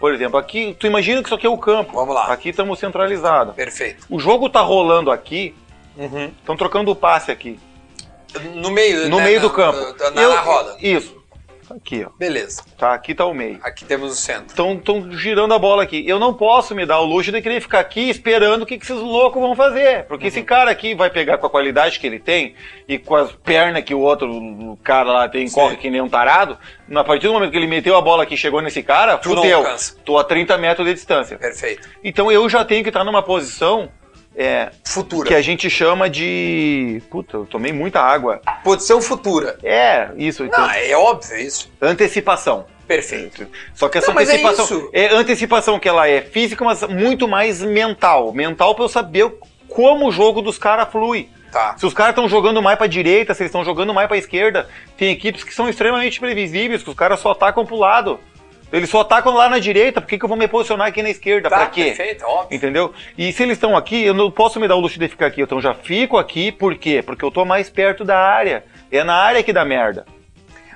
Por 0.00 0.14
exemplo, 0.14 0.38
aqui, 0.38 0.74
tu 0.80 0.86
imagina 0.86 1.20
que 1.22 1.28
isso 1.28 1.34
aqui 1.34 1.46
é 1.46 1.50
o 1.50 1.58
campo. 1.58 1.92
Vamos 1.92 2.14
lá. 2.14 2.32
Aqui 2.32 2.48
estamos 2.50 2.78
centralizados. 2.78 3.54
Perfeito. 3.54 4.06
O 4.08 4.18
jogo 4.18 4.48
tá 4.48 4.60
rolando 4.62 5.10
aqui, 5.10 5.54
Uhum. 5.96 6.32
estão 6.38 6.56
trocando 6.56 6.90
o 6.90 6.96
passe 6.96 7.30
aqui, 7.30 7.58
No 8.54 8.70
meio, 8.70 9.08
no 9.08 9.18
né, 9.18 9.24
meio 9.24 9.40
do 9.40 9.48
na- 9.48 9.54
campo. 9.54 9.94
Na, 9.98 10.10
na 10.10 10.22
Eu- 10.22 10.42
roda. 10.42 10.76
Isso. 10.80 11.16
Tá 11.68 11.74
Aqui, 11.74 12.06
ó. 12.06 12.10
Beleza. 12.16 12.62
Tá, 12.78 12.94
aqui 12.94 13.12
tá 13.12 13.26
o 13.26 13.34
meio. 13.34 13.58
Aqui 13.60 13.84
temos 13.84 14.12
o 14.12 14.14
centro. 14.14 14.46
Estão 14.72 15.10
girando 15.10 15.52
a 15.52 15.58
bola 15.58 15.82
aqui. 15.82 16.04
Eu 16.06 16.16
não 16.16 16.32
posso 16.32 16.76
me 16.76 16.86
dar 16.86 17.00
o 17.00 17.04
luxo 17.04 17.32
de 17.32 17.42
querer 17.42 17.60
ficar 17.60 17.80
aqui 17.80 18.08
esperando 18.08 18.62
o 18.62 18.66
que, 18.66 18.78
que 18.78 18.84
esses 18.84 18.96
loucos 18.96 19.42
vão 19.42 19.56
fazer. 19.56 20.04
Porque 20.04 20.26
Uhum. 20.26 20.28
esse 20.28 20.42
cara 20.44 20.70
aqui 20.70 20.94
vai 20.94 21.10
pegar 21.10 21.38
com 21.38 21.46
a 21.46 21.50
qualidade 21.50 21.98
que 21.98 22.06
ele 22.06 22.20
tem 22.20 22.54
e 22.86 22.98
com 23.00 23.16
as 23.16 23.32
pernas 23.32 23.82
que 23.82 23.92
o 23.92 23.98
outro 23.98 24.78
cara 24.84 25.10
lá 25.10 25.28
tem, 25.28 25.48
Sim. 25.48 25.54
corre 25.56 25.76
que 25.76 25.90
nem 25.90 26.00
um 26.00 26.08
tarado. 26.08 26.56
A 26.94 27.02
partir 27.02 27.26
do 27.26 27.32
momento 27.32 27.50
que 27.50 27.56
ele 27.56 27.66
meteu 27.66 27.96
a 27.96 28.00
bola 28.00 28.22
aqui 28.22 28.34
e 28.34 28.38
chegou 28.38 28.60
nesse 28.62 28.84
cara, 28.84 29.18
Tu 29.18 29.28
fudeu. 29.30 29.64
Tô 30.04 30.18
a 30.18 30.22
30 30.22 30.56
metros 30.56 30.86
de 30.86 30.94
distância. 30.94 31.36
Perfeito. 31.36 31.88
Então 32.04 32.30
eu 32.30 32.48
já 32.48 32.64
tenho 32.64 32.84
que 32.84 32.90
estar 32.90 33.02
numa 33.02 33.24
posição 33.24 33.90
é, 34.36 34.70
Futura. 34.84 35.26
que 35.28 35.34
a 35.34 35.40
gente 35.40 35.68
chama 35.70 36.10
de. 36.10 37.02
Puta, 37.10 37.38
eu 37.38 37.46
tomei 37.46 37.72
muita 37.72 38.00
água. 38.00 38.40
Posição 38.62 39.00
futura. 39.00 39.58
É, 39.62 40.10
isso. 40.16 40.44
Então, 40.44 40.60
Não, 40.66 40.70
é 40.70 40.94
óbvio 40.96 41.36
isso. 41.38 41.70
antecipação. 41.80 42.66
Perfeito. 42.86 43.46
Só 43.74 43.88
que 43.88 43.98
essa 43.98 44.12
Não, 44.12 44.20
é 44.20 44.22
antecipação 44.24 44.64
isso. 44.64 44.90
é, 44.92 45.06
antecipação 45.08 45.78
que 45.78 45.88
ela 45.88 46.08
é 46.08 46.20
física, 46.22 46.64
mas 46.64 46.82
muito 46.82 47.26
mais 47.26 47.60
mental. 47.62 48.32
Mental 48.32 48.74
pra 48.74 48.84
eu 48.84 48.88
saber 48.88 49.32
como 49.68 50.06
o 50.08 50.12
jogo 50.12 50.40
dos 50.40 50.56
caras 50.58 50.88
flui. 50.90 51.28
Tá. 51.50 51.74
Se 51.78 51.86
os 51.86 51.94
caras 51.94 52.10
estão 52.10 52.28
jogando 52.28 52.60
mais 52.62 52.76
pra 52.76 52.86
direita, 52.86 53.32
se 53.32 53.42
eles 53.42 53.48
estão 53.50 53.64
jogando 53.64 53.94
mais 53.94 54.06
pra 54.06 54.18
esquerda, 54.18 54.68
tem 54.96 55.10
equipes 55.10 55.42
que 55.42 55.54
são 55.54 55.68
extremamente 55.68 56.20
previsíveis, 56.20 56.82
que 56.82 56.90
os 56.90 56.94
caras 56.96 57.18
só 57.20 57.30
atacam 57.30 57.64
pro 57.64 57.76
lado. 57.76 58.20
Eles 58.72 58.90
só 58.90 59.00
atacam 59.00 59.32
lá 59.34 59.48
na 59.48 59.58
direita, 59.58 60.00
por 60.00 60.08
que, 60.08 60.18
que 60.18 60.24
eu 60.24 60.28
vou 60.28 60.36
me 60.36 60.48
posicionar 60.48 60.88
aqui 60.88 61.02
na 61.02 61.10
esquerda? 61.10 61.48
Tá, 61.48 61.56
pra 61.56 61.66
quê? 61.66 61.84
perfeito, 61.84 62.24
óbvio. 62.24 62.56
Entendeu? 62.56 62.92
E 63.16 63.32
se 63.32 63.42
eles 63.42 63.56
estão 63.56 63.76
aqui, 63.76 64.04
eu 64.04 64.12
não 64.12 64.30
posso 64.30 64.58
me 64.58 64.66
dar 64.66 64.74
o 64.74 64.80
luxo 64.80 64.98
de 64.98 65.08
ficar 65.08 65.26
aqui. 65.26 65.40
Então 65.40 65.60
já 65.60 65.72
fico 65.72 66.18
aqui, 66.18 66.50
por 66.50 66.76
quê? 66.76 67.02
Porque 67.02 67.24
eu 67.24 67.30
tô 67.30 67.44
mais 67.44 67.70
perto 67.70 68.04
da 68.04 68.18
área. 68.18 68.64
É 68.90 69.04
na 69.04 69.14
área 69.14 69.42
que 69.42 69.52
dá 69.52 69.64
merda. 69.64 70.04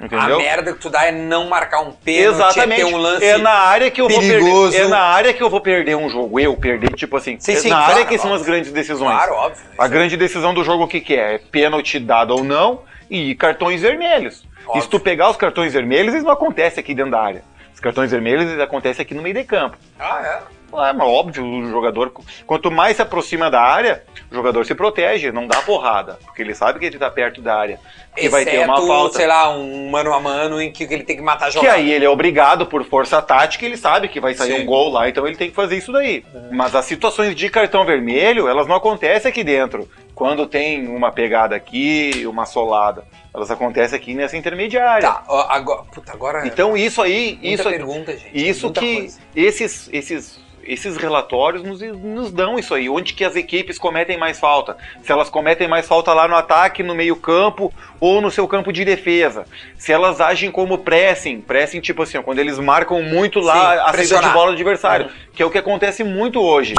Entendeu? 0.00 0.36
A 0.36 0.38
merda 0.38 0.72
que 0.72 0.78
tu 0.78 0.88
dá 0.88 1.04
é 1.04 1.12
não 1.12 1.46
marcar 1.46 1.82
um 1.82 1.92
pênalti, 1.92 2.34
Exatamente. 2.34 2.80
é 2.80 2.84
ter 2.84 2.94
um 2.94 2.96
lance... 2.96 3.24
é 3.24 3.36
na 3.36 3.50
área 3.50 3.90
que 3.90 4.00
eu 4.00 4.06
perigoso. 4.06 4.40
vou 4.40 4.70
perder. 4.70 4.86
É 4.86 4.88
na 4.88 5.00
área 5.00 5.34
que 5.34 5.42
eu 5.42 5.50
vou 5.50 5.60
perder 5.60 5.94
um 5.94 6.08
jogo. 6.08 6.40
Eu 6.40 6.56
perder, 6.56 6.94
tipo 6.94 7.16
assim. 7.18 7.36
Sim, 7.38 7.52
é 7.52 7.56
sim, 7.56 7.68
na 7.68 7.76
claro, 7.76 7.92
área 7.92 8.06
que 8.06 8.16
são 8.16 8.30
óbvio. 8.30 8.40
as 8.40 8.46
grandes 8.46 8.72
decisões. 8.72 9.14
Claro, 9.14 9.34
óbvio. 9.34 9.62
A 9.78 9.88
grande 9.88 10.16
decisão 10.16 10.54
do 10.54 10.64
jogo 10.64 10.84
o 10.84 10.88
que, 10.88 11.02
que 11.02 11.14
é? 11.14 11.34
É 11.34 11.38
pênalti 11.38 11.98
dado 11.98 12.34
ou 12.34 12.42
não 12.42 12.82
e 13.10 13.34
cartões 13.34 13.82
vermelhos. 13.82 14.42
Óbvio. 14.64 14.78
E 14.78 14.82
se 14.82 14.88
tu 14.88 14.98
pegar 14.98 15.28
os 15.28 15.36
cartões 15.36 15.74
vermelhos, 15.74 16.14
eles 16.14 16.24
não 16.24 16.32
acontecem 16.32 16.80
aqui 16.80 16.94
dentro 16.94 17.10
da 17.10 17.20
área. 17.20 17.49
Cartões 17.80 18.10
vermelhos 18.10 18.58
acontecem 18.60 19.02
aqui 19.02 19.14
no 19.14 19.22
meio 19.22 19.34
de 19.34 19.44
campo. 19.44 19.76
Ah, 19.98 20.20
é? 20.22 20.59
Mas 20.72 20.96
óbvio, 21.00 21.44
o 21.44 21.70
jogador, 21.70 22.12
quanto 22.46 22.70
mais 22.70 22.96
se 22.96 23.02
aproxima 23.02 23.50
da 23.50 23.60
área, 23.60 24.04
o 24.30 24.34
jogador 24.34 24.64
se 24.64 24.74
protege, 24.74 25.32
não 25.32 25.46
dá 25.46 25.60
porrada, 25.62 26.18
porque 26.24 26.42
ele 26.42 26.54
sabe 26.54 26.78
que 26.78 26.86
ele 26.86 26.98
tá 26.98 27.10
perto 27.10 27.42
da 27.42 27.56
área. 27.56 27.80
E 28.16 28.28
vai 28.28 28.44
ter 28.44 28.64
uma 28.64 28.76
falta. 28.76 29.18
sei 29.18 29.26
lá, 29.26 29.50
um 29.50 29.90
mano 29.90 30.12
a 30.12 30.20
mano 30.20 30.60
em 30.60 30.70
que 30.70 30.84
ele 30.84 31.04
tem 31.04 31.16
que 31.16 31.22
matar 31.22 31.48
a 31.48 31.50
Que 31.52 31.66
aí 31.66 31.90
ele 31.90 32.04
é 32.04 32.10
obrigado 32.10 32.66
por 32.66 32.84
força 32.84 33.20
tática, 33.22 33.64
ele 33.64 33.76
sabe 33.76 34.08
que 34.08 34.20
vai 34.20 34.34
sair 34.34 34.56
Sim. 34.56 34.62
um 34.62 34.66
gol 34.66 34.90
lá, 34.90 35.08
então 35.08 35.26
ele 35.26 35.36
tem 35.36 35.48
que 35.48 35.56
fazer 35.56 35.76
isso 35.76 35.92
daí. 35.92 36.24
Mas 36.52 36.74
as 36.74 36.84
situações 36.84 37.34
de 37.34 37.48
cartão 37.48 37.84
vermelho, 37.84 38.48
elas 38.48 38.66
não 38.66 38.76
acontecem 38.76 39.28
aqui 39.28 39.44
dentro. 39.44 39.88
Quando 40.14 40.46
tem 40.46 40.86
uma 40.86 41.10
pegada 41.10 41.56
aqui, 41.56 42.24
uma 42.26 42.44
solada, 42.44 43.04
elas 43.32 43.50
acontecem 43.50 43.96
aqui 43.96 44.14
nessa 44.14 44.36
intermediária. 44.36 45.08
Tá, 45.08 45.24
agora... 45.48 45.82
Puta, 45.84 46.12
agora... 46.12 46.46
Então 46.46 46.76
isso 46.76 47.00
aí, 47.00 47.38
isso, 47.42 47.64
pergunta, 47.64 48.16
gente. 48.16 48.48
isso 48.48 48.70
que 48.70 48.96
coisa. 48.96 49.20
esses, 49.34 49.88
esses, 49.92 50.40
esses 50.72 50.96
relatórios 50.96 51.62
nos, 51.62 51.80
nos 51.80 52.30
dão 52.30 52.58
isso 52.58 52.74
aí, 52.74 52.88
onde 52.88 53.12
que 53.12 53.24
as 53.24 53.34
equipes 53.36 53.78
cometem 53.78 54.16
mais 54.16 54.38
falta. 54.38 54.76
Se 55.02 55.10
elas 55.10 55.28
cometem 55.28 55.66
mais 55.66 55.86
falta 55.88 56.12
lá 56.12 56.28
no 56.28 56.36
ataque, 56.36 56.82
no 56.82 56.94
meio 56.94 57.16
campo 57.16 57.72
ou 57.98 58.20
no 58.20 58.30
seu 58.30 58.46
campo 58.46 58.72
de 58.72 58.84
defesa. 58.84 59.44
Se 59.76 59.92
elas 59.92 60.20
agem 60.20 60.50
como 60.50 60.78
pressing, 60.78 61.40
pressing 61.40 61.80
tipo 61.80 62.02
assim, 62.02 62.18
ó, 62.18 62.22
quando 62.22 62.38
eles 62.38 62.58
marcam 62.58 63.02
muito 63.02 63.40
lá 63.40 63.54
Sim, 63.54 63.60
a 63.60 63.76
saída 63.76 63.92
pressionar. 63.92 64.28
de 64.28 64.34
bola 64.34 64.46
do 64.48 64.52
adversário, 64.54 65.06
Uhum. 65.06 65.12
que 65.34 65.42
é 65.42 65.46
o 65.46 65.50
que 65.50 65.58
acontece 65.58 66.04
muito 66.04 66.40
hoje. 66.40 66.74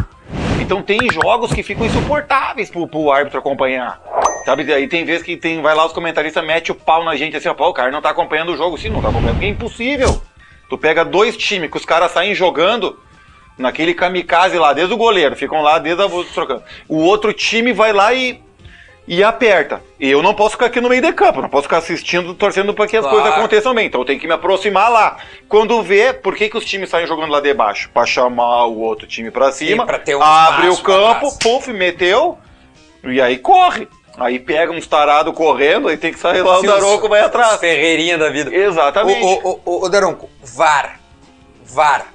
Então 0.59 0.81
tem 0.81 0.99
jogos 1.11 1.51
que 1.53 1.63
ficam 1.63 1.85
insuportáveis 1.85 2.69
pro, 2.69 2.87
pro 2.87 3.11
árbitro 3.11 3.39
acompanhar. 3.39 4.01
Sabe, 4.45 4.71
aí 4.73 4.87
tem 4.87 5.03
vezes 5.05 5.21
que 5.21 5.35
tem, 5.37 5.61
vai 5.61 5.75
lá 5.75 5.85
os 5.85 5.91
comentaristas, 5.93 6.43
mete 6.45 6.71
o 6.71 6.75
pau 6.75 7.03
na 7.03 7.15
gente 7.15 7.35
assim, 7.35 7.49
ó, 7.49 7.53
pô, 7.53 7.67
o 7.69 7.73
cara 7.73 7.91
não 7.91 8.01
tá 8.01 8.09
acompanhando 8.09 8.53
o 8.53 8.57
jogo. 8.57 8.77
Sim, 8.77 8.89
não 8.89 9.01
tá 9.01 9.09
acompanhando, 9.09 9.33
porque 9.35 9.45
é 9.45 9.49
impossível. 9.49 10.21
Tu 10.69 10.77
pega 10.77 11.03
dois 11.03 11.35
times 11.35 11.69
que 11.69 11.77
os 11.77 11.83
caras 11.85 12.11
saem 12.11 12.33
jogando 12.33 12.97
naquele 13.61 13.93
kamikaze 13.93 14.57
lá, 14.57 14.73
desde 14.73 14.93
o 14.93 14.97
goleiro, 14.97 15.35
ficam 15.35 15.61
lá 15.61 15.79
desde 15.79 16.03
a 16.03 16.09
trocando. 16.33 16.63
O 16.89 16.97
outro 16.97 17.31
time 17.31 17.71
vai 17.71 17.93
lá 17.93 18.13
e, 18.13 18.41
e 19.07 19.23
aperta. 19.23 19.81
E 19.99 20.09
eu 20.09 20.21
não 20.21 20.33
posso 20.33 20.51
ficar 20.51 20.65
aqui 20.65 20.81
no 20.81 20.89
meio 20.89 21.01
de 21.01 21.13
campo, 21.13 21.41
não 21.41 21.47
posso 21.49 21.63
ficar 21.63 21.77
assistindo, 21.77 22.33
torcendo 22.33 22.73
para 22.73 22.87
que 22.87 22.97
as 22.97 23.03
Claro. 23.03 23.17
coisas 23.21 23.37
aconteçam 23.37 23.73
bem. 23.73 23.85
Então 23.87 24.01
eu 24.01 24.05
tenho 24.05 24.19
que 24.19 24.27
me 24.27 24.33
aproximar 24.33 24.91
lá. 24.91 25.17
Quando 25.47 25.81
vê, 25.81 26.11
por 26.13 26.35
que, 26.35 26.49
que 26.49 26.57
os 26.57 26.65
times 26.65 26.89
saem 26.89 27.07
jogando 27.07 27.31
lá 27.31 27.39
de 27.39 27.53
baixo? 27.53 27.89
Pra 27.93 28.05
chamar 28.05 28.65
o 28.65 28.79
outro 28.79 29.07
time 29.07 29.31
pra 29.31 29.51
cima, 29.51 29.85
pra 29.85 29.99
ter 29.99 30.15
um 30.15 30.21
abre 30.21 30.69
o 30.69 30.77
campo, 30.77 31.37
puf, 31.39 31.71
meteu, 31.71 32.37
e 33.03 33.21
aí 33.21 33.37
corre. 33.37 33.87
Aí 34.17 34.37
pega 34.39 34.73
uns 34.73 34.85
tarados 34.85 35.33
correndo, 35.33 35.87
aí 35.87 35.95
tem 35.95 36.11
que 36.11 36.19
sair 36.19 36.41
lá, 36.41 36.57
o 36.57 36.61
Sim, 36.61 36.67
Daronco 36.67 37.03
os- 37.05 37.09
vai 37.09 37.21
atrás. 37.21 37.59
Ferreirinha 37.61 38.17
da 38.17 38.29
vida. 38.29 38.53
Exatamente. 38.53 39.23
Ô, 39.23 39.39
ô, 39.41 39.59
ô, 39.63 39.85
ô, 39.85 39.89
Daronco, 39.89 40.29
VAR. 40.43 40.99
VAR. 41.63 42.07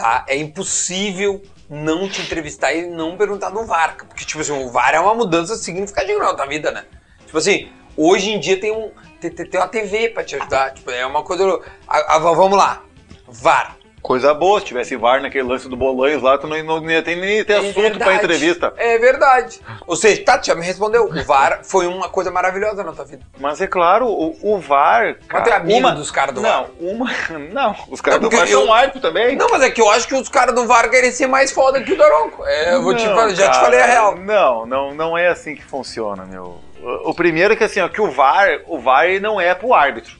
Tá? 0.00 0.24
É 0.26 0.34
impossível 0.34 1.42
não 1.68 2.08
te 2.08 2.22
entrevistar 2.22 2.72
e 2.72 2.86
não 2.86 3.18
perguntar 3.18 3.50
do 3.50 3.66
VAR. 3.66 3.96
Porque, 3.98 4.24
tipo 4.24 4.40
assim, 4.40 4.52
o 4.64 4.70
VAR 4.70 4.94
é 4.94 4.98
uma 4.98 5.14
mudança 5.14 5.54
significativa 5.56 6.18
na 6.18 6.32
tua 6.32 6.46
vida, 6.46 6.70
né? 6.70 6.86
Tipo 7.26 7.36
assim, 7.36 7.70
hoje 7.94 8.30
em 8.30 8.40
dia 8.40 8.58
tem 8.58 8.72
um. 8.72 8.90
ter, 9.20 9.28
ter 9.30 9.58
uma 9.58 9.68
TV 9.68 10.08
pra 10.08 10.24
te 10.24 10.36
ajudar. 10.36 10.72
Tipo, 10.72 10.90
é 10.90 11.04
uma 11.04 11.22
coisa. 11.22 11.60
a- 11.86 12.16
a- 12.16 12.18
vamos 12.18 12.56
lá. 12.56 12.82
VAR. 13.28 13.76
Coisa 14.02 14.32
boa, 14.32 14.58
se 14.60 14.66
tivesse 14.66 14.96
VAR 14.96 15.20
naquele 15.20 15.46
lance 15.46 15.68
do 15.68 15.76
Bolanhos 15.76 16.22
lá, 16.22 16.38
tu 16.38 16.46
não, 16.46 16.62
não 16.62 16.90
ia 16.90 17.02
ter 17.02 17.16
nem 17.16 17.44
ter 17.44 17.52
É 17.52 17.56
assunto 17.58 17.74
pra 17.74 17.82
verdade. 17.82 18.14
entrevista. 18.16 18.72
É 18.78 18.98
verdade. 18.98 19.60
Ou 19.86 19.94
seja, 19.94 20.22
tu 20.24 20.46
já 20.46 20.54
me 20.54 20.64
respondeu. 20.64 21.04
O 21.04 21.22
VAR 21.24 21.60
foi 21.64 21.86
uma 21.86 22.08
coisa 22.08 22.30
maravilhosa 22.30 22.82
na 22.82 22.92
tua 22.92 23.04
vida. 23.04 23.22
Mas 23.38 23.60
é 23.60 23.66
claro, 23.66 24.06
o, 24.06 24.54
o 24.54 24.58
VAR. 24.58 25.16
Mas 25.30 25.44
tu 25.44 25.50
é 25.50 25.52
amigo 25.52 25.90
dos 25.92 26.10
caras 26.10 26.34
do 26.34 26.40
não, 26.40 26.48
VAR? 26.62 26.70
Uma, 26.80 27.10
não, 27.52 27.76
os 27.90 28.00
caras 28.00 28.20
Não, 28.22 28.28
do 28.30 28.36
VAR 28.36 28.48
eu- 28.48 28.64
são 28.64 28.72
árbitro 28.72 29.00
também. 29.00 29.36
Não, 29.36 29.48
mas 29.50 29.62
é 29.62 29.70
que 29.70 29.80
eu 29.80 29.90
acho 29.90 30.08
que 30.08 30.14
os 30.14 30.28
caras 30.30 30.54
do 30.54 30.66
VAR 30.66 30.88
querem 30.88 31.12
ser 31.12 31.26
mais 31.26 31.52
foda 31.52 31.82
que 31.82 31.92
o 31.92 31.96
Daronco. 31.96 32.42
É, 32.46 32.74
eu 32.74 32.82
vou 32.82 32.94
te 32.94 33.04
Não, 33.04 33.14
falar, 33.14 33.28
já 33.34 33.48
te 33.50 33.52
cara, 33.52 33.64
falei 33.64 33.80
a 33.80 33.86
real. 33.86 34.16
Não, 34.16 34.64
não, 34.66 34.94
não 34.94 35.18
é 35.18 35.28
assim 35.28 35.54
que 35.54 35.62
funciona, 35.62 36.24
meu. 36.24 36.58
O, 36.82 37.10
o 37.10 37.14
primeiro 37.14 37.52
é 37.52 37.56
que 37.56 37.64
assim, 37.64 37.80
ó, 37.80 37.88
que 37.88 38.00
o 38.00 38.10
VAR, 38.10 38.60
o 38.66 38.78
VAR 38.78 39.20
não 39.20 39.38
é 39.38 39.54
pro 39.54 39.74
árbitro. 39.74 40.18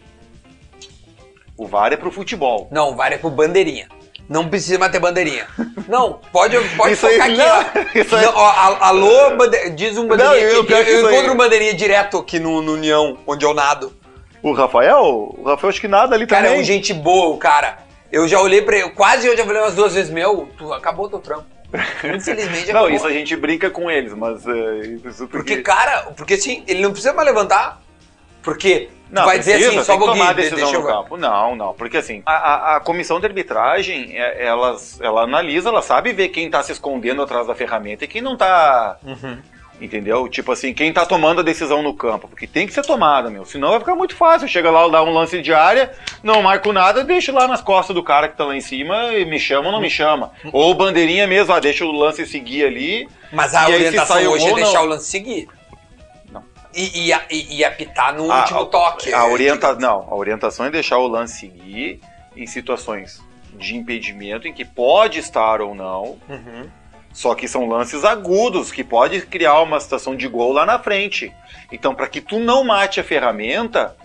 O 1.60 1.66
VAR 1.66 1.92
é 1.92 1.96
pro 1.98 2.10
futebol. 2.10 2.68
Não, 2.70 2.92
o 2.92 2.94
VAR 2.96 3.12
é 3.12 3.18
pro 3.18 3.28
bandeirinha. 3.28 3.86
Não 4.26 4.48
precisa 4.48 4.78
mais 4.78 4.90
ter 4.90 4.98
bandeirinha. 4.98 5.46
Não, 5.86 6.18
pode, 6.32 6.56
pode 6.74 6.94
Isso 6.94 7.06
aí- 7.06 7.18
focar 7.18 7.26
aqui, 7.28 7.36
não, 7.36 7.82
isso 8.02 8.16
aí- 8.16 8.24
Não, 8.24 8.32
ó, 8.34 8.76
alô, 8.80 9.36
bande- 9.36 9.70
diz 9.70 9.98
um 9.98 10.08
bandeirinha 10.08 10.46
Não, 10.46 10.54
eu- 10.54 10.60
aqui. 10.62 10.72
Eu, 10.72 10.78
eu 10.82 11.06
aí- 11.08 11.14
encontro 11.14 11.34
um 11.34 11.36
bandeirinha 11.36 11.74
direto 11.74 12.16
aqui 12.16 12.38
no, 12.38 12.62
no 12.62 12.72
União, 12.72 13.18
onde 13.26 13.44
eu 13.44 13.52
nado. 13.52 13.92
O 14.42 14.52
Rafael, 14.54 15.34
o 15.36 15.42
Rafael 15.44 15.68
acho 15.68 15.80
que 15.82 15.88
nada 15.88 16.14
ali 16.14 16.26
Cara, 16.26 16.46
é 16.46 16.48
também. 16.48 16.62
um 16.62 16.64
gente 16.64 16.94
boa, 16.94 17.36
cara. 17.36 17.78
Eu 18.10 18.26
já 18.26 18.40
olhei 18.40 18.62
pra 18.62 18.78
ele, 18.78 18.88
quase 18.90 19.26
eu 19.26 19.36
já 19.36 19.44
falei 19.44 19.60
umas 19.60 19.74
duas 19.74 19.92
vezes, 19.94 20.10
meu, 20.10 20.48
tu 20.56 20.72
acabou 20.72 21.10
teu 21.10 21.18
trampo. 21.18 21.44
Infelizmente 22.02 22.72
Não, 22.72 22.80
acabou. 22.80 22.90
isso 22.90 23.06
a 23.06 23.12
gente 23.12 23.36
brinca 23.36 23.68
com 23.68 23.90
eles, 23.90 24.14
mas 24.14 24.46
é, 24.46 24.78
isso 25.08 25.28
Porque, 25.28 25.58
cara, 25.58 26.10
porque 26.16 26.34
assim, 26.34 26.64
ele 26.66 26.80
não 26.80 26.90
precisa 26.90 27.12
mais 27.12 27.28
levantar. 27.28 27.82
Porque 28.42 28.88
Não, 29.10 29.24
vai 29.24 29.38
dizer 29.38 29.54
assim, 29.54 29.82
só 29.82 29.98
que 29.98 30.04
tomar 30.04 30.34
deixa 30.34 30.56
eu 30.76 30.84
campo. 30.84 31.16
Não, 31.16 31.56
não, 31.56 31.74
porque 31.74 31.96
assim, 31.96 32.22
a, 32.24 32.32
a- 32.32 32.76
a 32.76 32.80
comissão 32.80 33.18
de 33.18 33.26
arbitragem, 33.26 34.16
é- 34.16 34.44
elas, 34.46 35.00
ela 35.00 35.22
analisa, 35.22 35.68
ela 35.68 35.82
sabe 35.82 36.12
ver 36.12 36.28
quem 36.28 36.48
tá 36.48 36.62
se 36.62 36.72
escondendo 36.72 37.20
atrás 37.22 37.46
da 37.46 37.54
ferramenta 37.54 38.04
e 38.04 38.08
quem 38.08 38.22
não 38.22 38.36
tá, 38.36 38.96
Uhum. 39.04 39.38
entendeu? 39.80 40.28
Tipo 40.28 40.52
assim, 40.52 40.72
quem 40.74 40.92
tá 40.92 41.04
tomando 41.06 41.40
a 41.40 41.42
decisão 41.42 41.82
no 41.82 41.92
campo, 41.94 42.28
porque 42.28 42.46
tem 42.46 42.66
que 42.66 42.72
ser 42.72 42.82
tomada, 42.82 43.30
meu, 43.30 43.44
senão 43.44 43.70
vai 43.70 43.80
ficar 43.80 43.94
muito 43.94 44.14
fácil. 44.14 44.46
Chega 44.46 44.70
lá, 44.70 44.86
dá 44.88 45.02
um 45.02 45.12
lance 45.12 45.40
de 45.42 45.52
área, 45.52 45.90
não 46.22 46.42
marco 46.42 46.72
nada, 46.72 47.02
deixo 47.02 47.32
lá 47.32 47.48
nas 47.48 47.60
costas 47.62 47.94
do 47.94 48.02
cara 48.02 48.28
que 48.28 48.36
tá 48.36 48.44
lá 48.44 48.54
em 48.54 48.60
cima 48.60 49.12
e 49.14 49.24
me 49.24 49.40
chama 49.40 49.66
ou 49.66 49.72
não 49.72 49.80
me 49.80 49.90
chama. 49.90 50.30
Ou 50.52 50.72
bandeirinha 50.74 51.26
mesmo, 51.26 51.52
ah, 51.52 51.58
deixa 51.60 51.84
o 51.84 51.90
lance 51.92 52.24
seguir 52.26 52.64
ali. 52.64 53.08
Mas 53.32 53.54
a 53.54 53.68
orientação 53.68 54.16
hoje 54.30 54.46
é 54.48 54.54
deixar 54.54 54.78
não. 54.78 54.84
o 54.84 54.88
lance 54.88 55.06
seguir. 55.10 55.48
E, 56.74 57.10
e, 57.30 57.56
e- 57.58 57.64
apitar 57.64 58.14
no 58.14 58.30
A- 58.30 58.40
último 58.40 58.66
toque. 58.66 59.12
A 59.12 59.26
orienta... 59.26 59.74
Não, 59.74 60.06
a 60.08 60.14
orientação 60.14 60.66
é 60.66 60.70
deixar 60.70 60.98
o 60.98 61.08
lance 61.08 61.40
seguir 61.40 62.00
em 62.36 62.46
situações 62.46 63.20
de 63.54 63.74
impedimento 63.76 64.46
em 64.46 64.52
que 64.52 64.64
pode 64.64 65.18
estar 65.18 65.60
ou 65.60 65.74
não, 65.74 66.16
Uhum. 66.28 66.68
só 67.12 67.34
que 67.34 67.48
são 67.48 67.68
lances 67.68 68.04
agudos 68.04 68.70
que 68.70 68.84
pode 68.84 69.20
criar 69.22 69.60
uma 69.62 69.80
situação 69.80 70.14
de 70.14 70.28
gol 70.28 70.52
lá 70.52 70.64
na 70.64 70.78
frente. 70.78 71.32
Então, 71.72 71.92
para 71.94 72.06
que 72.08 72.20
tu 72.20 72.38
não 72.38 72.62
mate 72.62 73.00
a 73.00 73.04
ferramenta, 73.04 73.96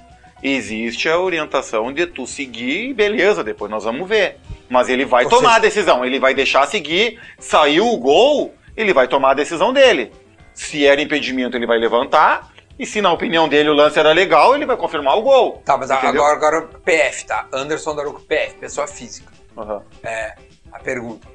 existe 0.41 1.07
a 1.07 1.19
orientação 1.19 1.93
de 1.93 2.05
tu 2.07 2.25
seguir 2.25 2.89
e 2.89 2.93
beleza, 2.93 3.43
depois 3.43 3.69
nós 3.69 3.83
vamos 3.83 4.09
ver. 4.09 4.37
Mas 4.67 4.89
ele 4.89 5.05
vai 5.05 5.23
Ou 5.25 5.29
tomar 5.29 5.41
seja- 5.49 5.55
a 5.55 5.59
decisão, 5.59 6.03
ele 6.05 6.19
vai 6.19 6.33
deixar 6.33 6.65
seguir, 6.67 7.19
saiu 7.37 7.87
o 7.87 7.97
gol, 7.97 8.55
ele 8.75 8.91
vai 8.91 9.07
tomar 9.07 9.31
a 9.31 9.35
decisão 9.35 9.71
dele. 9.71 10.11
Se 10.53 10.85
era 10.85 11.01
impedimento, 11.01 11.55
ele 11.55 11.67
vai 11.67 11.77
levantar. 11.77 12.51
E 12.77 12.85
se 12.85 13.01
na 13.01 13.11
opinião 13.11 13.47
dele 13.47 13.69
o 13.69 13.73
lance 13.73 13.97
era 13.97 14.11
legal, 14.11 14.53
ele 14.53 14.65
vai 14.65 14.75
confirmar 14.75 15.17
o 15.17 15.21
gol. 15.21 15.61
Tá, 15.63 15.77
mas 15.77 15.89
Entendeu? 15.89 16.23
agora, 16.23 16.33
agora 16.35 16.61
PF, 16.83 17.25
tá? 17.25 17.47
Anderson 17.53 17.95
Daruco, 17.95 18.21
PF, 18.21 18.55
pessoa 18.55 18.85
física. 18.85 19.31
Aham. 19.57 19.81
É, 20.03 20.35
a 20.71 20.79
pergunta. 20.79 21.27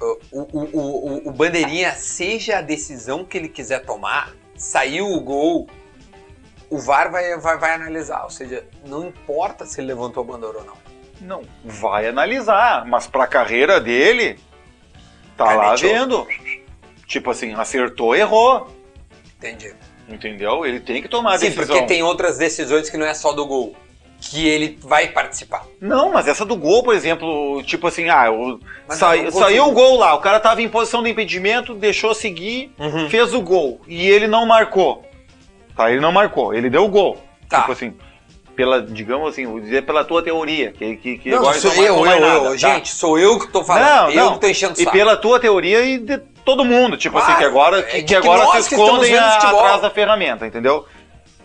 O, 0.00 0.18
o, 0.32 0.64
o, 0.72 1.28
o, 1.28 1.32
Bandeirinha, 1.32 1.92
seja 1.92 2.58
a 2.58 2.60
decisão 2.60 3.24
que 3.24 3.38
ele 3.38 3.48
quiser 3.48 3.84
tomar, 3.84 4.34
saiu 4.56 5.06
o 5.06 5.20
gol, 5.20 5.68
o 6.68 6.78
VAR 6.78 7.10
vai, 7.10 7.38
vai, 7.38 7.56
vai 7.56 7.74
analisar. 7.74 8.24
Ou 8.24 8.30
seja, 8.30 8.66
não 8.84 9.06
importa 9.06 9.64
se 9.64 9.80
ele 9.80 9.86
levantou 9.88 10.24
a 10.24 10.26
bandeira 10.26 10.58
ou 10.58 10.64
não. 10.64 10.76
Não, 11.20 11.42
vai 11.64 12.08
analisar, 12.08 12.84
mas 12.84 13.06
pra 13.06 13.26
carreira 13.26 13.80
dele, 13.80 14.38
tá 15.36 15.44
lá 15.44 15.76
Caneteou. 15.76 15.92
vendo. 15.92 16.26
Tipo 17.06 17.30
assim, 17.30 17.54
acertou, 17.54 18.16
errou. 18.16 18.68
Entendi. 19.38 19.74
Entendeu? 20.08 20.64
Ele 20.66 20.80
tem 20.80 21.00
que 21.00 21.08
tomar 21.08 21.34
a 21.34 21.38
Sim, 21.38 21.46
decisão. 21.46 21.66
porque 21.76 21.86
tem 21.86 22.02
outras 22.02 22.36
decisões 22.38 22.90
que 22.90 22.96
não 22.96 23.06
é 23.06 23.14
só 23.14 23.32
do 23.32 23.46
gol. 23.46 23.74
Que 24.20 24.46
ele 24.48 24.78
vai 24.82 25.08
participar. 25.08 25.64
Não, 25.80 26.10
mas 26.12 26.26
essa 26.26 26.46
do 26.46 26.56
gol, 26.56 26.82
por 26.82 26.94
exemplo, 26.94 27.62
tipo 27.64 27.86
assim, 27.86 28.08
ah, 28.08 28.30
o- 28.30 28.58
sai- 28.88 29.30
saiu 29.30 29.66
o 29.68 29.72
gol 29.72 29.98
lá, 29.98 30.14
o 30.14 30.20
cara 30.20 30.40
tava 30.40 30.62
em 30.62 30.68
posição 30.68 31.02
de 31.02 31.10
impedimento, 31.10 31.74
deixou 31.74 32.14
seguir, 32.14 32.72
Uhum. 32.78 33.10
fez 33.10 33.34
o 33.34 33.40
gol. 33.42 33.80
E 33.86 34.08
ele 34.08 34.26
não 34.26 34.46
marcou. 34.46 35.04
Tá, 35.76 35.90
ele 35.90 36.00
não 36.00 36.12
marcou, 36.12 36.54
ele 36.54 36.70
deu 36.70 36.84
o 36.84 36.88
gol. 36.88 37.18
Tá. 37.50 37.60
Tipo 37.60 37.72
assim, 37.72 37.94
pela, 38.56 38.80
digamos 38.80 39.28
assim, 39.28 39.44
vou 39.46 39.60
dizer 39.60 39.84
pela 39.84 40.04
tua 40.04 40.22
teoria, 40.22 40.72
que, 40.72 40.96
que, 40.96 41.18
que 41.18 41.30
Não, 41.30 41.38
agora 41.40 41.58
sou 41.60 41.74
não 41.74 41.82
eu, 41.82 41.96
eu, 41.96 42.04
nada, 42.04 42.26
eu. 42.26 42.50
tá? 42.52 42.56
Gente, 42.56 42.94
sou 42.94 43.18
eu 43.18 43.38
que 43.38 43.48
tô 43.48 43.62
falando. 43.64 43.84
Não, 43.84 44.10
eu 44.10 44.24
não. 44.26 44.34
que 44.34 44.40
tô 44.40 44.46
enchendo 44.46 44.72
o 44.74 44.80
E 44.80 44.84
saco. 44.84 44.96
pela 44.96 45.16
tua 45.16 45.38
teoria 45.40 45.84
e 45.84 45.98
de 45.98 46.18
todo 46.44 46.64
mundo, 46.64 46.96
tipo 46.96 47.16
assim, 47.18 47.26
Claro, 47.26 47.38
que 47.40 47.44
agora, 47.46 47.78
é 47.78 47.82
que, 47.82 48.02
que 48.02 48.14
agora 48.14 48.46
se 48.62 48.74
escondem 48.74 49.16
a- 49.16 49.36
atrás 49.36 49.80
da 49.82 49.90
ferramenta, 49.90 50.46
entendeu? 50.46 50.86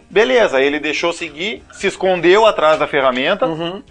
Beleza, 0.10 0.60
ele 0.62 0.80
deixou 0.80 1.14
seguir, 1.14 1.64
se 1.72 1.88
escondeu 1.88 2.46
atrás 2.46 2.80
da 2.80 2.88
ferramenta 2.88 3.46
Uhum. 3.46 3.84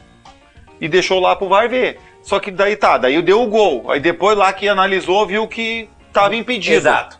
e 0.80 0.88
deixou 0.88 1.20
lá 1.20 1.36
pro 1.36 1.48
VAR 1.48 1.68
ver. 1.68 2.00
Só 2.22 2.38
que 2.40 2.50
daí 2.50 2.76
tá, 2.76 2.98
daí 2.98 3.22
deu 3.22 3.40
o 3.42 3.46
gol. 3.46 3.90
Aí 3.90 4.00
depois 4.00 4.36
lá 4.36 4.52
que 4.52 4.68
analisou, 4.68 5.24
viu 5.26 5.46
que 5.46 5.88
tava 6.12 6.34
impedido. 6.34 6.76
Exato. 6.76 7.16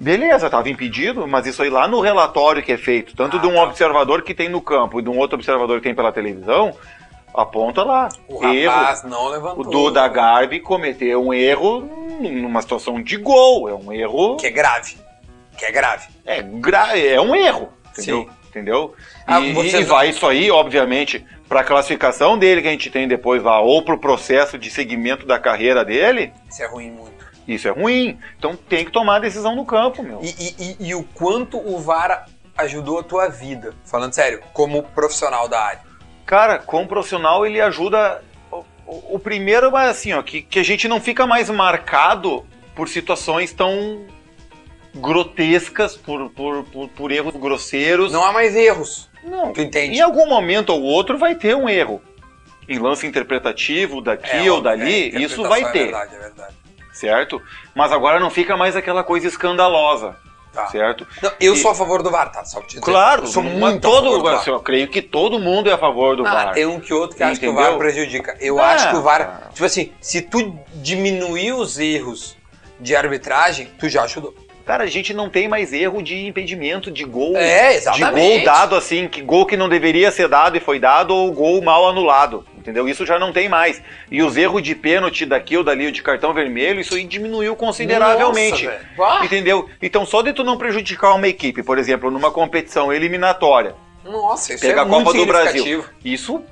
Beleza, 0.00 0.48
tava 0.48 0.70
impedido, 0.70 1.26
mas 1.28 1.46
isso 1.46 1.62
aí 1.62 1.68
lá 1.68 1.86
no 1.86 2.00
relatório 2.00 2.62
que 2.62 2.72
é 2.72 2.78
feito, 2.78 3.14
tanto 3.14 3.36
Ah, 3.36 3.40
de 3.40 3.46
um 3.46 3.54
tá. 3.54 3.62
observador 3.64 4.22
que 4.22 4.32
tem 4.34 4.48
no 4.48 4.60
campo 4.62 4.98
e 4.98 5.02
de 5.02 5.10
um 5.10 5.18
outro 5.18 5.36
observador 5.36 5.76
que 5.76 5.84
tem 5.84 5.94
pela 5.94 6.10
televisão, 6.10 6.74
aponta 7.34 7.82
lá. 7.82 8.08
O 8.28 8.44
erro. 8.44 8.72
rapaz 8.72 9.02
não 9.04 9.28
levantou. 9.28 9.60
O 9.60 9.70
Duda 9.70 10.06
Garbi 10.08 10.60
cometeu 10.60 11.22
um 11.24 11.32
erro 11.34 11.80
numa 12.20 12.60
situação 12.62 13.02
de 13.02 13.16
gol. 13.16 13.68
É 13.68 13.74
um 13.74 13.92
erro. 13.92 14.36
Que 14.36 14.46
é 14.46 14.50
grave. 14.50 14.96
Que 15.56 15.64
é 15.66 15.72
grave. 15.72 16.08
É, 16.24 16.42
gra... 16.42 16.96
é 16.98 17.20
um 17.20 17.34
erro. 17.34 17.68
Entendeu? 17.92 18.22
Sim. 18.22 18.30
Entendeu? 18.48 18.94
Ah, 19.26 19.40
e, 19.40 19.52
e 19.52 19.84
vai 19.84 20.08
isso 20.10 20.26
aí, 20.26 20.50
obviamente, 20.50 21.24
para 21.48 21.60
a 21.60 21.64
classificação 21.64 22.36
dele 22.36 22.60
que 22.62 22.66
a 22.68 22.72
gente 22.72 22.90
tem 22.90 23.06
depois 23.06 23.42
lá, 23.42 23.60
ou 23.60 23.82
para 23.84 23.94
o 23.94 23.98
processo 23.98 24.58
de 24.58 24.68
seguimento 24.70 25.24
da 25.24 25.38
carreira 25.38 25.84
dele, 25.84 26.32
Isso 26.50 26.62
é 26.62 26.66
ruim 26.66 26.90
muito. 26.90 27.24
isso 27.46 27.68
é 27.68 27.70
ruim. 27.70 28.18
Então 28.36 28.56
tem 28.56 28.84
que 28.84 28.90
tomar 28.90 29.16
a 29.16 29.20
decisão 29.20 29.54
no 29.54 29.64
campo, 29.64 30.02
meu. 30.02 30.18
E, 30.22 30.28
e- 30.30 30.54
e- 30.58 30.88
e 30.88 30.94
o 30.96 31.04
quanto 31.14 31.58
o 31.58 31.78
VAR 31.78 32.26
ajudou 32.58 32.98
a 32.98 33.02
tua 33.04 33.28
vida? 33.28 33.72
Falando 33.84 34.12
sério, 34.14 34.42
como 34.52 34.82
profissional 34.82 35.46
da 35.46 35.60
área. 35.60 35.89
Cara, 36.30 36.58
como 36.60 36.86
profissional 36.86 37.44
ele 37.44 37.60
ajuda. 37.60 38.22
O, 38.52 38.58
o- 38.86 39.14
o 39.16 39.18
primeiro 39.18 39.76
é 39.76 39.88
assim, 39.88 40.12
ó, 40.12 40.22
que, 40.22 40.40
que 40.42 40.60
a 40.60 40.62
gente 40.62 40.86
não 40.86 41.00
fica 41.00 41.26
mais 41.26 41.50
marcado 41.50 42.46
por 42.72 42.88
situações 42.88 43.52
tão 43.52 44.06
grotescas, 44.94 45.96
por, 45.96 46.30
por, 46.30 46.62
por, 46.66 46.88
por 46.90 47.10
erros 47.10 47.34
grosseiros. 47.34 48.12
Não 48.12 48.24
há 48.24 48.32
mais 48.32 48.54
erros. 48.54 49.10
Não. 49.24 49.52
Tu 49.52 49.60
entende? 49.60 49.96
Em 49.96 50.00
algum 50.00 50.24
momento 50.28 50.70
ou 50.70 50.80
outro 50.82 51.18
vai 51.18 51.34
ter 51.34 51.56
um 51.56 51.68
erro. 51.68 52.00
Em 52.68 52.78
lance 52.78 53.04
interpretativo 53.08 54.00
daqui 54.00 54.30
É, 54.30 54.50
ou 54.52 54.58
óbvio, 54.58 54.62
dali, 54.62 55.12
é, 55.16 55.20
isso 55.20 55.42
vai 55.42 55.62
interpretação 55.62 55.72
ter, 55.72 55.78
É 55.80 55.84
verdade, 55.84 56.14
é 56.14 56.18
verdade. 56.20 56.54
certo? 56.92 57.42
Mas 57.74 57.90
agora 57.90 58.20
não 58.20 58.30
fica 58.30 58.56
mais 58.56 58.76
aquela 58.76 59.02
coisa 59.02 59.26
escandalosa, 59.26 60.14
Tá. 60.52 60.66
certo? 60.66 61.06
Não, 61.22 61.30
eu 61.40 61.54
E- 61.54 61.56
sou 61.56 61.70
a 61.70 61.74
favor 61.76 62.02
do 62.02 62.10
VAR, 62.10 62.32
tá? 62.32 62.44
Só 62.44 62.60
te 62.60 62.70
dizer. 62.70 62.80
Claro, 62.80 63.24
sou 63.28 63.40
muito 63.42 63.86
a 63.86 63.90
todo, 63.90 64.04
favor 64.06 64.18
do 64.18 64.24
VAR. 64.24 64.34
assim, 64.40 64.50
eu 64.50 64.58
creio 64.60 64.88
que 64.88 65.00
todo 65.00 65.38
mundo 65.38 65.70
é 65.70 65.72
a 65.74 65.78
favor 65.78 66.16
do 66.16 66.26
Ah, 66.26 66.32
VAR. 66.32 66.54
tem 66.54 66.66
um 66.66 66.80
que 66.80 66.92
outro 66.92 67.16
que 67.16 67.22
acha 67.22 67.38
que 67.38 67.46
o 67.46 67.52
Entendeu? 67.52 67.70
VAR 67.70 67.78
prejudica. 67.78 68.36
Eu 68.40 68.60
acho 68.60 68.90
que 68.90 68.96
o 68.96 69.00
VAR, 69.02 69.18
cara. 69.26 69.50
tipo 69.54 69.64
assim, 69.64 69.92
se 70.00 70.20
tu 70.22 70.58
diminuir 70.74 71.52
os 71.52 71.78
erros 71.78 72.36
de 72.80 72.96
arbitragem, 72.96 73.68
tu 73.78 73.88
já 73.88 74.02
ajudou. 74.02 74.34
Cara, 74.66 74.84
a 74.84 74.86
gente 74.86 75.12
não 75.14 75.28
tem 75.28 75.48
mais 75.48 75.72
erro 75.72 76.02
de 76.02 76.26
impedimento 76.26 76.90
de 76.90 77.04
gol. 77.04 77.36
É, 77.36 77.70
De 77.70 77.76
exatamente. 77.76 78.36
gol 78.36 78.44
dado 78.44 78.74
assim, 78.76 79.08
que 79.08 79.20
gol 79.22 79.46
que 79.46 79.56
não 79.56 79.68
deveria 79.68 80.10
ser 80.10 80.28
dado 80.28 80.56
e 80.56 80.60
foi 80.60 80.78
dado, 80.78 81.14
ou 81.14 81.32
gol 81.32 81.60
mal 81.62 81.88
anulado. 81.88 82.44
Entendeu? 82.60 82.86
Isso 82.86 83.06
já 83.06 83.18
não 83.18 83.32
tem 83.32 83.48
mais. 83.48 83.82
E 84.10 84.22
os 84.22 84.36
erros 84.36 84.62
de 84.62 84.74
pênalti 84.74 85.24
daqui 85.24 85.56
ou 85.56 85.64
dali, 85.64 85.86
ou 85.86 85.92
de 85.92 86.02
cartão 86.02 86.34
vermelho, 86.34 86.78
isso 86.78 86.94
aí 86.94 87.04
diminuiu 87.04 87.56
consideravelmente. 87.56 88.68
Nossa, 88.98 89.24
entendeu? 89.24 89.68
Então, 89.80 90.04
só 90.04 90.20
de 90.20 90.34
tu 90.34 90.44
não 90.44 90.58
prejudicar 90.58 91.14
uma 91.14 91.26
equipe, 91.26 91.62
por 91.62 91.78
exemplo, 91.78 92.10
numa 92.10 92.30
competição 92.30 92.92
eliminatória, 92.92 93.74
Nossa, 94.04 94.52
isso 94.52 94.60
Pega 94.62 94.80
é 94.80 94.84
a 94.84 94.86
Copa 94.86 95.12
do 95.14 95.26
Brasil. 95.26 95.84
isso. 96.04 96.42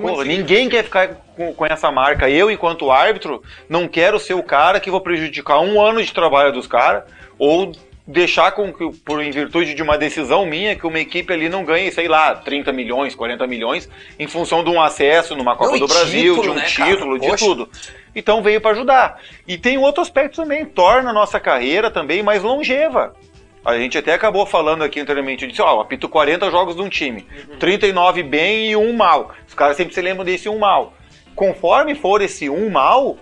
Pô, 0.00 0.22
ninguém 0.22 0.68
quer 0.68 0.84
ficar 0.84 1.08
com, 1.36 1.52
com 1.52 1.66
essa 1.66 1.90
marca. 1.90 2.30
Eu, 2.30 2.50
enquanto 2.50 2.90
árbitro, 2.90 3.42
não 3.68 3.88
quero 3.88 4.18
ser 4.18 4.34
o 4.34 4.42
cara 4.42 4.80
que 4.80 4.90
vou 4.90 5.00
prejudicar 5.00 5.60
um 5.60 5.80
ano 5.80 6.02
de 6.02 6.12
trabalho 6.14 6.52
dos 6.52 6.66
caras, 6.66 7.02
ou 7.38 7.72
deixar 8.10 8.52
com 8.52 8.72
que, 8.72 8.90
por 9.04 9.22
em 9.22 9.30
virtude 9.30 9.74
de 9.74 9.82
uma 9.82 9.98
decisão 9.98 10.46
minha, 10.46 10.74
que 10.74 10.86
uma 10.86 10.98
equipe 10.98 11.30
ali 11.30 11.50
não 11.50 11.62
ganhe, 11.62 11.92
sei 11.92 12.08
lá, 12.08 12.34
30 12.34 12.72
milhões, 12.72 13.14
40 13.14 13.46
milhões, 13.46 13.86
em 14.18 14.26
função 14.26 14.64
de 14.64 14.70
um 14.70 14.80
acesso 14.80 15.36
numa 15.36 15.54
Copa 15.54 15.72
Não, 15.72 15.80
do 15.80 15.86
Brasil, 15.86 16.34
título, 16.34 16.42
de 16.42 16.48
um 16.48 16.54
né, 16.54 16.70
cara? 16.74 16.90
título, 16.90 17.18
de 17.18 17.28
Poxa. 17.28 17.44
tudo. 17.44 17.70
Então 18.16 18.42
veio 18.42 18.62
para 18.62 18.70
ajudar. 18.70 19.20
E 19.46 19.58
tem 19.58 19.76
outro 19.76 20.00
aspecto 20.00 20.36
também, 20.36 20.64
torna 20.64 21.10
a 21.10 21.12
nossa 21.12 21.38
carreira 21.38 21.90
também 21.90 22.22
mais 22.22 22.42
longeva. 22.42 23.14
A 23.62 23.76
gente 23.76 23.98
até 23.98 24.14
acabou 24.14 24.46
falando 24.46 24.82
aqui 24.82 24.98
anteriormente, 25.00 25.46
disse, 25.46 25.60
ó, 25.60 25.74
eu 25.74 25.80
apito 25.80 26.08
40 26.08 26.50
jogos 26.50 26.74
de 26.76 26.80
um 26.80 26.88
time, 26.88 27.26
Uhum. 27.50 27.58
39 27.58 28.22
bem 28.22 28.70
e 28.70 28.76
um 28.76 28.94
mal. 28.94 29.34
Os 29.46 29.52
caras 29.52 29.76
sempre 29.76 29.92
se 29.92 30.00
lembram 30.00 30.24
desse 30.24 30.48
um 30.48 30.58
mal. 30.58 30.94
Conforme 31.34 31.94
for 31.94 32.22
esse 32.22 32.48
um 32.48 32.70
mal, 32.70 33.18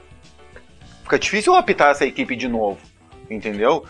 fica 1.02 1.18
difícil 1.18 1.54
apitar 1.56 1.90
essa 1.90 2.06
equipe 2.06 2.36
de 2.36 2.46
novo, 2.46 2.78
entendeu? 3.28 3.84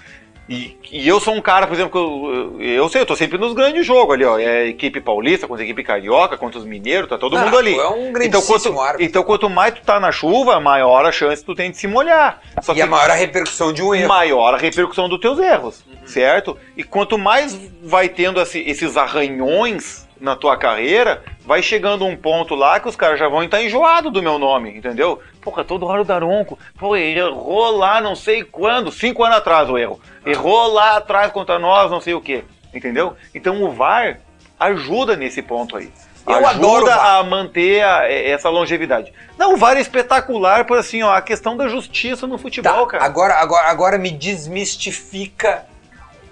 E, 0.49 0.79
e 0.93 1.09
eu 1.09 1.19
sou 1.19 1.35
um 1.35 1.41
cara, 1.41 1.67
por 1.67 1.75
exemplo, 1.75 1.91
que 1.91 1.99
eu, 1.99 2.63
eu 2.63 2.89
sei, 2.89 3.01
eu 3.01 3.07
tô 3.07 3.17
sempre 3.17 3.37
nos 3.37 3.53
grandes 3.53 3.85
jogos 3.85 4.15
ali, 4.15 4.25
ó. 4.25 4.39
É 4.39 4.67
equipe 4.69 5.01
paulista 5.01 5.49
contra 5.49 5.65
equipe 5.65 5.83
carioca, 5.83 6.37
contra 6.39 6.61
os 6.61 6.65
mineiros, 6.65 7.09
tá 7.09 7.19
todo 7.19 7.37
Ah, 7.37 7.45
mundo 7.45 7.59
ali. 7.59 7.75
é 7.77 7.89
um 7.89 8.13
então, 8.23 8.41
quanto, 8.43 8.81
árbitro. 8.81 9.05
então, 9.05 9.25
quanto 9.25 9.51
mais 9.51 9.75
tu 9.75 9.81
tá 9.83 9.99
na 9.99 10.13
chuva, 10.13 10.61
maior 10.61 11.05
a 11.05 11.11
chance 11.11 11.45
tu 11.45 11.53
tem 11.55 11.73
de 11.73 11.77
se 11.77 11.89
molhar. 11.89 12.41
Só 12.63 12.73
E 12.75 12.81
a 12.81 12.87
maior 12.87 13.11
a 13.11 13.15
repercussão 13.15 13.73
de 13.73 13.83
um 13.83 13.93
erro. 13.93 14.07
maior 14.09 14.55
a 14.55 14.57
repercussão 14.57 15.09
dos 15.09 15.19
teus 15.19 15.39
erros, 15.41 15.85
certo? 16.05 16.57
E 16.77 16.85
quanto 16.85 17.19
mais 17.19 17.59
vai 17.83 18.09
tendo 18.09 18.41
esse- 18.41 18.61
esses 18.61 18.97
arranhões 18.97 20.07
na 20.21 20.37
tua 20.37 20.57
carreira, 20.57 21.23
vai 21.47 21.63
chegando 21.63 22.05
um 22.05 22.17
ponto 22.17 22.55
lá 22.55 22.79
que 22.81 22.89
os 22.89 22.97
caras 22.97 23.19
já 23.19 23.29
vão 23.29 23.43
estar 23.43 23.63
enjoados 23.63 24.13
do 24.13 24.21
meu 24.23 24.39
nome, 24.39 24.77
entendeu? 24.77 25.21
Porra, 25.41 25.65
toda 25.65 25.87
hora 25.87 26.03
o 26.03 26.05
Daronco, 26.05 26.59
pô, 26.79 26.97
errou 26.97 27.77
lá 27.77 28.01
não 28.01 28.17
sei 28.17 28.43
quando, 28.43 28.91
cinco 28.91 29.23
anos 29.25 29.39
atrás 29.39 29.71
o 29.71 29.79
erro. 29.79 30.01
Errou 30.25 30.73
lá 30.73 30.97
atrás 30.97 31.31
contra 31.33 31.59
nós, 31.59 31.91
não 31.91 32.01
sei 32.01 32.15
o 32.15 32.21
quê, 32.21 32.45
entendeu? 32.75 33.17
Então 33.35 33.63
o 33.63 33.71
VAR 33.71 34.19
ajuda 34.59 35.15
nesse 35.17 35.41
ponto 35.41 35.77
aí. 35.77 35.91
Eu 36.27 36.45
ajuda 36.45 36.93
a 36.93 37.23
manter 37.23 37.85
a- 37.85 38.11
essa 38.11 38.49
longevidade. 38.49 39.13
Não, 39.39 39.55
o 39.55 39.57
VAR 39.57 39.77
é 39.77 39.81
espetacular 39.81 40.65
por 40.65 40.77
assim, 40.77 41.01
ó, 41.05 41.13
a 41.15 41.23
questão 41.23 41.57
da 41.57 41.69
justiça 41.69 42.27
no 42.27 42.37
futebol, 42.37 42.85
Tá, 42.87 42.93
cara. 42.93 43.05
agora, 43.05 43.35
agora, 43.35 43.69
agora 43.69 43.99
me 43.99 44.11
desmistifica 44.11 45.65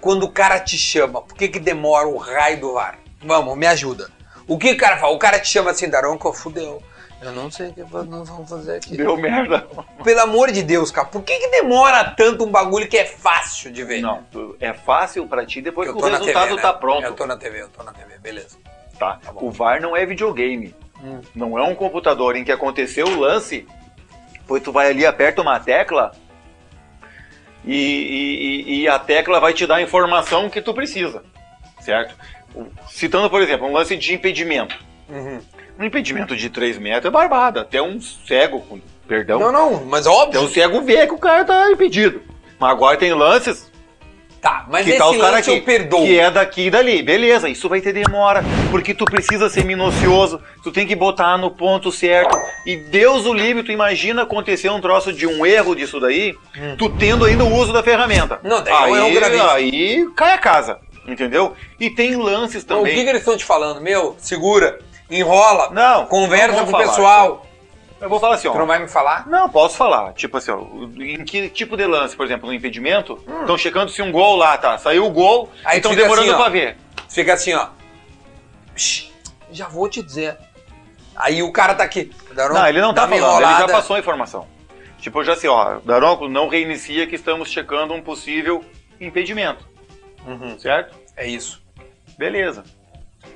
quando 0.01 0.23
o 0.23 0.29
cara 0.29 0.59
te 0.59 0.77
chama. 0.77 1.21
Por 1.21 1.35
que, 1.37 1.47
que 1.47 1.59
demora 1.59 2.07
o 2.07 2.17
raio 2.17 2.59
do 2.59 2.73
VAR? 2.73 2.95
Vamos, 3.23 3.57
me 3.57 3.65
ajuda. 3.65 4.09
O 4.47 4.57
que 4.57 4.71
o 4.71 4.77
cara 4.77 4.97
fala? 4.97 5.13
O 5.13 5.19
cara 5.19 5.39
te 5.39 5.47
chama 5.47 5.71
assim, 5.71 5.89
Daronco, 5.89 6.31
fudeu. 6.33 6.81
Eu 7.21 7.31
não 7.31 7.49
sei 7.49 7.69
o 7.69 7.73
que 7.73 7.81
nós 7.81 8.29
vamos 8.29 8.47
fazer 8.49 8.75
aqui. 8.77 8.95
Deu 8.97 9.17
merda. 9.17 9.67
Pelo 10.03 10.19
amor 10.21 10.51
de 10.51 10.61
Deus, 10.61 10.91
cara, 10.91 11.07
por 11.07 11.23
que, 11.23 11.35
que 11.37 11.47
demora 11.49 12.03
tanto 12.11 12.43
um 12.43 12.51
bagulho 12.51 12.87
que 12.87 12.97
é 12.97 13.05
fácil 13.05 13.71
de 13.71 13.83
ver? 13.83 14.01
Não, 14.01 14.23
é 14.59 14.73
fácil 14.73 15.25
pra 15.27 15.45
ti 15.45 15.61
depois 15.61 15.89
que 15.89 15.95
o 15.97 16.01
resultado 16.01 16.43
TV, 16.43 16.55
né? 16.57 16.61
tá 16.61 16.73
pronto. 16.73 17.03
Eu 17.03 17.13
tô 17.13 17.25
na 17.25 17.37
TV, 17.37 17.61
eu 17.61 17.69
tô 17.69 17.81
na 17.83 17.93
TV, 17.93 18.19
beleza. 18.19 18.57
Tá. 18.99 19.19
Tá 19.23 19.31
o 19.35 19.49
VAR 19.49 19.81
não 19.81 19.95
é 19.95 20.05
videogame. 20.05 20.75
Hum. 21.03 21.21
Não 21.33 21.57
é 21.57 21.63
um 21.63 21.73
computador 21.73 22.35
em 22.35 22.43
que 22.43 22.51
aconteceu 22.51 23.07
o 23.07 23.19
lance, 23.19 23.65
pois 24.45 24.61
tu 24.61 24.71
vai 24.71 24.89
ali, 24.89 25.05
aperta 25.05 25.41
uma 25.41 25.59
tecla 25.59 26.11
e- 27.63 28.63
e- 28.67 28.81
e 28.81 28.87
a 28.87 28.99
tecla 28.99 29.39
vai 29.39 29.53
te 29.53 29.65
dar 29.65 29.75
a 29.75 29.81
informação 29.81 30.49
que 30.49 30.61
tu 30.61 30.73
precisa. 30.73 31.23
Certo? 31.79 32.15
Citando, 32.89 33.29
por 33.29 33.41
exemplo, 33.41 33.67
um 33.67 33.73
lance 33.73 33.95
de 33.95 34.13
impedimento. 34.13 34.75
Uhum. 35.09 35.39
Um 35.77 35.83
impedimento 35.83 36.35
de 36.35 36.49
3 36.49 36.77
metros 36.77 37.05
é 37.05 37.09
barbada. 37.09 37.61
Até 37.61 37.81
um 37.81 37.99
cego, 37.99 38.61
com 38.61 38.79
perdão, 39.07 39.39
Não, 39.39 39.51
não, 39.51 39.85
mas 39.85 40.07
até 40.07 40.15
óbvio. 40.15 40.41
um 40.41 40.47
cego 40.47 40.81
vê 40.81 41.05
que 41.05 41.13
o 41.13 41.17
cara 41.17 41.43
tá 41.43 41.69
impedido. 41.71 42.21
Mas 42.57 42.71
agora 42.71 42.97
tem 42.97 43.13
lances 43.13 43.69
Tá, 44.45 44.63
mas 44.69 44.83
que 44.85 44.91
esse 44.91 44.99
tá 44.99 45.09
os 45.09 45.17
lance 45.17 45.49
aqui, 45.49 45.59
eu 45.59 45.63
perdoo. 45.63 46.05
que 46.05 46.19
é 46.19 46.29
daqui 46.29 46.67
e 46.67 46.69
dali. 46.69 47.01
Beleza, 47.01 47.49
isso 47.49 47.67
vai 47.67 47.81
ter 47.81 47.91
demora, 47.91 48.43
porque 48.69 48.93
tu 48.93 49.03
precisa 49.03 49.49
ser 49.49 49.65
minucioso, 49.65 50.39
tu 50.61 50.71
tem 50.71 50.85
que 50.85 50.95
botar 50.95 51.35
no 51.35 51.49
ponto 51.49 51.91
certo. 51.91 52.37
E 52.63 52.77
Deus 52.77 53.25
o 53.25 53.33
livre, 53.33 53.63
tu 53.63 53.71
imagina 53.71 54.21
acontecer 54.21 54.69
um 54.69 54.79
troço 54.79 55.11
de 55.11 55.25
um 55.25 55.43
erro 55.47 55.75
disso 55.75 55.99
daí, 55.99 56.35
tu 56.77 56.91
tendo 56.91 57.25
ainda 57.25 57.43
o 57.43 57.55
uso 57.55 57.73
da 57.73 57.81
ferramenta. 57.81 58.39
Hum. 58.43 58.49
Não, 58.49 58.63
daí 58.63 58.71
é 58.71 59.01
um 59.01 59.05
aí, 59.05 59.13
gravíssimo. 59.15 59.49
aí 59.49 60.07
cai 60.15 60.33
a 60.33 60.37
casa, 60.37 60.79
entendeu? 61.07 61.55
E 61.79 61.89
tem 61.89 62.15
lances 62.15 62.63
Então, 62.63 62.81
o 62.81 62.83
que, 62.83 62.89
também. 62.89 63.03
que 63.03 63.09
eles 63.09 63.21
estão 63.21 63.37
te 63.37 63.45
falando? 63.45 63.81
Meu, 63.81 64.15
segura, 64.19 64.79
enrola, 65.09 65.69
Não, 65.71 66.05
conversa 66.05 66.57
não 66.57 66.65
com 66.65 66.73
o 66.73 66.77
pessoal. 66.77 67.45
Eu 68.01 68.09
vou 68.09 68.19
falar 68.19 68.35
assim, 68.35 68.47
ó. 68.47 68.51
Tu 68.51 68.57
não 68.59 68.67
vai 68.67 68.77
me 68.79 68.87
falar? 68.89 69.25
Não, 69.27 69.49
posso 69.49 69.77
falar. 69.77 70.13
Tipo 70.13 70.37
assim, 70.37 70.51
ó, 70.51 70.59
em 71.01 71.23
que 71.23 71.49
tipo 71.49 71.77
de 71.77 71.85
lance, 71.85 72.15
por 72.15 72.25
exemplo, 72.25 72.45
no 72.47 72.53
impedimento, 72.53 73.17
Hum. 73.27 73.41
estão 73.41 73.57
checando 73.57 73.89
se 73.89 74.01
um 74.01 74.11
gol 74.11 74.35
lá, 74.35 74.57
tá? 74.57 74.77
Saiu 74.77 75.05
o 75.05 75.09
gol, 75.09 75.49
Aí 75.63 75.77
estão 75.77 75.95
demorando 75.95 76.27
assim, 76.29 76.35
ó. 76.35 76.37
pra 76.37 76.49
ver. 76.49 76.77
Fica 77.09 77.33
assim, 77.33 77.53
ó. 77.53 77.67
Já 79.51 79.67
vou 79.67 79.87
te 79.89 80.01
dizer. 80.01 80.37
Aí 81.15 81.41
o 81.41 81.51
cara 81.51 81.73
tá 81.73 81.83
aqui. 81.83 82.11
Daronco, 82.33 82.59
Não, 82.59 82.67
ele 82.67 82.81
não 82.81 82.93
tá 82.93 83.07
falando, 83.07 83.13
ele 83.15 83.21
já 83.21 83.37
enrolada. 83.51 83.71
passou 83.73 83.95
a 83.95 83.99
informação. 83.99 84.47
Tipo, 84.99 85.23
já 85.23 85.33
assim, 85.33 85.47
ó, 85.47 85.77
Daronco, 85.85 86.27
não 86.27 86.49
reinicia 86.49 87.07
que 87.07 87.15
estamos 87.15 87.49
checando 87.49 87.93
um 87.93 88.01
possível 88.01 88.63
impedimento, 88.99 89.65
Uhum, 90.25 90.57
certo? 90.59 90.95
é 91.15 91.27
isso. 91.27 91.61
Beleza. 92.17 92.63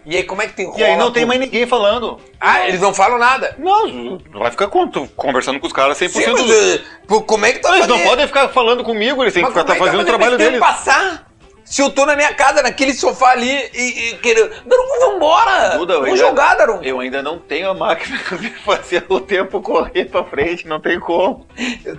E 0.06 0.16
aí, 0.16 0.24
como 0.24 0.42
é 0.42 0.48
que 0.48 0.54
tem 0.54 0.72
E 0.78 0.84
aí 0.84 0.96
não 0.98 1.12
tem 1.12 1.26
mais 1.26 1.40
ninguém 1.40 1.68
falando. 1.68 2.20
Ah, 2.40 2.68
eles 2.68 2.80
não 2.80 2.94
falam 2.94 3.18
nada. 3.18 3.54
Não, 3.58 4.18
vai 4.34 4.50
ficar 4.52 4.68
con- 4.68 4.90
conversando 5.16 5.60
com 5.60 5.68
os 5.68 5.74
caras 5.74 5.98
100% 6.00 6.10
Sim, 6.10 6.32
mas, 6.32 6.46
do... 6.46 6.54
eh, 6.54 7.24
como 7.28 7.46
é 7.46 7.54
que 7.54 7.62
vai 7.62 7.78
Eles 7.80 7.88
não 7.88 8.00
podem 8.00 8.26
ficar 8.28 8.48
falando 8.50 8.84
comigo, 8.84 9.22
eles 9.24 9.34
têm 9.34 9.44
que 9.44 9.50
Mas 9.50 9.58
ficar 9.58 9.66
como 9.66 9.68
tá 9.68 9.74
é 9.74 9.78
que 9.78 9.86
fazendo 9.86 10.02
o 10.02 10.06
trabalho 10.06 10.38
deles. 10.38 10.60
passar? 10.60 11.29
Se 11.70 11.84
eu 11.84 11.92
tô 11.92 12.04
na 12.04 12.16
minha 12.16 12.34
casa, 12.34 12.64
naquele 12.64 12.94
sofá 12.96 13.30
ali, 13.30 13.48
e, 13.76 14.10
e 14.10 14.18
querendo. 14.18 14.50
Daronco, 14.66 15.00
vambora! 15.12 15.78
Duda, 15.78 15.94
eu 15.94 16.00
Vamos 16.02 16.16
ainda- 16.20 16.28
jogar, 16.30 16.56
Daronco. 16.56 16.84
Eu 16.84 17.00
ainda 17.00 17.22
não 17.22 17.38
tenho 17.38 17.70
a 17.70 17.74
máquina 17.76 18.18
de 18.42 18.50
fazer 18.62 19.06
o 19.08 19.20
tempo 19.20 19.62
correr 19.62 20.06
pra 20.06 20.24
frente, 20.24 20.68
não 20.68 20.80
tem 20.80 21.00
como. 21.00 21.46
Eu 21.86 21.96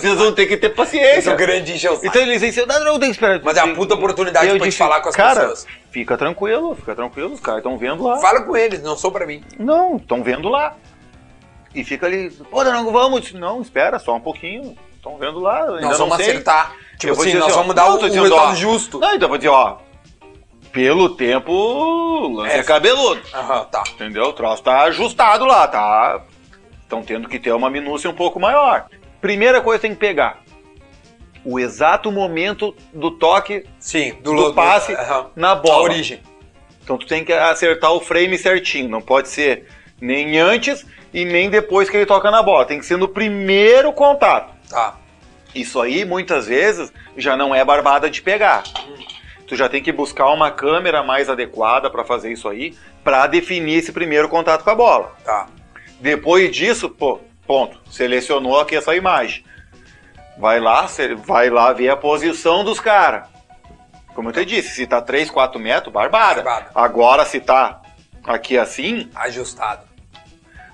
Vocês 0.00 0.18
vão 0.18 0.32
ter 0.32 0.46
que 0.46 0.56
ter 0.56 0.66
Eu 0.70 0.74
paciência. 0.74 1.30
tô 1.30 1.36
grande 1.38 1.66
de 1.66 1.72
encher. 1.74 1.92
Então 2.02 2.20
eles 2.20 2.40
dizem, 2.40 2.66
não, 2.66 2.84
não, 2.84 2.98
tem 2.98 3.10
que 3.10 3.14
esperar. 3.14 3.40
Mas 3.44 3.56
é 3.56 3.62
uma 3.62 3.76
puta 3.76 3.94
oportunidade 3.94 4.46
Eu 4.46 4.56
pra 4.56 4.64
te 4.64 4.64
disse, 4.70 4.78
falar 4.78 5.00
com 5.00 5.08
as 5.08 5.14
cara, 5.14 5.40
pessoas. 5.42 5.66
fica 5.92 6.16
tranquilo, 6.18 6.74
fica 6.74 6.94
tranquilo, 6.96 7.32
os 7.32 7.40
caras 7.40 7.58
estão 7.58 7.78
vendo 7.78 8.02
lá. 8.02 8.18
Fala 8.20 8.42
com 8.42 8.56
eles, 8.56 8.82
não 8.82 8.96
sou 8.96 9.12
pra 9.12 9.24
mim. 9.24 9.44
Não, 9.56 9.98
estão 9.98 10.20
vendo 10.24 10.48
lá. 10.48 10.74
E 11.72 11.84
fica 11.84 12.06
ali, 12.06 12.28
pô, 12.50 12.64
não 12.64 12.92
vamos. 12.92 13.32
Não, 13.32 13.62
espera, 13.62 14.00
só 14.00 14.16
um 14.16 14.20
pouquinho. 14.20 14.76
Estão 14.96 15.16
vendo 15.16 15.38
lá. 15.40 15.62
Ainda 15.62 15.80
Nós 15.80 15.98
não 15.98 16.08
vamos 16.08 16.16
sei. 16.16 16.32
acertar. 16.34 16.74
Tipo 17.02 17.12
Eu 17.12 17.16
vou 17.16 17.22
assim, 17.22 17.32
dizer 17.32 17.38
nós 17.40 17.48
assim, 17.50 17.58
ó, 17.58 17.62
vamos 17.62 17.74
dar 17.74 17.84
não, 17.88 17.94
o 17.94 17.98
dizendo, 17.98 18.22
resultado 18.22 18.50
ó, 18.50 18.54
justo. 18.54 18.98
Não, 19.00 19.08
então 19.14 19.24
eu 19.26 19.28
vou 19.28 19.36
dizer, 19.38 19.48
ó. 19.50 19.76
Pelo 20.72 21.10
tempo, 21.10 21.52
o 21.52 22.28
lance 22.28 22.54
é, 22.54 22.58
É. 22.60 22.62
cabeludo. 22.62 23.20
Aham, 23.34 23.64
tá. 23.64 23.82
Entendeu? 23.92 24.24
O 24.24 24.32
troço 24.32 24.62
tá 24.62 24.82
ajustado 24.84 25.44
lá, 25.44 25.68
tá? 25.68 26.22
Estão 26.82 27.02
tendo 27.02 27.28
que 27.28 27.38
ter 27.38 27.52
uma 27.52 27.68
minúcia 27.68 28.08
um 28.08 28.14
pouco 28.14 28.40
maior. 28.40 28.86
Primeira 29.20 29.60
coisa 29.60 29.78
que 29.80 29.82
tem 29.88 29.94
que 29.94 30.00
pegar. 30.00 30.40
O 31.44 31.58
exato 31.58 32.10
momento 32.12 32.74
do 32.94 33.10
toque 33.10 33.66
Sim, 33.78 34.14
do, 34.22 34.32
lo- 34.32 34.54
passe 34.54 34.94
aham. 34.94 35.26
na 35.36 35.50
A 35.52 35.56
bola. 35.56 35.82
origem. 35.82 36.20
Então 36.82 36.96
tu 36.96 37.06
tem 37.06 37.24
que 37.24 37.32
acertar 37.32 37.92
o 37.92 38.00
frame 38.00 38.38
certinho. 38.38 38.88
Não 38.88 39.00
pode 39.02 39.28
ser 39.28 39.66
nem 40.00 40.38
antes 40.38 40.86
e 41.12 41.24
nem 41.24 41.50
depois 41.50 41.90
que 41.90 41.96
ele 41.96 42.06
toca 42.06 42.30
na 42.30 42.42
bola. 42.42 42.64
Tem 42.64 42.78
que 42.78 42.86
ser 42.86 42.96
no 42.96 43.08
primeiro 43.08 43.92
contato. 43.92 44.52
Tá. 44.70 44.94
Isso 45.54 45.80
aí, 45.80 46.04
muitas 46.04 46.46
vezes, 46.46 46.92
já 47.16 47.36
não 47.36 47.54
é 47.54 47.64
barbada 47.64 48.08
de 48.08 48.22
pegar. 48.22 48.62
Tu 49.46 49.56
já 49.56 49.68
tem 49.68 49.82
que 49.82 49.92
buscar 49.92 50.30
uma 50.30 50.50
câmera 50.50 51.02
mais 51.02 51.28
adequada 51.28 51.90
para 51.90 52.04
fazer 52.04 52.32
isso 52.32 52.48
aí, 52.48 52.74
para 53.04 53.26
definir 53.26 53.78
esse 53.78 53.92
primeiro 53.92 54.28
contato 54.28 54.64
com 54.64 54.70
a 54.70 54.74
bola. 54.74 55.14
Tá. 55.24 55.46
Depois 56.00 56.54
disso, 56.54 56.88
pô, 56.88 57.20
ponto. 57.46 57.78
Selecionou 57.90 58.58
aqui 58.58 58.76
essa 58.76 58.94
imagem. 58.94 59.44
Vai 60.38 60.58
lá, 60.58 60.86
vai 61.26 61.50
lá 61.50 61.72
ver 61.72 61.90
a 61.90 61.96
posição 61.96 62.64
dos 62.64 62.80
caras. 62.80 63.28
Como 64.14 64.28
eu 64.28 64.32
te 64.32 64.44
disse, 64.44 64.70
se 64.70 64.86
tá 64.86 65.00
3, 65.00 65.30
4 65.30 65.60
metros, 65.60 65.92
barbada. 65.92 66.42
Barbada. 66.42 66.70
Agora, 66.74 67.24
se 67.24 67.40
tá 67.40 67.80
aqui 68.24 68.58
assim, 68.58 69.10
Ajustado. 69.14 69.91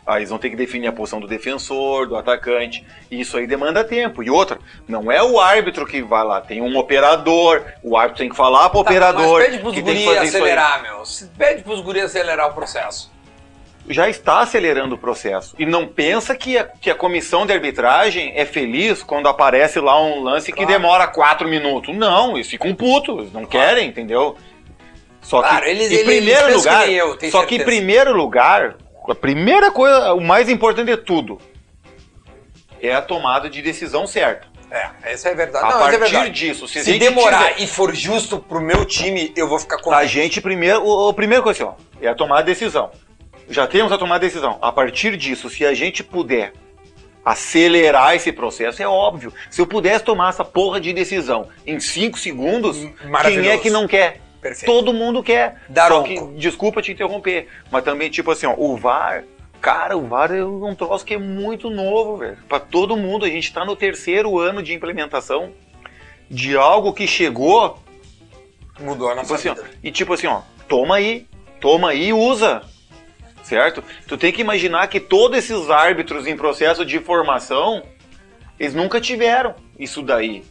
Aí 0.08 0.20
eles 0.20 0.30
vão 0.30 0.38
ter 0.38 0.48
que 0.48 0.56
definir 0.56 0.86
a 0.86 0.92
posição 0.92 1.20
do 1.20 1.26
defensor, 1.28 2.06
do 2.08 2.16
atacante. 2.16 2.82
E 3.10 3.20
isso 3.20 3.36
aí 3.36 3.46
demanda 3.46 3.84
tempo. 3.84 4.22
E 4.22 4.30
outra, 4.30 4.58
não 4.88 5.12
é 5.12 5.22
o 5.22 5.38
árbitro 5.38 5.84
que 5.84 6.00
vai 6.00 6.24
lá, 6.24 6.40
tem 6.40 6.62
um 6.62 6.78
operador. 6.78 7.62
O 7.82 7.94
árbitro 7.94 8.20
tem 8.22 8.30
que 8.30 8.36
falar 8.36 8.70
pro 8.70 8.82
Tá, 8.82 8.90
operador. 8.90 9.38
mas 9.38 9.44
pede 9.46 9.58
pros 9.58 9.74
que 9.74 9.82
tem 9.82 9.96
que 9.96 10.04
fazer 10.06 10.18
acelerar, 10.20 10.82
meu. 10.82 11.02
Pede 11.36 11.62
pros 11.62 11.80
guri 11.82 12.00
acelerar 12.00 12.48
o 12.48 12.54
processo. 12.54 13.12
Já 13.86 14.08
está 14.08 14.40
acelerando 14.40 14.94
o 14.94 14.98
processo. 14.98 15.54
E 15.58 15.66
não 15.66 15.86
pensa 15.86 16.34
que 16.34 16.56
a, 16.56 16.64
que 16.64 16.90
a 16.90 16.94
comissão 16.94 17.44
de 17.46 17.52
arbitragem 17.52 18.32
é 18.34 18.46
feliz 18.46 19.02
quando 19.02 19.28
aparece 19.28 19.78
lá 19.78 20.00
um 20.02 20.22
lance 20.22 20.52
que 20.52 20.56
Claro. 20.64 20.72
demora 20.72 21.06
quatro 21.06 21.46
minutos. 21.46 21.94
Não, 21.94 22.34
eles 22.36 22.48
ficam 22.48 22.74
putos, 22.74 23.18
eles 23.18 23.32
não 23.32 23.44
querem, 23.44 23.88
entendeu? 23.88 24.36
Só 25.20 25.42
que, 25.42 25.48
Claro, 25.48 25.66
eles- 25.66 25.90
em 25.92 26.04
primeiro 26.04 26.54
lugar, 26.54 26.84
que 26.86 26.94
eu, 26.94 27.08
só 27.08 27.16
que 27.16 27.56
em 27.56 27.58
certeza. 27.58 27.64
primeiro 27.64 28.14
lugar, 28.16 28.76
a 29.08 29.14
primeira 29.14 29.70
coisa, 29.70 30.12
o 30.14 30.20
mais 30.20 30.48
importante 30.48 30.86
de 30.86 30.96
tudo, 30.96 31.38
é 32.80 32.94
a 32.94 33.02
tomada 33.02 33.48
de 33.50 33.60
decisão 33.62 34.06
certa. 34.06 34.46
É, 34.70 35.14
isso 35.14 35.26
é 35.26 35.34
verdade. 35.34 35.64
A 35.64 35.70
não, 35.70 35.88
é 35.88 35.96
partir 35.96 36.12
verdade. 36.12 36.30
disso, 36.30 36.68
se, 36.68 36.78
a 36.78 36.84
Se 36.84 36.98
demorar 36.98 37.52
tiver- 37.54 37.62
e 37.62 37.66
for 37.66 37.94
justo 37.94 38.38
pro 38.38 38.60
meu 38.60 38.84
time, 38.84 39.32
eu 39.34 39.48
vou 39.48 39.58
ficar 39.58 39.76
A 39.76 39.82
contente. 39.82 40.08
gente 40.08 40.40
primeiro, 40.42 40.82
o, 40.84 41.08
o 41.08 41.14
primeiro 41.14 41.42
coisa 41.42 41.64
assim, 41.64 41.72
ó, 41.72 42.04
é 42.04 42.08
a 42.08 42.14
tomar 42.14 42.40
a 42.40 42.42
decisão. 42.42 42.90
Já 43.48 43.66
temos 43.66 43.90
a 43.92 43.96
tomar 43.96 44.16
a 44.16 44.18
decisão. 44.18 44.58
A 44.60 44.70
partir 44.70 45.16
disso, 45.16 45.48
se 45.48 45.64
a 45.64 45.72
gente 45.72 46.04
puder 46.04 46.52
acelerar 47.24 48.14
esse 48.14 48.30
processo, 48.30 48.82
é 48.82 48.86
óbvio. 48.86 49.32
Se 49.50 49.60
eu 49.60 49.66
pudesse 49.66 50.04
tomar 50.04 50.28
essa 50.30 50.44
porra 50.44 50.78
de 50.80 50.92
decisão 50.92 51.48
em 51.66 51.80
5 51.80 52.18
segundos, 52.18 52.76
quem 53.22 53.48
é 53.48 53.56
que 53.58 53.70
não 53.70 53.86
quer? 53.88 54.20
Perfeito. 54.40 54.70
Todo 54.72 54.92
mundo 54.92 55.22
quer. 55.22 55.60
Daronco. 55.68 56.08
Só 56.08 56.26
que, 56.26 56.34
desculpa 56.38 56.80
te 56.82 56.92
interromper, 56.92 57.48
mas 57.70 57.82
também, 57.84 58.08
tipo 58.10 58.30
assim, 58.30 58.46
ó, 58.46 58.54
o 58.56 58.76
VAR, 58.76 59.24
cara, 59.60 59.96
o 59.96 60.06
VAR 60.06 60.32
é 60.32 60.44
um 60.44 60.74
troço 60.74 61.04
que 61.04 61.14
é 61.14 61.18
muito 61.18 61.68
novo, 61.70 62.16
velho. 62.18 62.38
Pra 62.48 62.60
todo 62.60 62.96
mundo, 62.96 63.24
a 63.24 63.28
gente 63.28 63.52
tá 63.52 63.64
no 63.64 63.74
terceiro 63.74 64.38
ano 64.38 64.62
de 64.62 64.72
implementação 64.74 65.52
de 66.30 66.56
algo 66.56 66.92
que 66.92 67.06
chegou 67.06 67.78
Mudou 68.80 69.10
a 69.10 69.14
nossa 69.16 69.22
Tipo 69.24 69.34
assim, 69.34 69.48
ó, 69.48 69.54
vida. 69.54 69.70
e 69.82 69.90
tipo 69.90 70.12
assim, 70.12 70.28
ó, 70.28 70.42
toma 70.68 70.96
aí, 70.96 71.26
toma 71.60 71.90
aí 71.90 72.08
e 72.08 72.12
usa. 72.12 72.62
Certo? 73.42 73.82
Tu 74.06 74.16
tem 74.18 74.30
que 74.30 74.40
imaginar 74.42 74.86
que 74.88 75.00
todos 75.00 75.38
esses 75.38 75.70
árbitros 75.70 76.26
em 76.26 76.36
processo 76.36 76.84
de 76.84 77.00
formação, 77.00 77.82
eles 78.60 78.74
nunca 78.74 79.00
tiveram 79.00 79.54
isso 79.78 80.02
daí. 80.02 80.44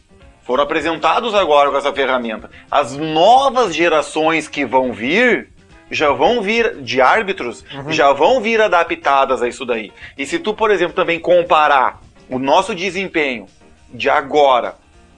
Foram 0.48 0.64
apresentados 0.64 1.34
agora 1.34 1.70
com 1.70 1.76
essa 1.76 1.92
ferramenta. 1.92 2.48
As 2.70 2.96
novas 2.96 3.74
gerações 3.74 4.48
que 4.48 4.64
vão 4.64 4.94
vir 4.94 5.50
já 5.90 6.10
vão 6.10 6.40
vir 6.40 6.80
de 6.80 7.02
árbitros, 7.02 7.62
já 7.90 8.14
vão 8.14 8.40
vir 8.40 8.58
adaptadas 8.58 9.42
a 9.42 9.48
isso 9.48 9.66
daí. 9.66 9.92
E 10.16 10.24
se 10.24 10.38
tu, 10.38 10.54
por 10.54 10.70
exemplo, 10.70 10.94
também 10.94 11.20
comparar 11.20 12.00
o 12.30 12.38
nosso 12.38 12.74
desempenho 12.74 13.44
de 13.92 14.08
agora 14.08 14.76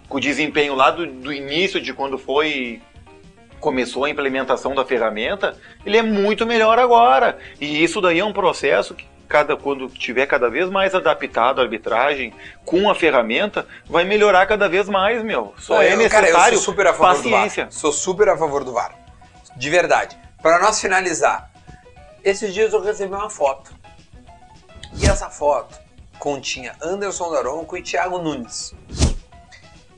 com 0.09 0.19
o 0.19 0.21
desempenho 0.21 0.75
lá 0.75 0.91
do, 0.91 1.07
do 1.07 1.33
início 1.33 1.81
de 1.81 1.95
quando 1.95 2.19
foi 2.19 2.81
começou 3.61 4.07
a 4.07 4.11
implementação 4.11 4.75
da 4.75 4.85
ferramenta, 4.85 5.57
ele 5.87 5.97
é 5.97 6.03
muito 6.03 6.45
melhor 6.45 6.77
agora. 6.77 7.39
E 7.61 7.85
isso 7.85 8.01
daí 8.01 8.19
é 8.19 8.25
um 8.25 8.33
processo 8.33 8.95
que 8.95 9.05
cada 9.31 9.57
quando 9.57 9.89
tiver 9.89 10.27
cada 10.27 10.51
vez 10.51 10.69
mais 10.69 10.93
adaptado 10.93 11.61
a 11.61 11.63
arbitragem 11.63 12.35
com 12.65 12.91
a 12.91 12.95
ferramenta, 12.97 13.65
vai 13.87 14.03
melhorar 14.05 14.45
cada 14.47 14.69
vez 14.69 14.89
mais, 14.89 15.23
meu. 15.23 15.55
Só 15.57 15.75
Não, 15.77 15.83
é 15.83 15.93
eu- 15.93 15.97
necessário 15.99 16.33
cara, 16.33 16.49
eu 16.51 16.59
sou 16.59 16.65
super 16.73 16.89
a 16.89 16.93
favor 16.93 17.15
paciência. 17.15 17.65
do 17.67 17.71
VAR. 17.71 17.81
Sou 17.81 17.93
super 17.93 18.29
a 18.29 18.37
favor 18.37 18.65
do 18.65 18.73
VAR. 18.73 18.93
De 19.57 19.71
verdade. 19.71 20.19
Para 20.43 20.59
nós 20.59 20.81
finalizar, 20.81 21.49
esses 22.25 22.53
dias 22.53 22.73
eu 22.73 22.83
recebi 22.83 23.15
uma 23.15 23.31
foto. 23.31 23.73
E 25.01 25.07
essa 25.07 25.31
foto 25.31 25.79
continha 26.19 26.75
Anderson 26.83 27.31
Daronco 27.31 27.77
e 27.77 27.83
Thiago 27.83 28.19
Nunes. 28.19 28.75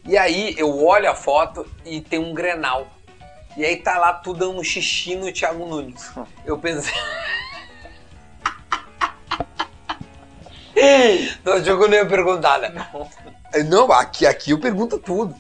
E 0.05 0.18
aí 0.18 0.55
eu 0.59 0.85
olho 0.85 1.11
a 1.11 1.14
foto 1.14 1.66
e 1.87 2.03
tem 2.03 2.18
um 2.18 2.35
Grenal. 2.35 2.87
E 3.57 3.64
aí 3.64 3.76
tá 3.76 3.99
lá 3.99 4.12
tu 4.12 4.35
dando 4.35 4.59
um 4.59 4.64
xixi 4.64 5.14
no 5.16 5.33
Thiago 5.33 5.64
Nunes. 5.66 6.11
Eu 6.45 6.59
pensei. 6.59 6.93
Não, 11.45 11.57
eu 11.57 11.89
não 11.89 11.95
ia 11.95 12.07
perguntar, 12.07 12.59
né? 12.59 12.89
Não, 13.68 13.91
aqui, 13.93 14.26
aqui 14.26 14.51
eu 14.51 14.59
pergunto 14.59 14.99
tudo. 14.99 15.35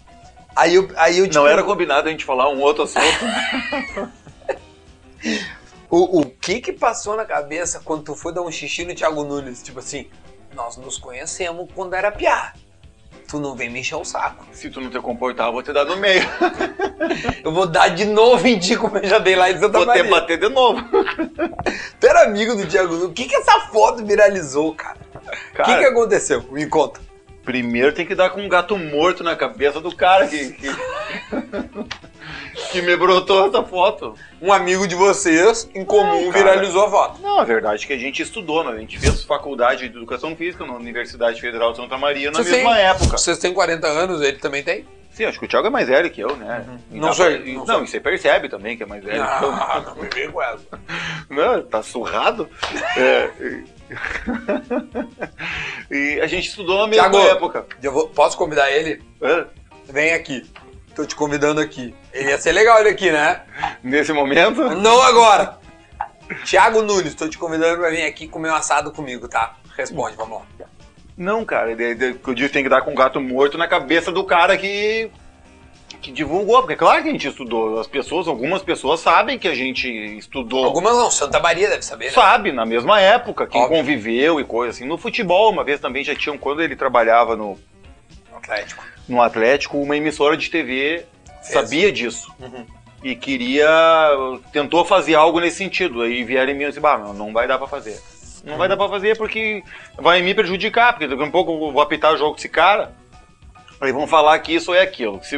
Aí 0.54 0.74
eu, 0.74 0.88
aí 0.96 1.18
eu 1.18 1.28
te 1.28 1.34
Não 1.34 1.46
era 1.46 1.62
combinado 1.62 2.08
a 2.08 2.10
gente 2.10 2.24
falar 2.24 2.48
um 2.50 2.60
outro 2.60 2.84
assunto. 2.84 3.02
O, 5.88 6.20
o 6.20 6.24
que 6.24 6.58
que 6.58 6.72
passou 6.72 7.14
na 7.14 7.24
cabeça 7.26 7.78
quando 7.84 8.04
tu 8.04 8.14
foi 8.14 8.32
dar 8.32 8.40
um 8.40 8.50
xixi 8.50 8.82
no 8.82 8.94
Thiago 8.94 9.24
Nunes? 9.24 9.62
Tipo 9.62 9.80
assim, 9.80 10.08
nós 10.54 10.78
nos 10.78 10.96
conhecemos 10.96 11.68
quando 11.74 11.92
era 11.92 12.10
piá. 12.10 12.54
Tu 13.28 13.40
não 13.40 13.54
vem 13.54 13.70
me 13.70 13.80
encher 13.80 13.96
o 13.96 14.04
saco. 14.04 14.44
Se 14.52 14.68
tu 14.68 14.80
não 14.80 14.90
te 14.90 14.98
comportar, 15.00 15.46
eu 15.46 15.52
vou 15.52 15.62
te 15.62 15.72
dar 15.72 15.84
no 15.84 15.96
meio. 15.96 16.22
Eu 17.44 17.50
vou 17.52 17.66
dar 17.66 17.88
de 17.88 18.04
novo 18.04 18.46
em 18.46 18.58
ti 18.58 18.76
como 18.76 18.96
eu 18.96 19.08
já 19.08 19.18
dei 19.18 19.34
lá 19.34 19.50
em 19.50 19.54
Santa 19.58 19.72
Vou 19.78 19.82
te 19.82 19.86
Maria. 19.88 20.04
bater 20.10 20.38
de 20.38 20.48
novo. 20.48 20.80
Tu 21.98 22.06
era 22.06 22.22
amigo 22.24 22.54
do 22.54 22.64
Thiago 22.66 22.94
Nunes. 22.94 23.04
O 23.04 23.12
que 23.12 23.24
que 23.24 23.34
essa 23.34 23.58
foto 23.72 24.04
viralizou, 24.04 24.72
cara? 24.74 24.98
O 25.58 25.62
que 25.64 25.78
que 25.78 25.84
aconteceu? 25.84 26.42
Me 26.52 26.66
conta. 26.66 27.00
primeiro 27.44 27.92
tem 27.92 28.06
que 28.06 28.14
dar 28.14 28.30
com 28.30 28.40
um 28.40 28.48
gato 28.48 28.78
morto 28.78 29.24
na 29.24 29.34
cabeça 29.34 29.80
do 29.80 29.94
cara 29.94 30.26
que, 30.28 30.52
que, 30.52 30.68
que 32.70 32.82
me 32.82 32.96
brotou 32.96 33.48
essa 33.48 33.62
foto. 33.62 34.14
Um 34.40 34.52
amigo 34.52 34.86
de 34.86 34.94
vocês, 34.94 35.68
em 35.74 35.84
comum, 35.84 36.30
cara. 36.30 36.44
viralizou 36.44 36.84
a 36.86 36.90
foto. 36.90 37.22
Não, 37.22 37.38
a 37.38 37.44
verdade 37.44 37.84
é 37.84 37.86
que 37.86 37.92
a 37.92 37.98
gente 37.98 38.22
estudou, 38.22 38.64
né? 38.64 38.72
A 38.72 38.78
gente 38.78 38.98
fez 38.98 39.24
faculdade 39.24 39.88
de 39.88 39.96
Educação 39.96 40.34
Física 40.36 40.64
na 40.66 40.74
Universidade 40.74 41.40
Federal 41.40 41.72
de 41.72 41.78
Santa 41.78 41.98
Maria 41.98 42.30
na 42.30 42.38
Vocês 42.42 42.56
mesma 42.56 42.74
têm- 42.74 42.84
época. 42.84 43.18
Vocês 43.18 43.38
têm 43.38 43.52
40 43.52 43.86
anos, 43.86 44.20
ele 44.22 44.38
também 44.38 44.62
tem? 44.62 44.84
Sim, 45.10 45.26
acho 45.26 45.38
que 45.38 45.44
o 45.44 45.48
Thiago 45.48 45.66
é 45.66 45.70
mais 45.70 45.86
velho 45.88 46.10
que 46.10 46.22
eu, 46.22 46.34
né? 46.36 46.64
E 46.90 46.98
Não 46.98 47.08
dá 47.08 47.14
sei, 47.14 47.36
pra- 47.38 47.46
e- 47.46 47.52
não 47.54 47.64
Não, 47.66 47.74
sei. 47.74 47.84
e 47.84 47.88
você 47.88 48.00
percebe 48.00 48.48
também 48.48 48.76
que 48.78 48.82
é 48.82 48.86
mais 48.86 49.04
velho 49.04 49.22
que 49.22 49.44
eu. 49.44 49.50
Ah, 49.52 49.82
não 49.94 50.02
me 50.02 50.08
vem 50.08 50.30
com 50.30 50.42
essa. 50.42 50.62
Não, 51.28 51.62
tá 51.62 51.82
surrado? 51.82 52.48
É, 52.96 53.28
e... 55.90 56.18
a 56.20 56.26
gente 56.26 56.48
estudou 56.48 56.78
na 56.78 56.86
mesma 56.86 57.10
Thiago. 57.10 57.28
época. 57.28 57.66
Eu 57.82 57.92
vou- 57.92 58.08
posso 58.08 58.38
convidar 58.38 58.70
ele? 58.70 59.02
É, 59.20 59.44
Vem 59.90 60.14
aqui. 60.14 60.46
Tô 60.94 61.06
te 61.06 61.16
convidando 61.16 61.60
aqui. 61.60 61.94
Ele 62.12 62.28
ia 62.28 62.38
ser 62.38 62.52
legal 62.52 62.78
ele 62.80 62.90
aqui, 62.90 63.10
né? 63.10 63.42
Nesse 63.82 64.12
momento. 64.12 64.74
Não 64.74 65.00
agora. 65.02 65.58
Thiago 66.44 66.82
Nunes, 66.82 67.14
tô 67.14 67.28
te 67.28 67.38
convidando 67.38 67.78
pra 67.78 67.90
vir 67.90 68.04
aqui 68.04 68.28
comer 68.28 68.50
um 68.50 68.54
assado 68.54 68.90
comigo, 68.90 69.28
tá? 69.28 69.56
Responde, 69.76 70.16
vamos 70.16 70.38
lá. 70.38 70.66
Não, 71.16 71.44
cara, 71.44 71.70
eu 71.70 72.34
disse 72.34 72.52
tem 72.52 72.62
que 72.62 72.68
dar 72.68 72.82
com 72.82 72.90
um 72.90 72.94
gato 72.94 73.20
morto 73.20 73.58
na 73.58 73.68
cabeça 73.68 74.10
do 74.10 74.24
cara 74.24 74.56
que, 74.56 75.10
que 76.00 76.10
divulgou, 76.10 76.58
porque 76.58 76.72
é 76.72 76.76
claro 76.76 77.02
que 77.02 77.08
a 77.08 77.12
gente 77.12 77.28
estudou. 77.28 77.78
As 77.78 77.86
pessoas, 77.86 78.26
algumas 78.26 78.62
pessoas 78.62 79.00
sabem 79.00 79.38
que 79.38 79.46
a 79.46 79.54
gente 79.54 79.88
estudou. 80.16 80.64
Algumas 80.64 80.94
não, 80.94 81.10
Santa 81.10 81.38
Maria 81.38 81.68
deve 81.68 81.82
saber, 81.82 82.06
né? 82.06 82.10
Sabe, 82.12 82.50
na 82.50 82.64
mesma 82.64 83.00
época, 83.00 83.46
quem 83.46 83.60
Óbvio. 83.60 83.78
conviveu 83.78 84.40
e 84.40 84.44
coisa 84.44 84.70
assim. 84.70 84.86
No 84.86 84.96
futebol, 84.96 85.50
uma 85.50 85.64
vez 85.64 85.80
também 85.80 86.02
já 86.02 86.14
tinham, 86.14 86.38
quando 86.38 86.62
ele 86.62 86.76
trabalhava 86.76 87.36
no, 87.36 87.58
Atlético. 88.52 88.84
no 89.08 89.22
Atlético, 89.22 89.78
uma 89.78 89.96
emissora 89.96 90.36
de 90.36 90.50
TV 90.50 91.04
Fez. 91.42 91.52
sabia 91.52 91.90
disso. 91.90 92.32
Uhum. 92.38 92.66
E 93.02 93.16
queria. 93.16 93.68
tentou 94.52 94.84
fazer 94.84 95.14
algo 95.14 95.40
nesse 95.40 95.56
sentido. 95.56 96.02
Aí 96.02 96.22
vieram 96.22 96.52
em 96.52 96.54
mim 96.54 96.64
e 96.64 96.68
disse, 96.68 96.78
bah, 96.80 96.98
não, 96.98 97.32
vai 97.32 97.48
dar 97.48 97.58
pra 97.58 97.66
fazer. 97.66 98.00
Não 98.44 98.56
vai 98.56 98.68
dar 98.68 98.76
pra 98.76 98.88
fazer 98.88 99.16
porque 99.16 99.62
vai 99.96 100.20
me 100.22 100.34
prejudicar, 100.34 100.92
porque 100.92 101.06
daqui 101.06 101.22
a 101.22 101.30
pouco 101.30 101.52
eu 101.52 101.72
vou 101.72 101.80
apitar 101.80 102.12
o 102.12 102.16
jogo 102.16 102.32
com 102.32 102.38
esse 102.38 102.48
cara. 102.48 102.92
Aí 103.80 103.90
vão 103.92 104.06
falar 104.06 104.38
que 104.38 104.54
isso 104.54 104.72
é 104.72 104.80
aquilo. 104.80 105.20
Se, 105.24 105.36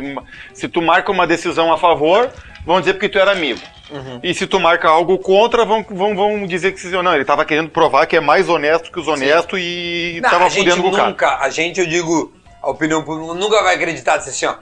se 0.53 0.69
tu 0.69 0.83
marca 0.83 1.11
uma 1.11 1.27
decisão 1.27 1.73
a 1.73 1.79
favor, 1.79 2.31
vão 2.67 2.81
dizer 2.81 2.95
porque 2.95 3.09
tu 3.09 3.19
era 3.19 3.33
amigo. 3.33 3.61
Uhum. 3.91 4.21
E 4.23 4.35
se 4.35 4.47
tu 4.47 4.59
marca 4.59 4.89
algo 4.89 5.19
contra, 5.19 5.65
vão, 5.65 5.85
vão, 5.89 6.15
vão 6.15 6.47
dizer 6.47 6.73
que 6.73 6.87
não, 6.89 7.15
ele 7.15 7.25
tava 7.25 7.45
querendo 7.45 7.71
provar 7.71 8.07
que 8.07 8.17
é 8.17 8.21
mais 8.21 8.49
honesto 8.49 8.91
que 8.91 8.99
os 8.99 9.09
honestos 9.09 9.59
e 9.63 10.21
Não, 10.23 10.31
tava 10.31 10.47
a 10.47 10.49
gente 10.49 10.71
fudendo 10.71 10.83
com 10.91 11.11
o 11.11 11.15
cara. 11.15 11.39
a 11.41 11.51
gente, 11.51 11.81
eu 11.81 11.87
digo, 11.87 12.33
a 12.65 12.71
opinião 12.71 13.05
pública 13.05 13.35
nunca 13.35 13.63
vai 13.63 13.75
acreditar 13.75 14.17
disso 14.17 14.31
assim, 14.31 14.47
ó. 14.47 14.57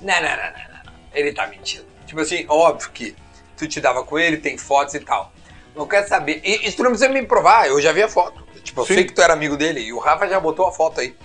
Não, 0.00 0.14
não, 0.14 0.22
não, 0.22 0.36
não, 0.36 0.84
não. 0.84 0.92
Ele 1.12 1.32
tá 1.32 1.46
mentindo. 1.46 1.84
Tipo 2.06 2.20
assim, 2.20 2.46
óbvio 2.48 2.90
que 2.90 3.16
tu 3.56 3.66
te 3.66 3.80
dava 3.80 4.04
com 4.04 4.18
ele, 4.18 4.36
tem 4.36 4.56
fotos 4.56 4.94
e 4.94 5.00
tal. 5.00 5.32
Não 5.74 5.86
quero 5.86 6.08
saber. 6.08 6.40
E 6.44 6.66
isso 6.66 6.76
tu 6.76 6.82
não 6.82 6.90
precisa 6.90 7.10
me 7.10 7.22
provar, 7.24 7.66
eu 7.68 7.80
já 7.80 7.92
vi 7.92 8.02
a 8.02 8.08
foto. 8.08 8.46
Tipo, 8.62 8.82
eu 8.82 8.86
Sim. 8.86 8.94
sei 8.94 9.04
que 9.04 9.12
tu 9.12 9.20
era 9.20 9.32
amigo 9.32 9.56
dele 9.56 9.80
e 9.80 9.92
o 9.92 9.98
Rafa 9.98 10.28
já 10.28 10.38
botou 10.38 10.66
a 10.66 10.72
foto 10.72 11.00
aí. 11.00 11.16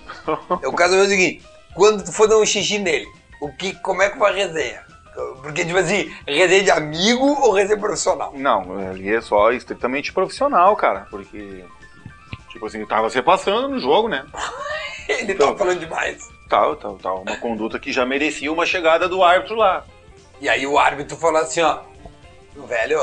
Eu 0.61 0.73
quero 0.73 0.91
saber 0.91 1.03
o 1.03 1.09
seguinte: 1.09 1.45
quando 1.75 2.03
tu 2.03 2.11
for 2.11 2.27
dar 2.27 2.37
um 2.37 2.45
xixi 2.45 2.79
nele, 2.79 3.07
o 3.41 3.51
que, 3.51 3.73
como 3.75 4.01
é 4.01 4.09
que 4.09 4.17
foi 4.17 4.29
a 4.29 4.33
resenha? 4.33 4.83
Porque, 5.41 5.63
tipo 5.63 5.77
assim, 5.77 6.11
resenha 6.27 6.63
de 6.63 6.71
amigo 6.71 7.25
ou 7.25 7.51
resenha 7.51 7.79
profissional? 7.79 8.33
Não, 8.35 8.89
ali 8.89 9.13
é 9.13 9.21
só 9.21 9.51
estritamente 9.51 10.11
profissional, 10.11 10.75
cara. 10.75 11.07
Porque, 11.09 11.63
tipo 12.53 12.65
assim, 12.65 12.85
tava 12.85 13.09
se 13.09 13.21
passando 13.21 13.67
no 13.67 13.79
jogo, 13.79 14.07
né? 14.07 14.23
Ele 15.09 15.33
Então. 15.33 15.51
tá 15.51 15.57
falando 15.57 15.79
demais. 15.79 16.29
Tal, 16.49 16.75
tal, 16.77 16.95
tal. 17.01 17.21
Uma 17.23 17.35
conduta 17.37 17.77
que 17.79 17.91
já 17.91 18.05
merecia 18.05 18.51
uma 18.51 18.65
chegada 18.65 19.09
do 19.09 19.21
árbitro 19.23 19.55
lá. 19.57 19.83
E 20.39 20.47
aí 20.47 20.65
o 20.65 20.77
árbitro 20.79 21.17
falou 21.17 21.41
assim, 21.41 21.61
ó. 21.61 21.79
Velho, 22.67 22.99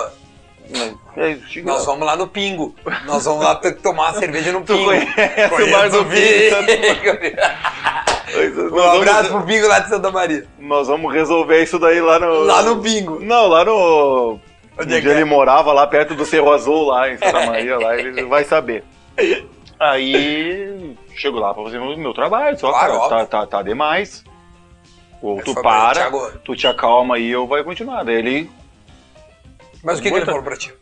É, 1.17 1.37
chega- 1.49 1.71
Nós 1.73 1.85
vamos 1.85 2.07
lá 2.07 2.15
no 2.17 2.29
Pingo. 2.29 2.75
Nós 3.05 3.25
vamos 3.25 3.45
lá 3.45 3.57
tomar 3.83 4.13
uma 4.13 4.19
cerveja 4.19 4.53
no 4.53 4.61
Tu 4.65 4.73
Pingo. 4.73 4.85
conhece 4.87 5.63
o 5.63 5.71
bar 5.71 5.91
do 5.91 6.05
Pingo. 6.05 7.41
Um 8.31 8.81
abraço 8.81 9.29
vamos, 9.31 9.45
pro 9.45 9.47
Pingo 9.55 9.67
lá 9.67 9.81
de 9.81 9.89
Santa 9.89 10.11
Maria. 10.13 10.47
nós 10.59 10.87
vamos 10.87 11.13
resolver 11.13 11.63
isso 11.65 11.79
daí 11.81 12.01
lá 12.01 12.19
no. 12.21 12.45
Lá 12.45 12.63
no 12.63 12.81
Pingo. 12.81 13.19
Não, 13.21 13.49
lá 13.49 13.65
no. 13.65 14.39
Onde 14.79 14.95
é 14.95 14.99
Onde 14.99 15.09
é? 15.09 15.11
ele 15.13 15.25
morava, 15.25 15.73
lá 15.73 15.85
perto 15.87 16.15
do 16.15 16.25
Cerro 16.25 16.53
Azul, 16.53 16.87
lá 16.87 17.11
em 17.11 17.19
Santa 17.19 17.45
Maria, 17.47 17.77
lá, 17.77 17.97
ele 17.99 18.25
vai 18.25 18.45
saber. 18.45 18.85
Aí 19.79 20.97
chego 21.17 21.39
lá 21.39 21.55
pra 21.55 21.63
fazer 21.65 21.79
o 21.79 21.97
meu 21.97 22.13
trabalho, 22.13 22.59
só, 22.59 22.71
Claro, 22.71 22.99
cara, 22.99 23.09
tá, 23.09 23.27
tá, 23.27 23.47
tá 23.47 23.63
demais. 23.63 24.25
Ou 25.23 25.37
Mas 25.37 25.45
tu 25.45 25.55
para, 25.55 25.93
Thiago. 25.93 26.33
tu 26.45 26.57
te 26.57 26.67
acalma 26.67 27.17
aí 27.17 27.31
eu 27.31 27.47
vai 27.47 27.63
continuar. 27.63 28.05
Daí 28.05 28.17
ele. 28.17 28.51
Mas 29.83 29.99
o 29.99 30.03
que, 30.03 30.11
que 30.11 30.17
ele 30.17 30.25
falou 30.25 30.43
pra 30.43 30.57
ti? 30.57 30.73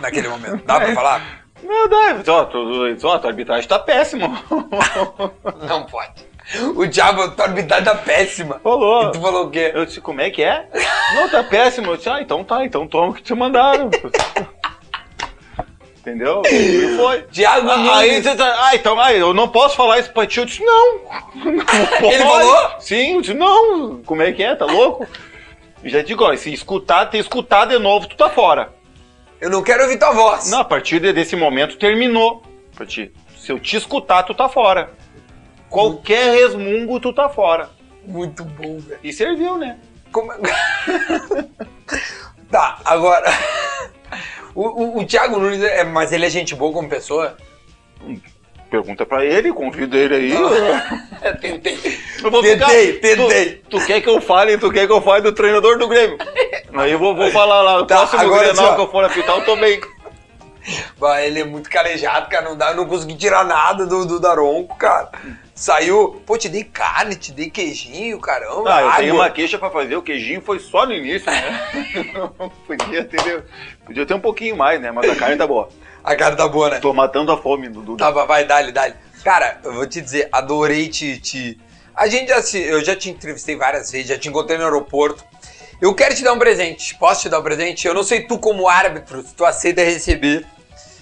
Naquele 0.00 0.28
momento. 0.28 0.64
Dá 0.64 0.80
pra 0.80 0.94
falar? 0.94 1.42
Não, 1.62 1.88
dá, 1.88 2.24
só, 2.24 2.44
tu, 2.44 2.98
só, 2.98 3.18
tua 3.18 3.30
arbitragem 3.30 3.68
tá 3.68 3.78
péssima. 3.78 4.42
Não 5.68 5.84
pode. 5.86 6.26
O 6.74 6.88
Thiago, 6.88 7.30
tua 7.32 7.46
arbitragem 7.46 7.84
tá 7.84 7.94
péssima. 7.94 8.58
Falou. 8.60 9.08
E 9.08 9.12
tu 9.12 9.20
falou 9.20 9.46
o 9.46 9.50
quê? 9.50 9.70
Eu 9.72 9.86
disse, 9.86 10.00
como 10.00 10.20
é 10.20 10.30
que 10.30 10.42
é? 10.42 10.68
Não, 11.14 11.28
tá 11.28 11.44
péssimo. 11.44 11.92
Eu 11.92 11.96
disse, 11.96 12.08
ah, 12.08 12.20
então 12.20 12.42
tá, 12.42 12.64
então 12.64 12.86
toma 12.86 13.10
o 13.10 13.14
que 13.14 13.22
te 13.22 13.34
mandaram. 13.34 13.90
Entendeu? 16.02 16.42
E 16.50 16.96
foi. 16.96 17.22
Thiago 17.22 17.70
Ah, 17.70 17.76
Nunes. 17.76 17.92
Aí 17.96 18.22
você 18.22 18.34
tá, 18.34 18.56
ah, 18.66 18.74
então, 18.74 19.00
ah, 19.00 19.12
eu 19.14 19.32
não 19.32 19.46
posso 19.48 19.76
falar 19.76 20.00
isso 20.00 20.12
pra 20.12 20.26
ti. 20.26 20.40
Eu 20.40 20.44
disse, 20.44 20.62
não. 20.64 20.98
não 21.44 21.64
pode. 21.64 22.14
Ele 22.14 22.24
falou? 22.24 22.70
Sim, 22.80 23.14
eu 23.14 23.20
disse, 23.20 23.34
não. 23.34 24.02
Como 24.04 24.20
é 24.20 24.32
que 24.32 24.42
é? 24.42 24.54
Tá 24.56 24.66
louco? 24.66 25.06
Já 25.84 26.02
digo, 26.02 26.24
ó, 26.24 26.34
se 26.36 26.52
escutar, 26.52 27.06
te 27.06 27.18
escutar 27.18 27.66
de 27.66 27.78
novo, 27.78 28.08
tu 28.08 28.16
tá 28.16 28.28
fora. 28.28 28.72
Eu 29.40 29.48
não 29.48 29.62
quero 29.62 29.84
ouvir 29.84 29.96
tua 29.96 30.12
voz. 30.12 30.50
Não, 30.50 30.58
a 30.60 30.64
partir 30.64 30.98
de- 31.00 31.12
desse 31.12 31.36
momento 31.36 31.76
terminou 31.76 32.42
pra 32.74 32.84
ti. 32.84 33.12
Se 33.36 33.52
eu 33.52 33.60
te 33.60 33.76
escutar, 33.76 34.24
tu 34.24 34.34
tá 34.34 34.48
fora. 34.48 34.90
Qualquer 35.68 36.34
resmungo, 36.34 36.98
tu 36.98 37.12
tá 37.12 37.28
fora. 37.28 37.70
Muito 38.04 38.44
bom, 38.44 38.80
velho. 38.80 38.98
E 39.04 39.12
serviu, 39.12 39.56
né? 39.56 39.78
Como... 40.10 40.32
é- 40.32 40.38
tá, 42.50 42.78
agora. 42.84 43.30
O, 44.54 44.62
o, 44.62 44.98
o 44.98 45.04
Thiago 45.06 45.38
Nunes, 45.38 45.62
é, 45.62 45.84
mas 45.84 46.12
ele 46.12 46.26
é 46.26 46.30
gente 46.30 46.54
boa 46.54 46.72
como 46.72 46.88
pessoa? 46.88 47.36
Pergunta 48.70 49.04
pra 49.04 49.24
ele, 49.24 49.52
convida 49.52 49.96
ele 49.96 50.14
aí. 50.14 50.32
Eu 51.22 51.36
tentei. 51.38 51.76
Tentei, 51.76 52.52
ficar- 52.54 52.68
tentei. 52.68 53.62
Tu, 53.68 53.78
tu 53.78 53.86
quer 53.86 54.00
que 54.00 54.08
eu 54.08 54.20
fale, 54.20 54.56
tu 54.58 54.70
quer 54.72 54.86
que 54.86 54.92
eu 54.92 55.00
fale 55.02 55.22
do 55.22 55.32
treinador 55.32 55.78
do 55.78 55.86
Grêmio. 55.88 56.16
Aí 56.74 56.90
eu 56.92 56.98
vou, 56.98 57.14
vou 57.14 57.30
falar 57.30 57.60
lá, 57.62 57.78
o 57.80 57.86
Tá, 57.86 57.96
próximo 57.98 58.22
agora 58.22 58.48
Grenal 58.52 58.74
que 58.76 58.80
eu 58.80 58.90
for 58.90 59.04
apitar, 59.04 59.36
eu 59.36 59.44
tô 59.44 59.56
bem. 59.56 59.78
Bah, 60.98 61.20
ele 61.20 61.40
é 61.40 61.44
muito 61.44 61.68
calejado, 61.68 62.28
cara. 62.28 62.48
Não, 62.48 62.56
dá, 62.56 62.70
eu 62.70 62.76
não 62.76 62.86
consegui 62.86 63.16
tirar 63.16 63.44
nada 63.44 63.86
do, 63.86 64.06
do 64.06 64.20
Daronco, 64.20 64.76
cara. 64.76 65.10
Saiu. 65.54 66.22
Pô, 66.26 66.38
te 66.38 66.48
dei 66.48 66.64
carne, 66.64 67.16
te 67.16 67.32
dei 67.32 67.50
queijinho, 67.50 68.20
caramba. 68.20 68.74
Ah, 68.74 68.80
eu 68.80 68.88
água. 68.88 68.98
tenho 68.98 69.14
uma 69.14 69.30
queixa 69.30 69.58
pra 69.58 69.70
fazer, 69.70 69.96
o 69.96 70.02
queijinho 70.02 70.40
foi 70.40 70.58
só 70.58 70.86
no 70.86 70.92
início, 70.92 71.30
né? 71.30 71.68
podia, 72.66 73.04
ter, 73.04 73.44
podia 73.84 74.06
ter 74.06 74.14
um 74.14 74.20
pouquinho 74.20 74.56
mais, 74.56 74.80
né? 74.80 74.90
Mas 74.90 75.10
a 75.10 75.16
carne 75.16 75.36
tá 75.36 75.46
boa. 75.46 75.68
A 76.04 76.16
cara 76.16 76.34
tá 76.34 76.48
boa, 76.48 76.70
né? 76.70 76.80
Tô 76.80 76.92
matando 76.92 77.30
a 77.30 77.38
fome 77.38 77.68
do 77.68 77.80
Duda. 77.82 78.04
Tá, 78.04 78.10
vai, 78.10 78.26
vai, 78.26 78.44
dá-lhe, 78.44 78.72
dá-lhe. 78.72 78.94
Cara, 79.22 79.60
eu 79.62 79.72
vou 79.72 79.86
te 79.86 80.00
dizer, 80.00 80.28
adorei 80.32 80.88
te. 80.88 81.18
te... 81.18 81.58
A 81.94 82.08
gente 82.08 82.28
já 82.28 82.42
se. 82.42 82.58
Eu 82.58 82.84
já 82.84 82.96
te 82.96 83.10
entrevistei 83.10 83.54
várias 83.54 83.90
vezes, 83.90 84.08
já 84.08 84.18
te 84.18 84.28
encontrei 84.28 84.58
no 84.58 84.64
aeroporto. 84.64 85.24
Eu 85.82 85.92
quero 85.96 86.14
te 86.14 86.22
dar 86.22 86.32
um 86.32 86.38
presente. 86.38 86.94
Posso 86.94 87.22
te 87.22 87.28
dar 87.28 87.40
um 87.40 87.42
presente? 87.42 87.88
Eu 87.88 87.92
não 87.92 88.04
sei 88.04 88.20
tu, 88.20 88.38
como 88.38 88.68
árbitro, 88.68 89.20
se 89.20 89.34
tu 89.34 89.44
aceita 89.44 89.82
receber 89.82 90.46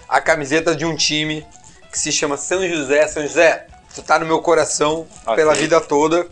a 0.09 0.23
camiseta 0.23 0.75
de 0.75 0.87
um 0.87 0.97
time 0.97 1.47
que 1.93 1.99
se 1.99 2.11
chama 2.11 2.39
São 2.39 2.67
José. 2.67 3.07
São 3.07 3.23
José, 3.23 3.67
tu 3.95 4.01
tá 4.01 4.19
no 4.19 4.25
meu 4.25 4.41
coração 4.41 5.07
pela 5.35 5.53
Aceito. 5.53 5.69
vida 5.69 5.81
toda. 5.83 6.27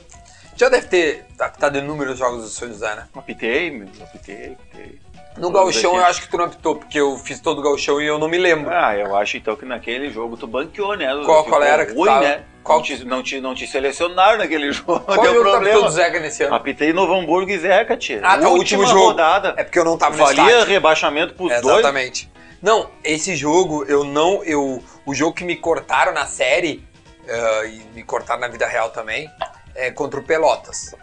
Já 0.57 0.71
deve 0.71 0.87
ter 0.87 1.27
apitado 1.39 1.77
inúmeros 1.77 2.19
jogos 2.19 2.43
do 2.43 2.49
São 2.49 2.69
José, 2.69 2.95
né? 2.97 3.07
Apitei, 3.15 3.71
meu, 3.71 3.87
apitei, 4.03 4.55
apitei. 4.55 4.99
No 5.39 5.57
aqui. 5.59 5.85
eu 5.85 5.97
acho 6.05 6.23
que 6.23 6.29
tu 6.29 6.37
não 6.37 6.45
apitou, 6.47 6.77
porque 6.77 6.99
eu 6.99 7.17
fiz 7.19 7.41
todo 7.41 7.59
o 7.59 7.63
Gauchão 7.63 8.01
e 8.01 8.07
eu 8.07 8.19
não 8.19 8.29
me 8.29 8.39
lembro. 8.39 8.71
Ah, 8.73 8.97
eu 8.97 9.17
acho 9.17 9.37
então 9.37 9.55
que 9.57 9.65
naquele 9.65 10.11
jogo 10.11 10.37
tu 10.37 10.47
banqueou, 10.47 10.97
né? 10.97 11.07
Qual- 11.25 11.45
qual 11.45 11.63
era 11.63 11.87
que 11.87 11.93
ruim, 11.95 12.07
tava? 12.07 12.21
né? 12.21 12.43
Qual- 12.63 12.79
Não, 12.79 12.85
te, 12.85 13.05
não, 13.05 13.23
te, 13.23 13.41
não 13.41 13.55
te 13.55 13.67
selecionaram 13.67 14.39
naquele 14.39 14.71
jogo, 14.73 15.01
Qual 15.01 15.21
deu 15.23 15.35
jogo 15.37 15.51
problema. 15.51 15.81
do 15.83 15.91
Zeca 15.91 16.21
nesse 16.21 16.43
ano? 16.43 16.55
Apitei 16.55 16.93
Novo 16.93 17.15
Hamburgo 17.15 17.51
e 17.51 17.59
Zeca, 17.59 17.97
tia. 17.97 18.21
Ah, 18.23 18.37
tá, 18.37 18.49
o 18.49 18.53
Última 18.53 18.83
último 18.83 18.87
jogo. 18.87 19.07
rodada. 19.07 19.55
É 19.57 19.65
porque 19.65 19.79
eu 19.79 19.85
não 19.85 19.97
tava 19.97 20.17
no 20.17 20.25
Valia 20.25 20.43
estádio. 20.45 20.67
rebaixamento 20.67 21.35
pros 21.35 21.49
dois. 21.63 21.79
Exatamente. 21.79 22.31
Não, 22.61 22.91
esse 23.05 23.35
jogo 23.37 23.85
eu 23.85 24.05
não. 24.05 24.43
Eu, 24.45 24.83
o 25.07 25.15
jogo 25.15 25.33
que 25.35 25.45
me 25.45 25.55
cortaram 25.57 26.13
na 26.13 26.27
série, 26.27 26.85
eh, 27.27 27.67
e 27.69 27.83
me 27.95 28.03
cortaram 28.03 28.41
na 28.41 28.49
vida 28.49 28.67
real 28.67 28.91
também, 28.91 29.31
é 29.75 29.91
contra 29.93 30.19
o 30.21 30.23
Pelotas. 30.25 30.95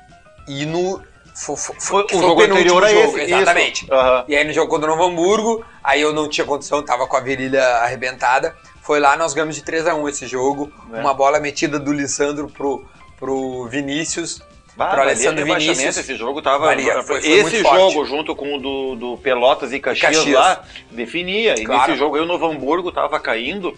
E 0.48 0.66
no. 0.66 1.02
Foi, 1.36 1.56
foi, 1.58 1.76
Foi 1.80 2.06
o 2.06 2.22
jogo 2.22 2.42
anterior 2.42 2.84
a 2.84 2.90
jogo, 2.90 3.18
esse. 3.18 3.34
Exatamente. 3.34 3.88
Aham. 3.92 4.24
E 4.28 4.36
aí 4.36 4.44
no 4.46 4.54
jogo 4.54 4.70
contra 4.70 4.90
o 4.92 4.96
Novo 4.96 5.10
Hamburgo, 5.12 5.66
aí 5.84 6.02
eu 6.02 6.14
não 6.14 6.30
tinha 6.30 6.46
condição, 6.48 6.82
tava 6.82 7.06
com 7.08 7.18
a 7.18 7.20
virilha 7.20 7.62
arrebentada. 7.80 8.56
Foi 8.82 9.00
lá, 9.00 9.18
nós 9.18 9.34
ganhamos 9.34 9.56
de 9.56 9.62
3 9.64 9.86
a 9.88 9.96
1 9.96 10.08
esse 10.08 10.28
jogo. 10.28 10.72
É. 10.94 11.00
Uma 11.00 11.14
bola 11.14 11.40
metida 11.40 11.78
do 11.78 11.92
Lissandro 11.92 12.48
pro, 12.48 12.86
pro 13.20 13.66
Vinícius. 13.68 14.42
Bah, 14.78 14.88
pro 14.92 15.02
Alessandro 15.02 15.44
Vinícius. 15.46 15.98
Esse 15.98 16.16
jogo 16.16 16.42
tava. 16.42 16.66
Valia, 16.68 17.02
foi- 17.04 17.22
foi 17.22 17.30
esse 17.32 17.42
muito 17.42 17.62
forte. 17.64 17.94
jogo, 17.94 18.06
junto 18.06 18.36
com 18.36 18.56
o 18.56 18.60
do, 18.62 18.96
do 18.96 19.18
Pelotas 19.18 19.74
e 19.74 19.80
Caxias, 19.80 20.16
Caxias. 20.18 20.36
lá, 20.40 20.64
definia. 20.92 21.56
E 21.60 21.64
Claro. 21.66 21.82
nesse 21.92 22.00
jogo 22.00 22.16
aí 22.16 22.22
o 22.22 22.26
Novo 22.26 22.46
Hamburgo 22.46 22.92
tava 22.92 23.20
caindo 23.20 23.74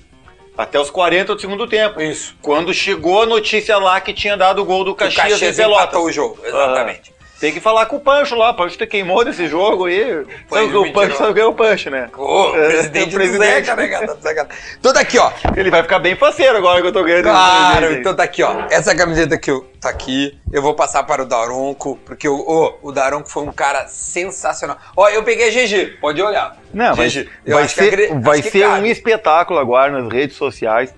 até 0.58 0.80
os 0.80 0.90
40 0.92 1.36
do 1.36 1.42
segundo 1.42 1.68
tempo. 1.68 2.02
Isso. 2.02 2.36
Quando 2.42 2.74
chegou 2.74 3.22
a 3.22 3.26
notícia 3.28 3.78
lá 3.78 4.02
que 4.02 4.12
tinha 4.14 4.36
dado 4.36 4.62
o 4.62 4.66
gol 4.66 4.84
do 4.84 4.92
O 4.92 4.96
Caxias, 4.96 5.30
Caxias 5.34 5.58
em 5.58 5.62
Pelotas. 5.62 6.00
o 6.02 6.12
jogo, 6.12 6.40
exatamente. 6.44 7.17
Tem 7.40 7.54
que 7.54 7.60
falar 7.60 7.86
com 7.86 7.98
o 7.98 8.00
Pancho 8.00 8.36
lá, 8.36 8.50
o 8.50 8.54
Pancho 8.56 8.78
te 8.78 8.88
queimou 8.88 9.24
desse 9.24 9.48
jogo 9.48 9.86
aí. 9.86 10.26
Foi, 10.48 10.66
Sabe 10.66 10.76
o. 10.78 10.92
Pancho 10.92 11.18
sabe 11.18 11.34
que 11.36 11.40
é 11.40 11.46
o 11.46 11.54
Pancho, 11.54 11.90
né? 11.92 12.10
Ô, 12.18 12.56
É, 12.56 12.68
presidente, 12.68 13.08
o 13.08 13.10
do 13.12 13.16
presidente. 13.16 13.66
Zeca, 13.66 13.76
né, 13.76 13.88
cara? 13.88 14.08
Do 14.08 14.22
Zeca. 14.22 14.48
Então 14.80 14.94
tá 14.94 15.00
aqui, 15.02 15.20
ó. 15.20 15.32
Ele 15.56 15.70
vai 15.70 15.84
ficar 15.84 16.00
bem 16.00 16.16
faceiro 16.16 16.58
agora 16.58 16.82
que 16.82 16.88
eu 16.88 16.92
tô 16.92 17.04
ganhando. 17.04 17.24
Claro, 17.26 17.94
então 17.94 18.16
tá 18.16 18.24
aqui, 18.24 18.42
ó. 18.42 18.64
Essa 18.72 18.96
camiseta 18.96 19.38
que 19.38 19.52
eu, 19.52 19.66
tá 19.80 19.90
aqui. 19.90 20.38
Eu 20.52 20.62
vou 20.62 20.74
passar 20.74 21.04
para 21.04 21.22
o 21.24 21.26
Daronco, 21.26 22.00
porque 22.06 22.28
o, 22.28 22.36
ô, 22.38 22.74
o 22.90 22.92
Daronco 22.92 23.30
foi 23.30 23.44
um 23.44 23.52
cara 23.52 23.88
sensacional. 23.88 24.78
Ó, 24.96 25.08
eu 25.10 25.24
peguei 25.24 25.48
a 25.48 25.52
GG, 25.52 25.98
pode 26.02 26.22
olhar. 26.22 26.58
Não, 26.74 26.94
vai, 26.96 27.08
GG. 27.10 27.30
Eu 27.46 27.56
vai 27.58 27.68
que 27.68 27.74
ser, 27.74 27.88
acre- 27.88 28.08
vai 28.20 28.42
que 28.42 28.50
ser 28.52 28.68
um 28.68 28.86
espetáculo 28.86 29.60
agora 29.60 29.92
nas 30.02 30.12
redes 30.12 30.36
sociais. 30.36 30.94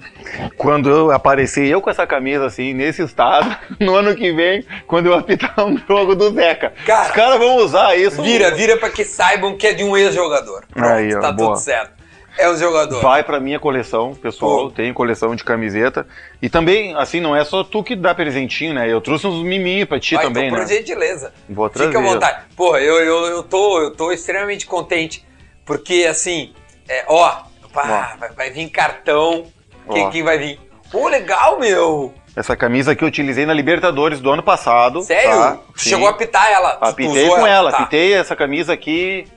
Quando 0.58 0.90
eu 0.90 1.12
aparecer 1.12 1.68
eu 1.68 1.82
com 1.82 1.90
essa 1.90 2.06
camisa 2.08 2.46
assim, 2.46 2.74
nesse 2.74 3.02
estado, 3.04 3.56
no 3.80 3.96
ano 3.96 4.16
que 4.16 4.32
vem, 4.34 4.66
quando 4.88 5.08
eu 5.08 5.14
apitar 5.14 5.54
um 5.66 5.78
jogo 5.88 6.16
do 6.16 6.32
Zeca. 6.34 6.74
Cara, 6.86 7.06
Os 7.08 7.12
caras 7.12 7.40
vão 7.40 7.58
usar 7.58 7.96
isso. 7.96 8.22
Vira, 8.22 8.52
vira 8.52 8.78
pra 8.78 8.90
que 8.90 9.04
saibam 9.04 9.56
que 9.58 9.68
é 9.68 9.74
de 9.74 9.84
um 9.84 9.96
ex-jogador. 9.96 10.64
Pronto, 10.74 10.88
Aí, 10.94 11.16
ó, 11.16 11.20
tá 11.20 11.32
boa. 11.32 11.50
tudo 11.54 11.60
certo. 11.64 11.99
É 12.40 12.50
um 12.50 12.56
jogador. 12.58 13.02
Vai 13.02 13.22
pra 13.22 13.38
minha 13.40 13.60
coleção, 13.60 14.16
pessoal. 14.16 14.68
Pô. 14.68 14.72
Tenho 14.72 14.94
coleção 14.94 15.36
de 15.36 15.44
camiseta. 15.44 16.08
E 16.42 16.50
também, 16.50 16.96
assim, 16.96 17.20
não 17.20 17.36
é 17.36 17.44
só 17.44 17.66
tu 17.66 17.84
que 17.84 17.96
dá 17.98 18.16
presentinho, 18.16 18.74
né? 18.74 18.90
Eu 18.90 19.02
trouxe 19.02 19.28
uns 19.28 19.44
miminhos 19.44 19.90
pra 19.90 20.00
ti 20.00 20.16
Vai, 20.16 20.26
também, 20.26 20.48
então, 20.48 20.58
por 20.60 20.66
né? 20.66 20.74
gentileza. 20.74 21.34
Vou 21.50 21.70
trazer. 21.70 21.90
Fica 21.90 22.00
à 22.00 22.02
vontade. 22.14 22.40
Porra, 22.56 22.80
eu, 22.80 22.96
eu, 23.04 23.26
eu, 23.26 23.44
tô, 23.44 23.82
eu 23.82 23.92
tô 23.92 24.12
extremamente 24.14 24.66
contente. 24.66 25.26
Porque, 25.66 26.08
assim, 26.10 26.54
é, 26.88 27.04
ó, 27.08 27.44
pá, 27.74 28.16
vai, 28.18 28.32
vai 28.32 28.50
vir 28.52 28.70
cartão. 28.70 29.44
Quem, 29.92 30.10
quem 30.10 30.24
vai 30.24 30.38
vir? 30.38 30.60
Pô, 30.90 31.10
legal, 31.10 31.60
meu. 31.60 32.14
Essa 32.36 32.56
camisa 32.56 32.94
aqui 32.94 33.04
eu 33.04 33.08
utilizei 33.10 33.46
na 33.46 33.54
Libertadores 33.54 34.22
do 34.22 34.32
ano 34.32 34.42
passado. 34.42 35.02
Sério? 35.02 35.30
tá? 35.32 35.60
Chegou 35.76 36.08
a 36.08 36.12
apitar 36.12 36.50
ela? 36.50 36.78
Apitei 36.80 37.28
com 37.28 37.46
ela, 37.46 37.70
Tá. 37.72 37.80
apitei 37.80 38.14
essa 38.14 38.34
camisa 38.36 38.72
aqui. 38.72 39.28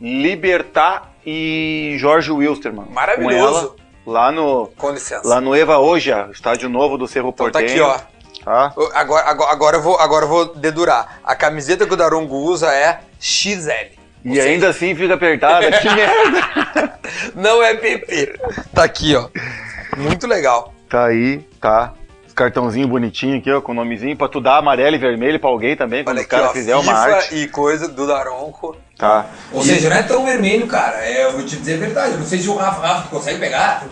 Libertar 0.00 1.12
e 1.26 1.96
Jorge 1.98 2.30
Wilstermann. 2.30 2.86
Maravilhoso. 2.90 3.74
Com 4.04 4.10
ela, 4.12 4.20
lá 4.24 4.32
no, 4.32 4.68
Com 4.76 4.90
licença. 4.92 5.26
lá 5.28 5.40
no 5.40 5.54
Eva 5.54 5.78
Oja, 5.78 6.28
estádio 6.32 6.68
novo 6.68 6.96
do 6.96 7.08
Cerro 7.08 7.30
então 7.34 7.50
tá 7.50 7.58
Portenho. 7.58 7.84
aqui, 7.86 8.02
ó. 8.02 8.16
Tá? 8.44 8.72
Agora, 8.94 9.24
agora, 9.28 9.50
agora, 9.52 9.76
eu 9.78 9.82
vou, 9.82 9.98
agora 9.98 10.24
eu 10.24 10.28
vou 10.28 10.54
dedurar. 10.54 11.18
A 11.24 11.34
camiseta 11.34 11.84
que 11.84 11.92
o 11.92 11.96
Darongo 11.96 12.36
usa 12.36 12.72
é 12.72 13.00
XL. 13.18 13.70
E 14.24 14.34
seja, 14.34 14.42
ainda 14.48 14.68
assim 14.68 14.94
fica 14.94 15.14
apertada, 15.14 15.70
que 15.72 15.88
merda. 15.92 16.98
Não 17.34 17.60
é 17.62 17.74
PP. 17.74 18.38
Tá 18.72 18.84
aqui, 18.84 19.16
ó. 19.16 19.28
Muito 19.96 20.26
legal. 20.28 20.72
Tá 20.88 21.06
aí, 21.06 21.38
tá. 21.60 21.92
Os 22.26 22.32
cartãozinho 22.32 22.86
bonitinho 22.86 23.38
aqui, 23.38 23.50
ó, 23.50 23.60
com 23.60 23.72
o 23.72 23.74
nomezinho, 23.74 24.16
pra 24.16 24.28
tu 24.28 24.40
dar 24.40 24.58
amarelo 24.58 24.94
e 24.94 24.98
vermelho 24.98 25.40
pra 25.40 25.48
alguém 25.50 25.74
também, 25.76 26.04
quando 26.04 26.16
Olha 26.16 26.20
os 26.20 26.26
aqui, 26.26 26.30
caras 26.36 26.50
ó. 26.50 26.52
fizerem 26.52 26.80
uma 26.80 26.92
arte. 26.92 27.34
e 27.34 27.48
coisa 27.48 27.88
do 27.88 28.06
Daronco. 28.06 28.76
Tá. 28.98 29.26
Ou 29.52 29.62
seja, 29.62 29.90
não 29.90 29.96
é 29.96 30.02
tão 30.02 30.24
vermelho, 30.24 30.66
cara. 30.66 30.96
É, 31.04 31.24
eu 31.24 31.32
vou 31.32 31.42
te 31.44 31.56
dizer 31.56 31.74
a 31.74 31.78
verdade. 31.78 32.12
Eu 32.12 32.18
não 32.18 32.26
sei 32.26 32.40
se 32.40 32.48
o 32.48 32.56
Rafa, 32.56 32.80
Rafa 32.80 33.02
tu 33.02 33.08
consegue 33.10 33.38
pegar. 33.38 33.84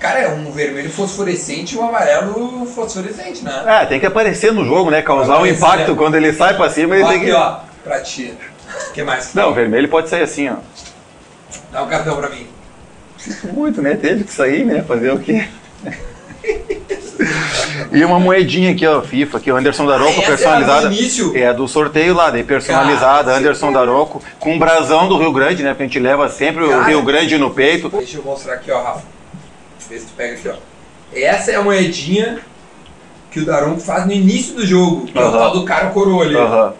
Cara, 0.00 0.18
é 0.18 0.28
um 0.30 0.50
vermelho 0.50 0.90
fosforescente 0.90 1.76
e 1.76 1.78
um 1.78 1.86
amarelo 1.88 2.66
fosforescente, 2.66 3.44
né? 3.44 3.62
É, 3.66 3.86
tem 3.86 4.00
que 4.00 4.06
aparecer 4.06 4.52
no 4.52 4.64
jogo, 4.64 4.90
né? 4.90 5.00
Causar 5.00 5.38
um 5.38 5.46
impacto 5.46 5.92
né? 5.92 5.96
quando 5.96 6.16
ele 6.16 6.32
sai 6.32 6.56
pra 6.56 6.68
cima, 6.68 6.96
ele 6.96 7.04
Ó, 7.04 7.08
tem 7.08 7.16
aqui, 7.18 7.26
que. 7.26 7.32
ó, 7.32 7.60
pra 7.84 8.00
ti. 8.00 8.36
O 8.88 8.92
que 8.92 9.04
mais? 9.04 9.32
Não, 9.32 9.50
o 9.50 9.54
vermelho 9.54 9.88
pode 9.88 10.08
sair 10.08 10.22
assim, 10.22 10.48
ó. 10.48 10.56
Dá 11.70 11.84
o 11.84 11.86
cartão 11.86 12.16
pra 12.16 12.28
mim. 12.28 12.48
Muito, 13.52 13.80
né? 13.80 13.94
Teve 13.94 14.24
que 14.24 14.32
sair, 14.32 14.64
né? 14.64 14.82
Fazer 14.82 15.12
o 15.12 15.20
quê? 15.20 15.46
E 17.92 18.04
uma 18.04 18.18
moedinha 18.18 18.72
aqui, 18.72 18.86
ó, 18.86 19.00
FIFA, 19.02 19.38
aqui, 19.38 19.52
o 19.52 19.56
Anderson 19.56 19.86
Daronco, 19.86 20.12
Ah, 20.18 20.22
essa 20.22 20.26
personalizada. 20.28 20.88
do? 20.88 21.36
É 21.38 21.52
do 21.52 21.68
sorteio 21.68 22.14
lá, 22.14 22.30
daí 22.30 22.42
personalizada, 22.42 23.24
Cara, 23.24 23.38
Anderson 23.38 23.66
você- 23.68 23.72
Daronco, 23.74 24.22
com 24.38 24.54
um 24.54 24.58
brasão 24.58 25.08
do 25.08 25.16
Rio 25.18 25.32
Grande, 25.32 25.62
né? 25.62 25.70
Porque 25.70 25.82
a 25.84 25.86
gente 25.86 25.98
leva 25.98 26.28
sempre 26.28 26.64
o 26.64 26.70
Cara, 26.70 26.84
Rio 26.84 27.02
Grande 27.02 27.38
no 27.38 27.50
peito. 27.50 27.88
Deixa 27.90 28.18
eu 28.18 28.22
mostrar 28.22 28.54
aqui, 28.54 28.70
ó, 28.70 28.82
Rafa. 28.82 29.02
Vê 29.88 29.98
se 29.98 30.06
tu 30.06 30.12
pega 30.16 30.34
aqui, 30.34 30.48
ó. 30.48 30.54
Essa 31.14 31.52
é 31.52 31.56
a 31.56 31.62
moedinha 31.62 32.38
que 33.30 33.40
o 33.40 33.44
Daronco 33.46 33.80
faz 33.80 34.06
no 34.06 34.12
início 34.12 34.54
do 34.54 34.66
jogo, 34.66 35.06
que 35.06 35.16
é 35.18 35.22
o 35.24 35.30
tal 35.30 35.52
do 35.52 35.64
cara 35.64 35.88
coroa 35.90 36.24
ali. 36.24 36.36
Aham. 36.36 36.74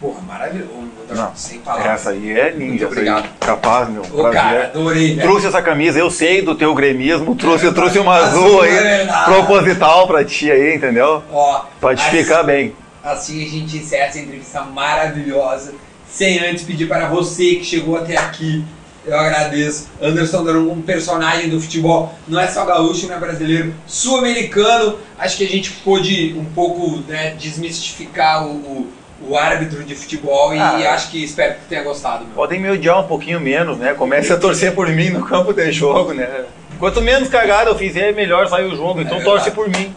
Porra, 0.00 0.20
maravilhoso. 0.22 0.88
Não, 1.10 1.34
sem 1.34 1.58
palavras. 1.60 1.92
Essa 1.92 2.10
aí 2.10 2.30
é 2.38 2.52
ninja. 2.52 2.66
Muito 2.66 2.86
obrigado. 2.86 3.24
Aí. 3.24 3.30
Capaz, 3.40 3.88
meu. 3.88 4.02
Ô, 4.12 4.30
cara, 4.30 4.66
adorei, 4.66 5.14
velho. 5.14 5.22
Trouxe 5.22 5.46
essa 5.46 5.60
camisa, 5.62 5.98
eu 5.98 6.10
sei 6.10 6.42
do 6.42 6.54
teu 6.54 6.74
gremismo, 6.74 7.34
trouxe, 7.34 7.64
eu 7.64 7.74
trouxe 7.74 7.98
uma 7.98 8.14
azul 8.14 8.60
aí, 8.62 8.70
Azul, 8.70 8.80
é 8.86 8.96
verdade. 8.98 9.24
proposital 9.32 10.06
pra 10.06 10.24
ti 10.24 10.50
aí, 10.50 10.76
entendeu? 10.76 11.22
Ó, 11.32 11.64
Pra 11.80 11.94
te 11.96 12.02
assim- 12.06 12.18
ficar 12.22 12.42
bem. 12.42 12.74
Assim 13.02 13.44
a 13.44 13.48
gente 13.48 13.76
encerra 13.78 14.04
essa 14.06 14.18
entrevista 14.18 14.60
maravilhosa. 14.62 15.72
Sem 16.08 16.38
antes 16.40 16.64
pedir 16.64 16.86
para 16.86 17.08
você 17.08 17.56
que 17.56 17.64
chegou 17.64 17.96
até 17.96 18.16
aqui. 18.16 18.64
Eu 19.06 19.18
agradeço. 19.18 19.88
Anderson 20.02 20.44
Daron, 20.44 20.70
um 20.70 20.82
personagem 20.82 21.48
do 21.48 21.58
futebol, 21.60 22.14
não 22.26 22.38
é 22.38 22.46
só 22.46 22.66
gaúcho, 22.66 23.06
não 23.06 23.14
é 23.16 23.18
brasileiro, 23.18 23.72
sul-americano. 23.86 24.98
Acho 25.18 25.38
que 25.38 25.44
a 25.44 25.48
gente 25.48 25.70
pôde 25.82 26.34
um 26.36 26.44
pouco 26.44 26.98
né, 27.08 27.34
desmistificar 27.38 28.46
o, 28.46 28.50
o, 28.50 28.88
o 29.20 29.36
árbitro 29.36 29.82
de 29.84 29.94
futebol 29.94 30.54
e 30.54 30.58
Ah. 30.60 30.92
acho 30.94 31.10
que 31.10 31.22
espero 31.24 31.54
que 31.54 31.66
tenha 31.68 31.82
gostado. 31.82 32.24
Meu. 32.24 32.34
Podem 32.34 32.60
me 32.60 32.70
odiar 32.70 33.00
um 33.00 33.06
pouquinho 33.08 33.40
menos, 33.40 33.76
né? 33.78 33.94
Comece 33.94 34.32
a 34.32 34.36
torcer 34.36 34.74
por 34.74 34.88
mim 34.88 35.10
no 35.10 35.24
campo 35.24 35.52
de 35.52 35.70
jogo, 35.72 36.12
né? 36.12 36.44
Quanto 36.78 37.02
menos 37.02 37.28
cagada 37.28 37.70
eu 37.70 37.76
fizer, 37.76 38.14
melhor 38.14 38.46
sai 38.48 38.64
o 38.64 38.76
jogo. 38.76 39.00
Então 39.00 39.18
É 39.18 39.24
torce 39.24 39.50
verdade. 39.50 39.56
por 39.56 39.68
mim. 39.68 39.94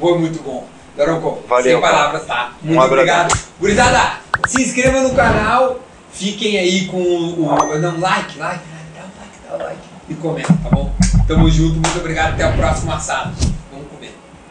Foi 0.00 0.18
muito 0.18 0.42
bom. 0.42 0.66
Daronco, 0.96 1.42
Valeu, 1.46 1.64
sem 1.64 1.80
palavras, 1.80 2.24
tá? 2.24 2.52
Muito 2.62 2.80
Um 2.80 2.84
obrigado. 2.84 3.38
Gurizada, 3.60 4.14
se 4.48 4.62
inscreva 4.62 5.00
no 5.00 5.14
canal, 5.14 5.78
fiquem 6.12 6.58
aí 6.58 6.86
com 6.86 6.96
o, 6.96 7.44
o 7.46 7.78
não, 7.78 8.00
like, 8.00 8.36
like, 8.38 8.38
like, 8.38 8.62
dá 8.96 9.02
o 9.02 9.18
like, 9.20 9.38
dá 9.48 9.54
o 9.54 9.58
like 9.68 9.80
e 10.08 10.14
comenta, 10.14 10.52
tá 10.62 10.70
bom? 10.70 10.90
Tamo 11.28 11.48
junto, 11.50 11.74
muito 11.74 11.98
obrigado, 11.98 12.32
até 12.32 12.48
o 12.48 12.52
próximo 12.56 12.90
assado. 12.92 13.32